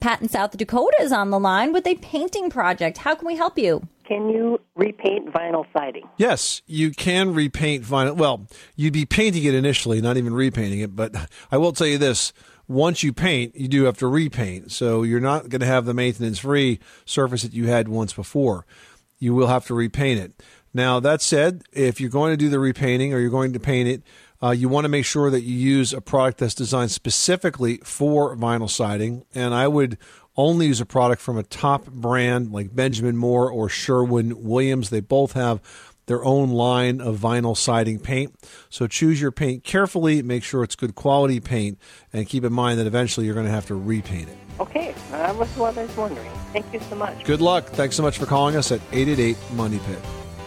Pat 0.00 0.22
in 0.22 0.28
South 0.28 0.56
Dakota 0.56 0.96
is 1.00 1.10
on 1.10 1.30
the 1.30 1.40
line 1.40 1.72
with 1.72 1.84
a 1.84 1.96
painting 1.96 2.50
project. 2.50 2.98
How 2.98 3.16
can 3.16 3.26
we 3.26 3.34
help 3.34 3.58
you? 3.58 3.82
Can 4.06 4.28
you 4.30 4.60
repaint 4.76 5.32
vinyl 5.32 5.66
siding? 5.76 6.08
Yes, 6.16 6.62
you 6.66 6.92
can 6.92 7.34
repaint 7.34 7.84
vinyl. 7.84 8.14
Well, 8.16 8.46
you'd 8.76 8.92
be 8.92 9.04
painting 9.04 9.42
it 9.42 9.54
initially, 9.54 10.00
not 10.00 10.16
even 10.16 10.32
repainting 10.32 10.78
it. 10.78 10.94
But 10.94 11.16
I 11.50 11.58
will 11.58 11.72
tell 11.72 11.88
you 11.88 11.98
this 11.98 12.32
once 12.68 13.02
you 13.02 13.12
paint, 13.12 13.56
you 13.56 13.66
do 13.66 13.84
have 13.84 13.98
to 13.98 14.06
repaint. 14.06 14.70
So 14.70 15.02
you're 15.02 15.20
not 15.20 15.48
going 15.48 15.60
to 15.60 15.66
have 15.66 15.84
the 15.84 15.94
maintenance 15.94 16.38
free 16.38 16.78
surface 17.04 17.42
that 17.42 17.52
you 17.52 17.66
had 17.66 17.88
once 17.88 18.12
before. 18.12 18.66
You 19.18 19.34
will 19.34 19.48
have 19.48 19.66
to 19.66 19.74
repaint 19.74 20.20
it. 20.20 20.42
Now, 20.72 21.00
that 21.00 21.22
said, 21.22 21.62
if 21.72 22.00
you're 22.00 22.10
going 22.10 22.32
to 22.32 22.36
do 22.36 22.48
the 22.48 22.60
repainting 22.60 23.12
or 23.12 23.18
you're 23.18 23.30
going 23.30 23.52
to 23.54 23.60
paint 23.60 23.88
it, 23.88 24.02
uh, 24.42 24.50
you 24.50 24.68
want 24.68 24.84
to 24.84 24.88
make 24.88 25.04
sure 25.04 25.30
that 25.30 25.42
you 25.42 25.54
use 25.54 25.92
a 25.92 26.00
product 26.00 26.38
that's 26.38 26.54
designed 26.54 26.90
specifically 26.90 27.78
for 27.78 28.36
vinyl 28.36 28.70
siding. 28.70 29.24
And 29.34 29.54
I 29.54 29.68
would 29.68 29.98
only 30.36 30.66
use 30.66 30.80
a 30.80 30.86
product 30.86 31.20
from 31.20 31.36
a 31.36 31.42
top 31.42 31.86
brand 31.86 32.52
like 32.52 32.74
Benjamin 32.74 33.16
Moore 33.16 33.50
or 33.50 33.68
Sherwin 33.68 34.44
Williams. 34.44 34.90
They 34.90 35.00
both 35.00 35.32
have 35.32 35.60
their 36.06 36.24
own 36.24 36.50
line 36.50 37.00
of 37.00 37.18
vinyl 37.18 37.56
siding 37.56 37.98
paint. 37.98 38.34
So 38.70 38.86
choose 38.86 39.20
your 39.20 39.30
paint 39.30 39.62
carefully, 39.62 40.22
make 40.22 40.42
sure 40.42 40.64
it's 40.64 40.76
good 40.76 40.94
quality 40.94 41.38
paint, 41.38 41.78
and 42.12 42.26
keep 42.26 42.44
in 42.44 42.52
mind 42.52 42.78
that 42.78 42.86
eventually 42.86 43.26
you're 43.26 43.34
going 43.34 43.46
to 43.46 43.52
have 43.52 43.66
to 43.66 43.74
repaint 43.74 44.28
it. 44.28 44.36
Okay, 44.58 44.94
that 45.10 45.36
was 45.36 45.48
what 45.50 45.78
I 45.78 45.82
was 45.84 45.96
wondering. 45.96 46.30
Thank 46.52 46.72
you 46.72 46.80
so 46.80 46.96
much. 46.96 47.24
Good 47.24 47.40
luck. 47.40 47.66
Thanks 47.66 47.94
so 47.94 48.02
much 48.02 48.18
for 48.18 48.26
calling 48.26 48.56
us 48.56 48.72
at 48.72 48.80
888 48.92 49.36
Money 49.52 49.78
Pit. 49.86 49.98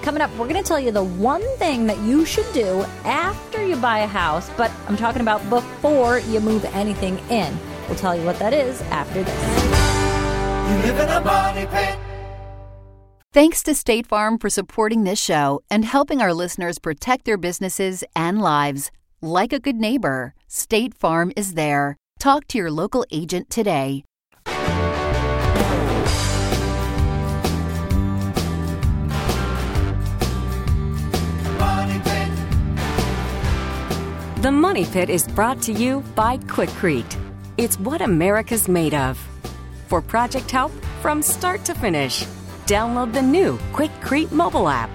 Coming 0.01 0.21
up, 0.21 0.31
we're 0.31 0.47
going 0.47 0.61
to 0.61 0.67
tell 0.67 0.79
you 0.79 0.91
the 0.91 1.03
one 1.03 1.43
thing 1.57 1.85
that 1.85 1.99
you 1.99 2.25
should 2.25 2.51
do 2.53 2.81
after 3.05 3.50
you 3.65 3.75
buy 3.75 3.99
a 3.99 4.07
house, 4.07 4.49
but 4.57 4.71
I'm 4.87 4.97
talking 4.97 5.21
about 5.21 5.47
before 5.49 6.19
you 6.19 6.39
move 6.39 6.65
anything 6.65 7.19
in. 7.29 7.57
We'll 7.87 7.97
tell 7.97 8.15
you 8.15 8.23
what 8.23 8.39
that 8.39 8.53
is 8.53 8.81
after 8.83 9.23
this. 9.23 9.43
You 10.69 10.91
live 10.91 10.99
in 10.99 11.09
a 11.09 11.21
money 11.21 11.65
pit. 11.67 11.97
Thanks 13.33 13.63
to 13.63 13.73
State 13.73 14.07
Farm 14.07 14.37
for 14.37 14.49
supporting 14.49 15.03
this 15.03 15.19
show 15.19 15.61
and 15.69 15.85
helping 15.85 16.21
our 16.21 16.33
listeners 16.33 16.79
protect 16.79 17.23
their 17.23 17.37
businesses 17.37 18.03
and 18.13 18.41
lives. 18.41 18.91
Like 19.21 19.53
a 19.53 19.59
good 19.59 19.77
neighbor, 19.77 20.33
State 20.47 20.93
Farm 20.93 21.31
is 21.37 21.53
there. 21.53 21.95
Talk 22.19 22.47
to 22.47 22.57
your 22.57 22.71
local 22.71 23.05
agent 23.11 23.49
today. 23.49 24.03
The 34.41 34.51
Money 34.51 34.85
Pit 34.85 35.11
is 35.11 35.27
brought 35.27 35.61
to 35.61 35.71
you 35.71 35.99
by 36.15 36.37
Quikrete. 36.37 37.15
It's 37.57 37.79
what 37.79 38.01
America's 38.01 38.67
made 38.67 38.95
of. 38.95 39.15
For 39.85 40.01
project 40.01 40.49
help 40.49 40.71
from 40.99 41.21
start 41.21 41.63
to 41.65 41.75
finish, 41.75 42.25
download 42.65 43.13
the 43.13 43.21
new 43.21 43.59
Quikrete 43.71 44.31
mobile 44.31 44.67
app. 44.67 44.89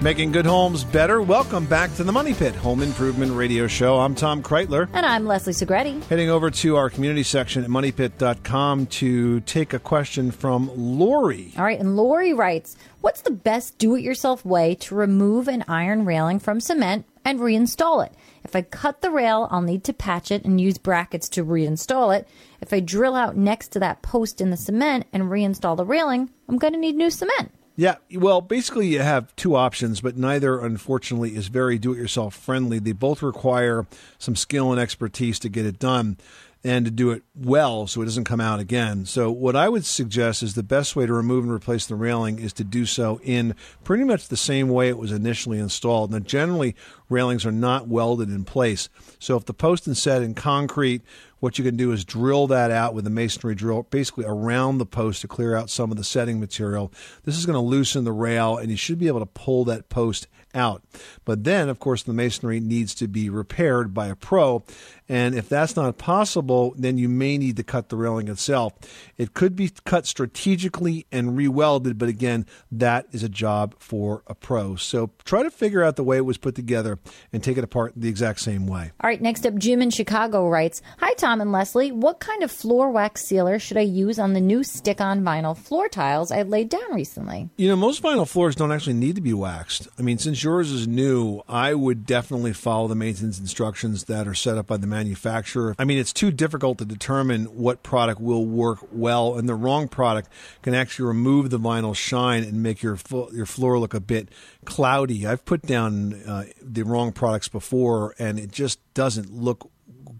Making 0.00 0.32
good 0.32 0.46
homes 0.46 0.82
better. 0.82 1.22
Welcome 1.22 1.64
back 1.66 1.94
to 1.94 2.02
the 2.02 2.10
Money 2.10 2.34
Pit 2.34 2.56
Home 2.56 2.82
Improvement 2.82 3.30
Radio 3.30 3.68
Show. 3.68 4.00
I'm 4.00 4.16
Tom 4.16 4.42
Kraeutler. 4.42 4.88
And 4.92 5.06
I'm 5.06 5.26
Leslie 5.26 5.52
Segrete. 5.52 6.02
Heading 6.06 6.28
over 6.28 6.50
to 6.50 6.74
our 6.74 6.90
community 6.90 7.22
section 7.22 7.62
at 7.62 7.70
moneypit.com 7.70 8.86
to 8.86 9.38
take 9.42 9.74
a 9.74 9.78
question 9.78 10.32
from 10.32 10.72
Lori. 10.74 11.52
All 11.56 11.62
right, 11.64 11.78
and 11.78 11.96
Lori 11.96 12.34
writes 12.34 12.76
What's 13.00 13.20
the 13.20 13.30
best 13.30 13.78
do 13.78 13.94
it 13.94 14.02
yourself 14.02 14.44
way 14.44 14.74
to 14.74 14.96
remove 14.96 15.46
an 15.46 15.64
iron 15.68 16.04
railing 16.04 16.40
from 16.40 16.58
cement 16.58 17.06
and 17.24 17.38
reinstall 17.38 18.04
it? 18.04 18.12
If 18.48 18.56
I 18.56 18.62
cut 18.62 19.02
the 19.02 19.10
rail, 19.10 19.46
I'll 19.50 19.60
need 19.60 19.84
to 19.84 19.92
patch 19.92 20.30
it 20.30 20.42
and 20.42 20.58
use 20.58 20.78
brackets 20.78 21.28
to 21.30 21.44
reinstall 21.44 22.18
it. 22.18 22.26
If 22.62 22.72
I 22.72 22.80
drill 22.80 23.14
out 23.14 23.36
next 23.36 23.72
to 23.72 23.78
that 23.80 24.00
post 24.00 24.40
in 24.40 24.48
the 24.48 24.56
cement 24.56 25.04
and 25.12 25.24
reinstall 25.24 25.76
the 25.76 25.84
railing, 25.84 26.30
I'm 26.48 26.56
going 26.56 26.72
to 26.72 26.78
need 26.78 26.96
new 26.96 27.10
cement. 27.10 27.52
Yeah, 27.76 27.96
well, 28.14 28.40
basically, 28.40 28.86
you 28.86 29.00
have 29.00 29.36
two 29.36 29.54
options, 29.54 30.00
but 30.00 30.16
neither, 30.16 30.60
unfortunately, 30.60 31.36
is 31.36 31.48
very 31.48 31.78
do 31.78 31.92
it 31.92 31.98
yourself 31.98 32.34
friendly. 32.34 32.78
They 32.78 32.92
both 32.92 33.22
require 33.22 33.86
some 34.16 34.34
skill 34.34 34.72
and 34.72 34.80
expertise 34.80 35.38
to 35.40 35.50
get 35.50 35.66
it 35.66 35.78
done 35.78 36.16
and 36.64 36.84
to 36.84 36.90
do 36.90 37.10
it 37.10 37.22
well 37.36 37.86
so 37.86 38.02
it 38.02 38.06
doesn't 38.06 38.24
come 38.24 38.40
out 38.40 38.58
again. 38.58 39.06
So, 39.06 39.30
what 39.30 39.54
I 39.54 39.68
would 39.68 39.84
suggest 39.84 40.42
is 40.42 40.54
the 40.54 40.62
best 40.62 40.96
way 40.96 41.06
to 41.06 41.12
remove 41.12 41.44
and 41.44 41.52
replace 41.52 41.86
the 41.86 41.94
railing 41.94 42.38
is 42.38 42.52
to 42.54 42.64
do 42.64 42.84
so 42.84 43.20
in 43.22 43.54
pretty 43.84 44.04
much 44.04 44.28
the 44.28 44.36
same 44.36 44.68
way 44.68 44.88
it 44.88 44.98
was 44.98 45.12
initially 45.12 45.58
installed. 45.58 46.10
Now, 46.10 46.18
generally, 46.18 46.74
railings 47.08 47.46
are 47.46 47.52
not 47.52 47.86
welded 47.86 48.28
in 48.28 48.44
place. 48.44 48.88
So, 49.20 49.36
if 49.36 49.44
the 49.44 49.54
post 49.54 49.86
is 49.86 50.02
set 50.02 50.22
in 50.22 50.34
concrete, 50.34 51.02
what 51.38 51.58
you 51.58 51.64
can 51.64 51.76
do 51.76 51.92
is 51.92 52.04
drill 52.04 52.48
that 52.48 52.72
out 52.72 52.94
with 52.94 53.06
a 53.06 53.10
masonry 53.10 53.54
drill, 53.54 53.84
basically 53.84 54.24
around 54.26 54.78
the 54.78 54.86
post 54.86 55.20
to 55.20 55.28
clear 55.28 55.54
out 55.54 55.70
some 55.70 55.92
of 55.92 55.96
the 55.96 56.04
setting 56.04 56.40
material. 56.40 56.92
This 57.22 57.38
is 57.38 57.46
going 57.46 57.54
to 57.54 57.60
loosen 57.60 58.04
the 58.04 58.12
rail, 58.12 58.56
and 58.56 58.70
you 58.70 58.76
should 58.76 58.98
be 58.98 59.06
able 59.06 59.20
to 59.20 59.26
pull 59.26 59.64
that 59.66 59.88
post 59.88 60.26
out. 60.54 60.82
But 61.24 61.44
then, 61.44 61.68
of 61.68 61.78
course, 61.78 62.02
the 62.02 62.12
masonry 62.12 62.60
needs 62.60 62.94
to 62.96 63.08
be 63.08 63.30
repaired 63.30 63.94
by 63.94 64.08
a 64.08 64.16
pro. 64.16 64.64
And 65.08 65.34
if 65.34 65.48
that's 65.48 65.74
not 65.74 65.96
possible, 65.96 66.74
then 66.76 66.98
you 66.98 67.08
may 67.08 67.38
need 67.38 67.56
to 67.56 67.62
cut 67.62 67.88
the 67.88 67.96
railing 67.96 68.28
itself. 68.28 68.74
It 69.16 69.32
could 69.32 69.56
be 69.56 69.70
cut 69.84 70.06
strategically 70.06 71.06
and 71.10 71.30
rewelded, 71.30 71.96
but 71.96 72.08
again, 72.08 72.46
that 72.70 73.06
is 73.12 73.22
a 73.22 73.28
job 73.28 73.74
for 73.78 74.22
a 74.26 74.34
pro. 74.34 74.76
So 74.76 75.10
try 75.24 75.42
to 75.42 75.50
figure 75.50 75.82
out 75.82 75.96
the 75.96 76.04
way 76.04 76.18
it 76.18 76.26
was 76.26 76.36
put 76.36 76.54
together 76.54 76.98
and 77.32 77.42
take 77.42 77.56
it 77.56 77.64
apart 77.64 77.94
the 77.96 78.08
exact 78.08 78.40
same 78.40 78.66
way. 78.66 78.92
All 79.00 79.08
right, 79.08 79.20
next 79.20 79.46
up, 79.46 79.54
Jim 79.54 79.80
in 79.80 79.90
Chicago 79.90 80.48
writes 80.48 80.82
Hi, 80.98 81.14
Tom 81.14 81.40
and 81.40 81.52
Leslie. 81.52 81.92
What 81.92 82.20
kind 82.20 82.42
of 82.42 82.50
floor 82.50 82.90
wax 82.90 83.24
sealer 83.24 83.58
should 83.58 83.78
I 83.78 83.82
use 83.82 84.18
on 84.18 84.34
the 84.34 84.40
new 84.40 84.62
stick 84.62 85.00
on 85.00 85.22
vinyl 85.22 85.56
floor 85.56 85.88
tiles 85.88 86.30
I 86.30 86.42
laid 86.42 86.68
down 86.68 86.92
recently? 86.92 87.48
You 87.56 87.68
know, 87.68 87.76
most 87.76 88.02
vinyl 88.02 88.28
floors 88.28 88.56
don't 88.56 88.72
actually 88.72 88.94
need 88.94 89.14
to 89.16 89.22
be 89.22 89.32
waxed. 89.32 89.88
I 89.98 90.02
mean, 90.02 90.18
since 90.18 90.37
yours 90.42 90.70
is 90.70 90.86
new, 90.86 91.42
I 91.48 91.74
would 91.74 92.06
definitely 92.06 92.52
follow 92.52 92.88
the 92.88 92.94
maintenance 92.94 93.38
instructions 93.38 94.04
that 94.04 94.26
are 94.26 94.34
set 94.34 94.58
up 94.58 94.66
by 94.66 94.76
the 94.76 94.86
manufacturer. 94.86 95.74
I 95.78 95.84
mean, 95.84 95.98
it's 95.98 96.12
too 96.12 96.30
difficult 96.30 96.78
to 96.78 96.84
determine 96.84 97.44
what 97.46 97.82
product 97.82 98.20
will 98.20 98.46
work 98.46 98.80
well, 98.92 99.36
and 99.36 99.48
the 99.48 99.54
wrong 99.54 99.88
product 99.88 100.28
can 100.62 100.74
actually 100.74 101.06
remove 101.06 101.50
the 101.50 101.58
vinyl 101.58 101.94
shine 101.94 102.42
and 102.44 102.62
make 102.62 102.82
your 102.82 102.98
your 103.32 103.46
floor 103.46 103.78
look 103.78 103.94
a 103.94 104.00
bit 104.00 104.28
cloudy. 104.64 105.26
I've 105.26 105.44
put 105.44 105.62
down 105.62 106.14
uh, 106.26 106.44
the 106.60 106.82
wrong 106.82 107.12
products 107.12 107.48
before, 107.48 108.14
and 108.18 108.38
it 108.38 108.50
just 108.50 108.80
doesn't 108.94 109.32
look 109.32 109.70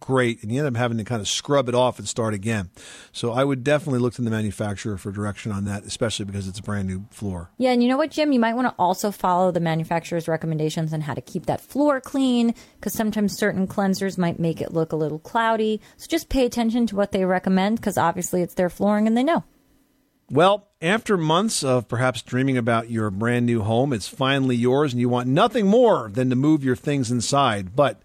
great, 0.00 0.42
and 0.42 0.52
you 0.52 0.58
end 0.58 0.68
up 0.68 0.78
having 0.78 0.98
to 0.98 1.04
kind 1.04 1.20
of 1.20 1.28
scrub 1.28 1.68
it 1.68 1.74
off 1.74 1.98
and 1.98 2.08
start 2.08 2.34
again. 2.34 2.70
So 3.12 3.32
I 3.32 3.44
would 3.44 3.64
definitely 3.64 4.00
look 4.00 4.14
to 4.14 4.22
the 4.22 4.30
manufacturer 4.30 4.96
for 4.96 5.10
direction 5.10 5.52
on 5.52 5.64
that, 5.64 5.84
especially 5.84 6.24
because 6.24 6.48
it's 6.48 6.58
a 6.58 6.62
brand 6.62 6.88
new 6.88 7.06
floor. 7.10 7.50
Yeah, 7.58 7.72
and 7.72 7.82
you 7.82 7.88
know 7.88 7.96
what, 7.96 8.10
Jim? 8.10 8.32
You 8.32 8.40
might 8.40 8.54
want 8.54 8.68
to 8.68 8.74
also 8.78 9.10
follow 9.10 9.50
the 9.50 9.60
manufacturer's 9.60 10.28
recommendations 10.28 10.92
on 10.92 11.02
how 11.02 11.14
to 11.14 11.20
keep 11.20 11.46
that 11.46 11.60
floor 11.60 12.00
clean 12.00 12.54
because 12.76 12.92
sometimes 12.92 13.36
certain 13.36 13.66
cleansers 13.66 14.18
might 14.18 14.38
make 14.38 14.60
it 14.60 14.72
look 14.72 14.92
a 14.92 14.96
little 14.96 15.18
cloudy. 15.18 15.80
So 15.96 16.06
just 16.08 16.28
pay 16.28 16.44
attention 16.44 16.86
to 16.88 16.96
what 16.96 17.12
they 17.12 17.24
recommend 17.24 17.76
because 17.76 17.98
obviously 17.98 18.42
it's 18.42 18.54
their 18.54 18.70
flooring 18.70 19.06
and 19.06 19.16
they 19.16 19.24
know. 19.24 19.44
Well, 20.30 20.68
after 20.82 21.16
months 21.16 21.64
of 21.64 21.88
perhaps 21.88 22.20
dreaming 22.20 22.58
about 22.58 22.90
your 22.90 23.10
brand 23.10 23.46
new 23.46 23.62
home, 23.62 23.94
it's 23.94 24.08
finally 24.08 24.56
yours 24.56 24.92
and 24.92 25.00
you 25.00 25.08
want 25.08 25.26
nothing 25.26 25.66
more 25.66 26.10
than 26.12 26.28
to 26.28 26.36
move 26.36 26.62
your 26.62 26.76
things 26.76 27.10
inside. 27.10 27.74
But 27.74 28.02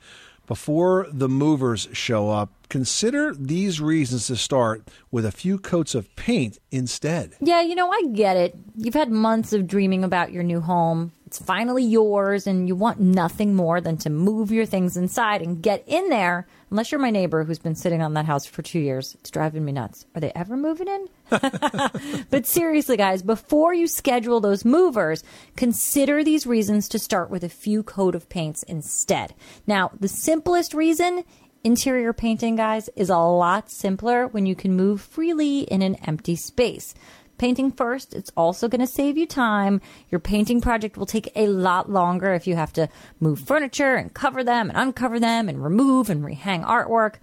before 0.54 1.08
the 1.12 1.28
movers 1.28 1.88
show 1.94 2.30
up, 2.30 2.52
consider 2.70 3.34
these 3.34 3.82
reasons 3.82 4.28
to 4.28 4.36
start 4.36 4.88
with 5.10 5.26
a 5.26 5.32
few 5.32 5.58
coats 5.58 5.96
of 5.96 6.16
paint 6.16 6.60
instead. 6.70 7.34
Yeah, 7.42 7.62
you 7.62 7.74
know, 7.74 7.90
I 7.90 8.04
get 8.14 8.38
it. 8.38 8.56
You've 8.76 8.94
had 8.94 9.10
months 9.10 9.52
of 9.52 9.66
dreaming 9.66 10.04
about 10.04 10.32
your 10.32 10.44
new 10.44 10.62
home. 10.62 11.12
It's 11.26 11.40
finally 11.40 11.84
yours, 11.84 12.46
and 12.46 12.68
you 12.68 12.76
want 12.76 13.00
nothing 13.00 13.56
more 13.56 13.82
than 13.82 13.98
to 13.98 14.12
move 14.12 14.52
your 14.52 14.68
things 14.68 14.96
inside 14.96 15.42
and 15.42 15.60
get 15.60 15.84
in 15.88 16.10
there. 16.10 16.46
Unless 16.74 16.92
you're 16.92 17.00
my 17.00 17.12
neighbor 17.12 17.44
who's 17.44 17.60
been 17.60 17.76
sitting 17.76 18.02
on 18.02 18.16
that 18.16 18.26
house 18.26 18.48
for 18.48 18.64
two 18.64 18.80
years. 18.80 19.14
It's 19.20 19.30
driving 19.30 19.64
me 19.64 19.72
nuts. 19.72 20.08
Are 20.16 20.20
they 20.20 20.32
ever 20.34 20.58
moving 20.58 20.88
in? 20.88 21.08
but 22.32 22.48
seriously, 22.48 22.98
guys, 22.98 23.22
before 23.22 23.76
you 23.76 23.86
schedule 23.86 24.42
those 24.42 24.66
movers, 24.66 25.24
consider 25.56 26.24
these 26.24 26.48
reasons 26.48 26.90
to 26.90 26.98
start 26.98 27.30
with 27.30 27.44
a 27.44 27.48
few 27.48 27.84
coat 27.84 28.16
of 28.16 28.28
paints 28.28 28.64
instead. 28.64 29.36
Now, 29.68 29.92
the 30.00 30.08
simplest 30.08 30.74
reason 30.74 31.24
interior 31.64 32.12
painting, 32.12 32.56
guys, 32.56 32.90
is 32.96 33.12
a 33.12 33.18
lot 33.18 33.70
simpler 33.70 34.26
when 34.26 34.48
you 34.48 34.56
can 34.56 34.76
move 34.76 35.00
freely 35.00 35.60
in 35.60 35.84
an 35.84 35.94
empty 36.08 36.36
space. 36.36 36.96
Painting 37.38 37.72
first, 37.72 38.14
it's 38.14 38.32
also 38.38 38.68
going 38.68 38.82
to 38.82 38.88
save 38.88 39.18
you 39.18 39.26
time. 39.26 39.82
Your 40.10 40.20
painting 40.20 40.62
project 40.62 40.98
will 40.98 41.06
take 41.06 41.32
a 41.36 41.48
lot 41.48 41.90
longer 41.90 42.34
if 42.34 42.48
you 42.48 42.56
have 42.56 42.74
to 42.74 42.90
move 43.20 43.40
furniture 43.40 43.96
and 43.96 44.14
cover 44.14 44.44
them 44.44 44.70
and 44.70 44.78
uncover 44.78 45.20
them 45.20 45.50
and 45.50 45.64
remove 45.64 46.10
and 46.10 46.24
rehang 46.24 46.64
artwork. 46.66 47.16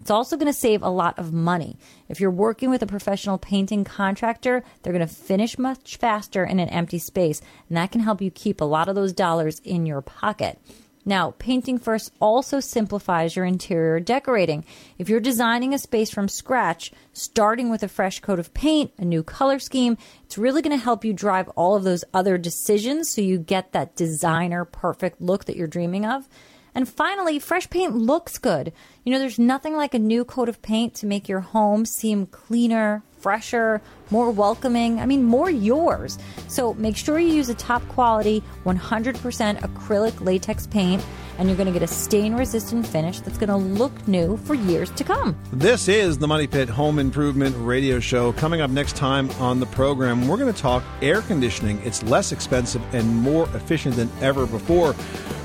It's 0.00 0.10
also 0.10 0.36
going 0.36 0.46
to 0.46 0.52
save 0.52 0.82
a 0.82 0.88
lot 0.88 1.18
of 1.18 1.32
money. 1.32 1.78
If 2.08 2.20
you're 2.20 2.30
working 2.30 2.70
with 2.70 2.82
a 2.82 2.86
professional 2.86 3.38
painting 3.38 3.82
contractor, 3.82 4.62
they're 4.82 4.92
going 4.92 5.06
to 5.06 5.12
finish 5.12 5.58
much 5.58 5.96
faster 5.96 6.44
in 6.44 6.60
an 6.60 6.68
empty 6.68 6.98
space, 6.98 7.40
and 7.68 7.76
that 7.76 7.90
can 7.90 8.02
help 8.02 8.22
you 8.22 8.30
keep 8.30 8.60
a 8.60 8.64
lot 8.64 8.88
of 8.88 8.94
those 8.94 9.12
dollars 9.12 9.60
in 9.64 9.86
your 9.86 10.02
pocket. 10.02 10.60
Now, 11.08 11.34
painting 11.38 11.78
first 11.78 12.12
also 12.20 12.58
simplifies 12.58 13.36
your 13.36 13.44
interior 13.44 14.00
decorating. 14.00 14.64
If 14.98 15.08
you're 15.08 15.20
designing 15.20 15.72
a 15.72 15.78
space 15.78 16.10
from 16.10 16.28
scratch, 16.28 16.90
starting 17.12 17.70
with 17.70 17.84
a 17.84 17.88
fresh 17.88 18.18
coat 18.18 18.40
of 18.40 18.52
paint, 18.52 18.92
a 18.98 19.04
new 19.04 19.22
color 19.22 19.60
scheme, 19.60 19.96
it's 20.24 20.36
really 20.36 20.62
going 20.62 20.76
to 20.76 20.84
help 20.84 21.04
you 21.04 21.12
drive 21.12 21.48
all 21.50 21.76
of 21.76 21.84
those 21.84 22.04
other 22.12 22.36
decisions 22.36 23.08
so 23.08 23.20
you 23.20 23.38
get 23.38 23.70
that 23.70 23.94
designer 23.94 24.64
perfect 24.64 25.20
look 25.20 25.44
that 25.44 25.56
you're 25.56 25.68
dreaming 25.68 26.04
of. 26.04 26.28
And 26.74 26.88
finally, 26.88 27.38
fresh 27.38 27.70
paint 27.70 27.94
looks 27.94 28.36
good. 28.36 28.72
You 29.04 29.12
know, 29.12 29.20
there's 29.20 29.38
nothing 29.38 29.76
like 29.76 29.94
a 29.94 30.00
new 30.00 30.24
coat 30.24 30.48
of 30.48 30.60
paint 30.60 30.94
to 30.96 31.06
make 31.06 31.28
your 31.28 31.40
home 31.40 31.86
seem 31.86 32.26
cleaner, 32.26 33.04
fresher, 33.26 33.82
more 34.12 34.30
welcoming. 34.30 35.00
I 35.00 35.06
mean, 35.06 35.24
more 35.24 35.50
yours. 35.50 36.16
So 36.46 36.74
make 36.74 36.96
sure 36.96 37.18
you 37.18 37.34
use 37.34 37.48
a 37.48 37.54
top 37.54 37.82
quality 37.88 38.40
100% 38.64 39.58
acrylic 39.58 40.24
latex 40.24 40.68
paint, 40.68 41.04
and 41.36 41.48
you're 41.48 41.56
going 41.56 41.66
to 41.66 41.72
get 41.72 41.82
a 41.82 41.92
stain 41.92 42.36
resistant 42.36 42.86
finish 42.86 43.18
that's 43.18 43.36
going 43.36 43.48
to 43.48 43.56
look 43.56 44.06
new 44.06 44.36
for 44.36 44.54
years 44.54 44.92
to 44.92 45.02
come. 45.02 45.36
This 45.52 45.88
is 45.88 46.18
the 46.18 46.28
Money 46.28 46.46
Pit 46.46 46.68
Home 46.68 47.00
Improvement 47.00 47.56
Radio 47.58 47.98
Show. 47.98 48.32
Coming 48.34 48.60
up 48.60 48.70
next 48.70 48.94
time 48.94 49.28
on 49.40 49.58
the 49.58 49.66
program, 49.66 50.28
we're 50.28 50.36
going 50.36 50.54
to 50.54 50.62
talk 50.62 50.84
air 51.02 51.20
conditioning. 51.22 51.80
It's 51.84 52.04
less 52.04 52.30
expensive 52.30 52.94
and 52.94 53.12
more 53.12 53.48
efficient 53.56 53.96
than 53.96 54.08
ever 54.20 54.46
before. 54.46 54.94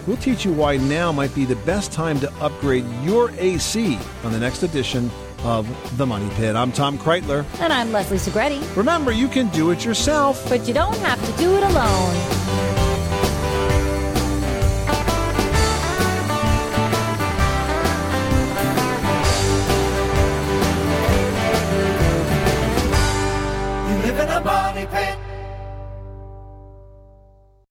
We'll 0.05 0.17
teach 0.17 0.45
you 0.45 0.53
why 0.53 0.77
now 0.77 1.11
might 1.11 1.33
be 1.33 1.45
the 1.45 1.55
best 1.57 1.91
time 1.91 2.19
to 2.19 2.31
upgrade 2.35 2.85
your 3.01 3.31
AC 3.39 3.97
on 4.23 4.31
the 4.31 4.39
next 4.39 4.61
edition 4.61 5.09
of 5.43 5.97
The 5.97 6.05
Money 6.05 6.29
Pit. 6.35 6.55
I'm 6.55 6.71
Tom 6.71 6.97
Kraeutler. 6.97 7.45
And 7.59 7.73
I'm 7.73 7.91
Leslie 7.91 8.17
Segrete. 8.17 8.75
Remember, 8.75 9.11
you 9.11 9.27
can 9.27 9.49
do 9.49 9.71
it 9.71 9.83
yourself. 9.83 10.47
But 10.49 10.67
you 10.67 10.73
don't 10.73 10.97
have 10.97 11.23
to 11.25 11.41
do 11.41 11.55
it 11.55 11.63
alone. 11.63 12.80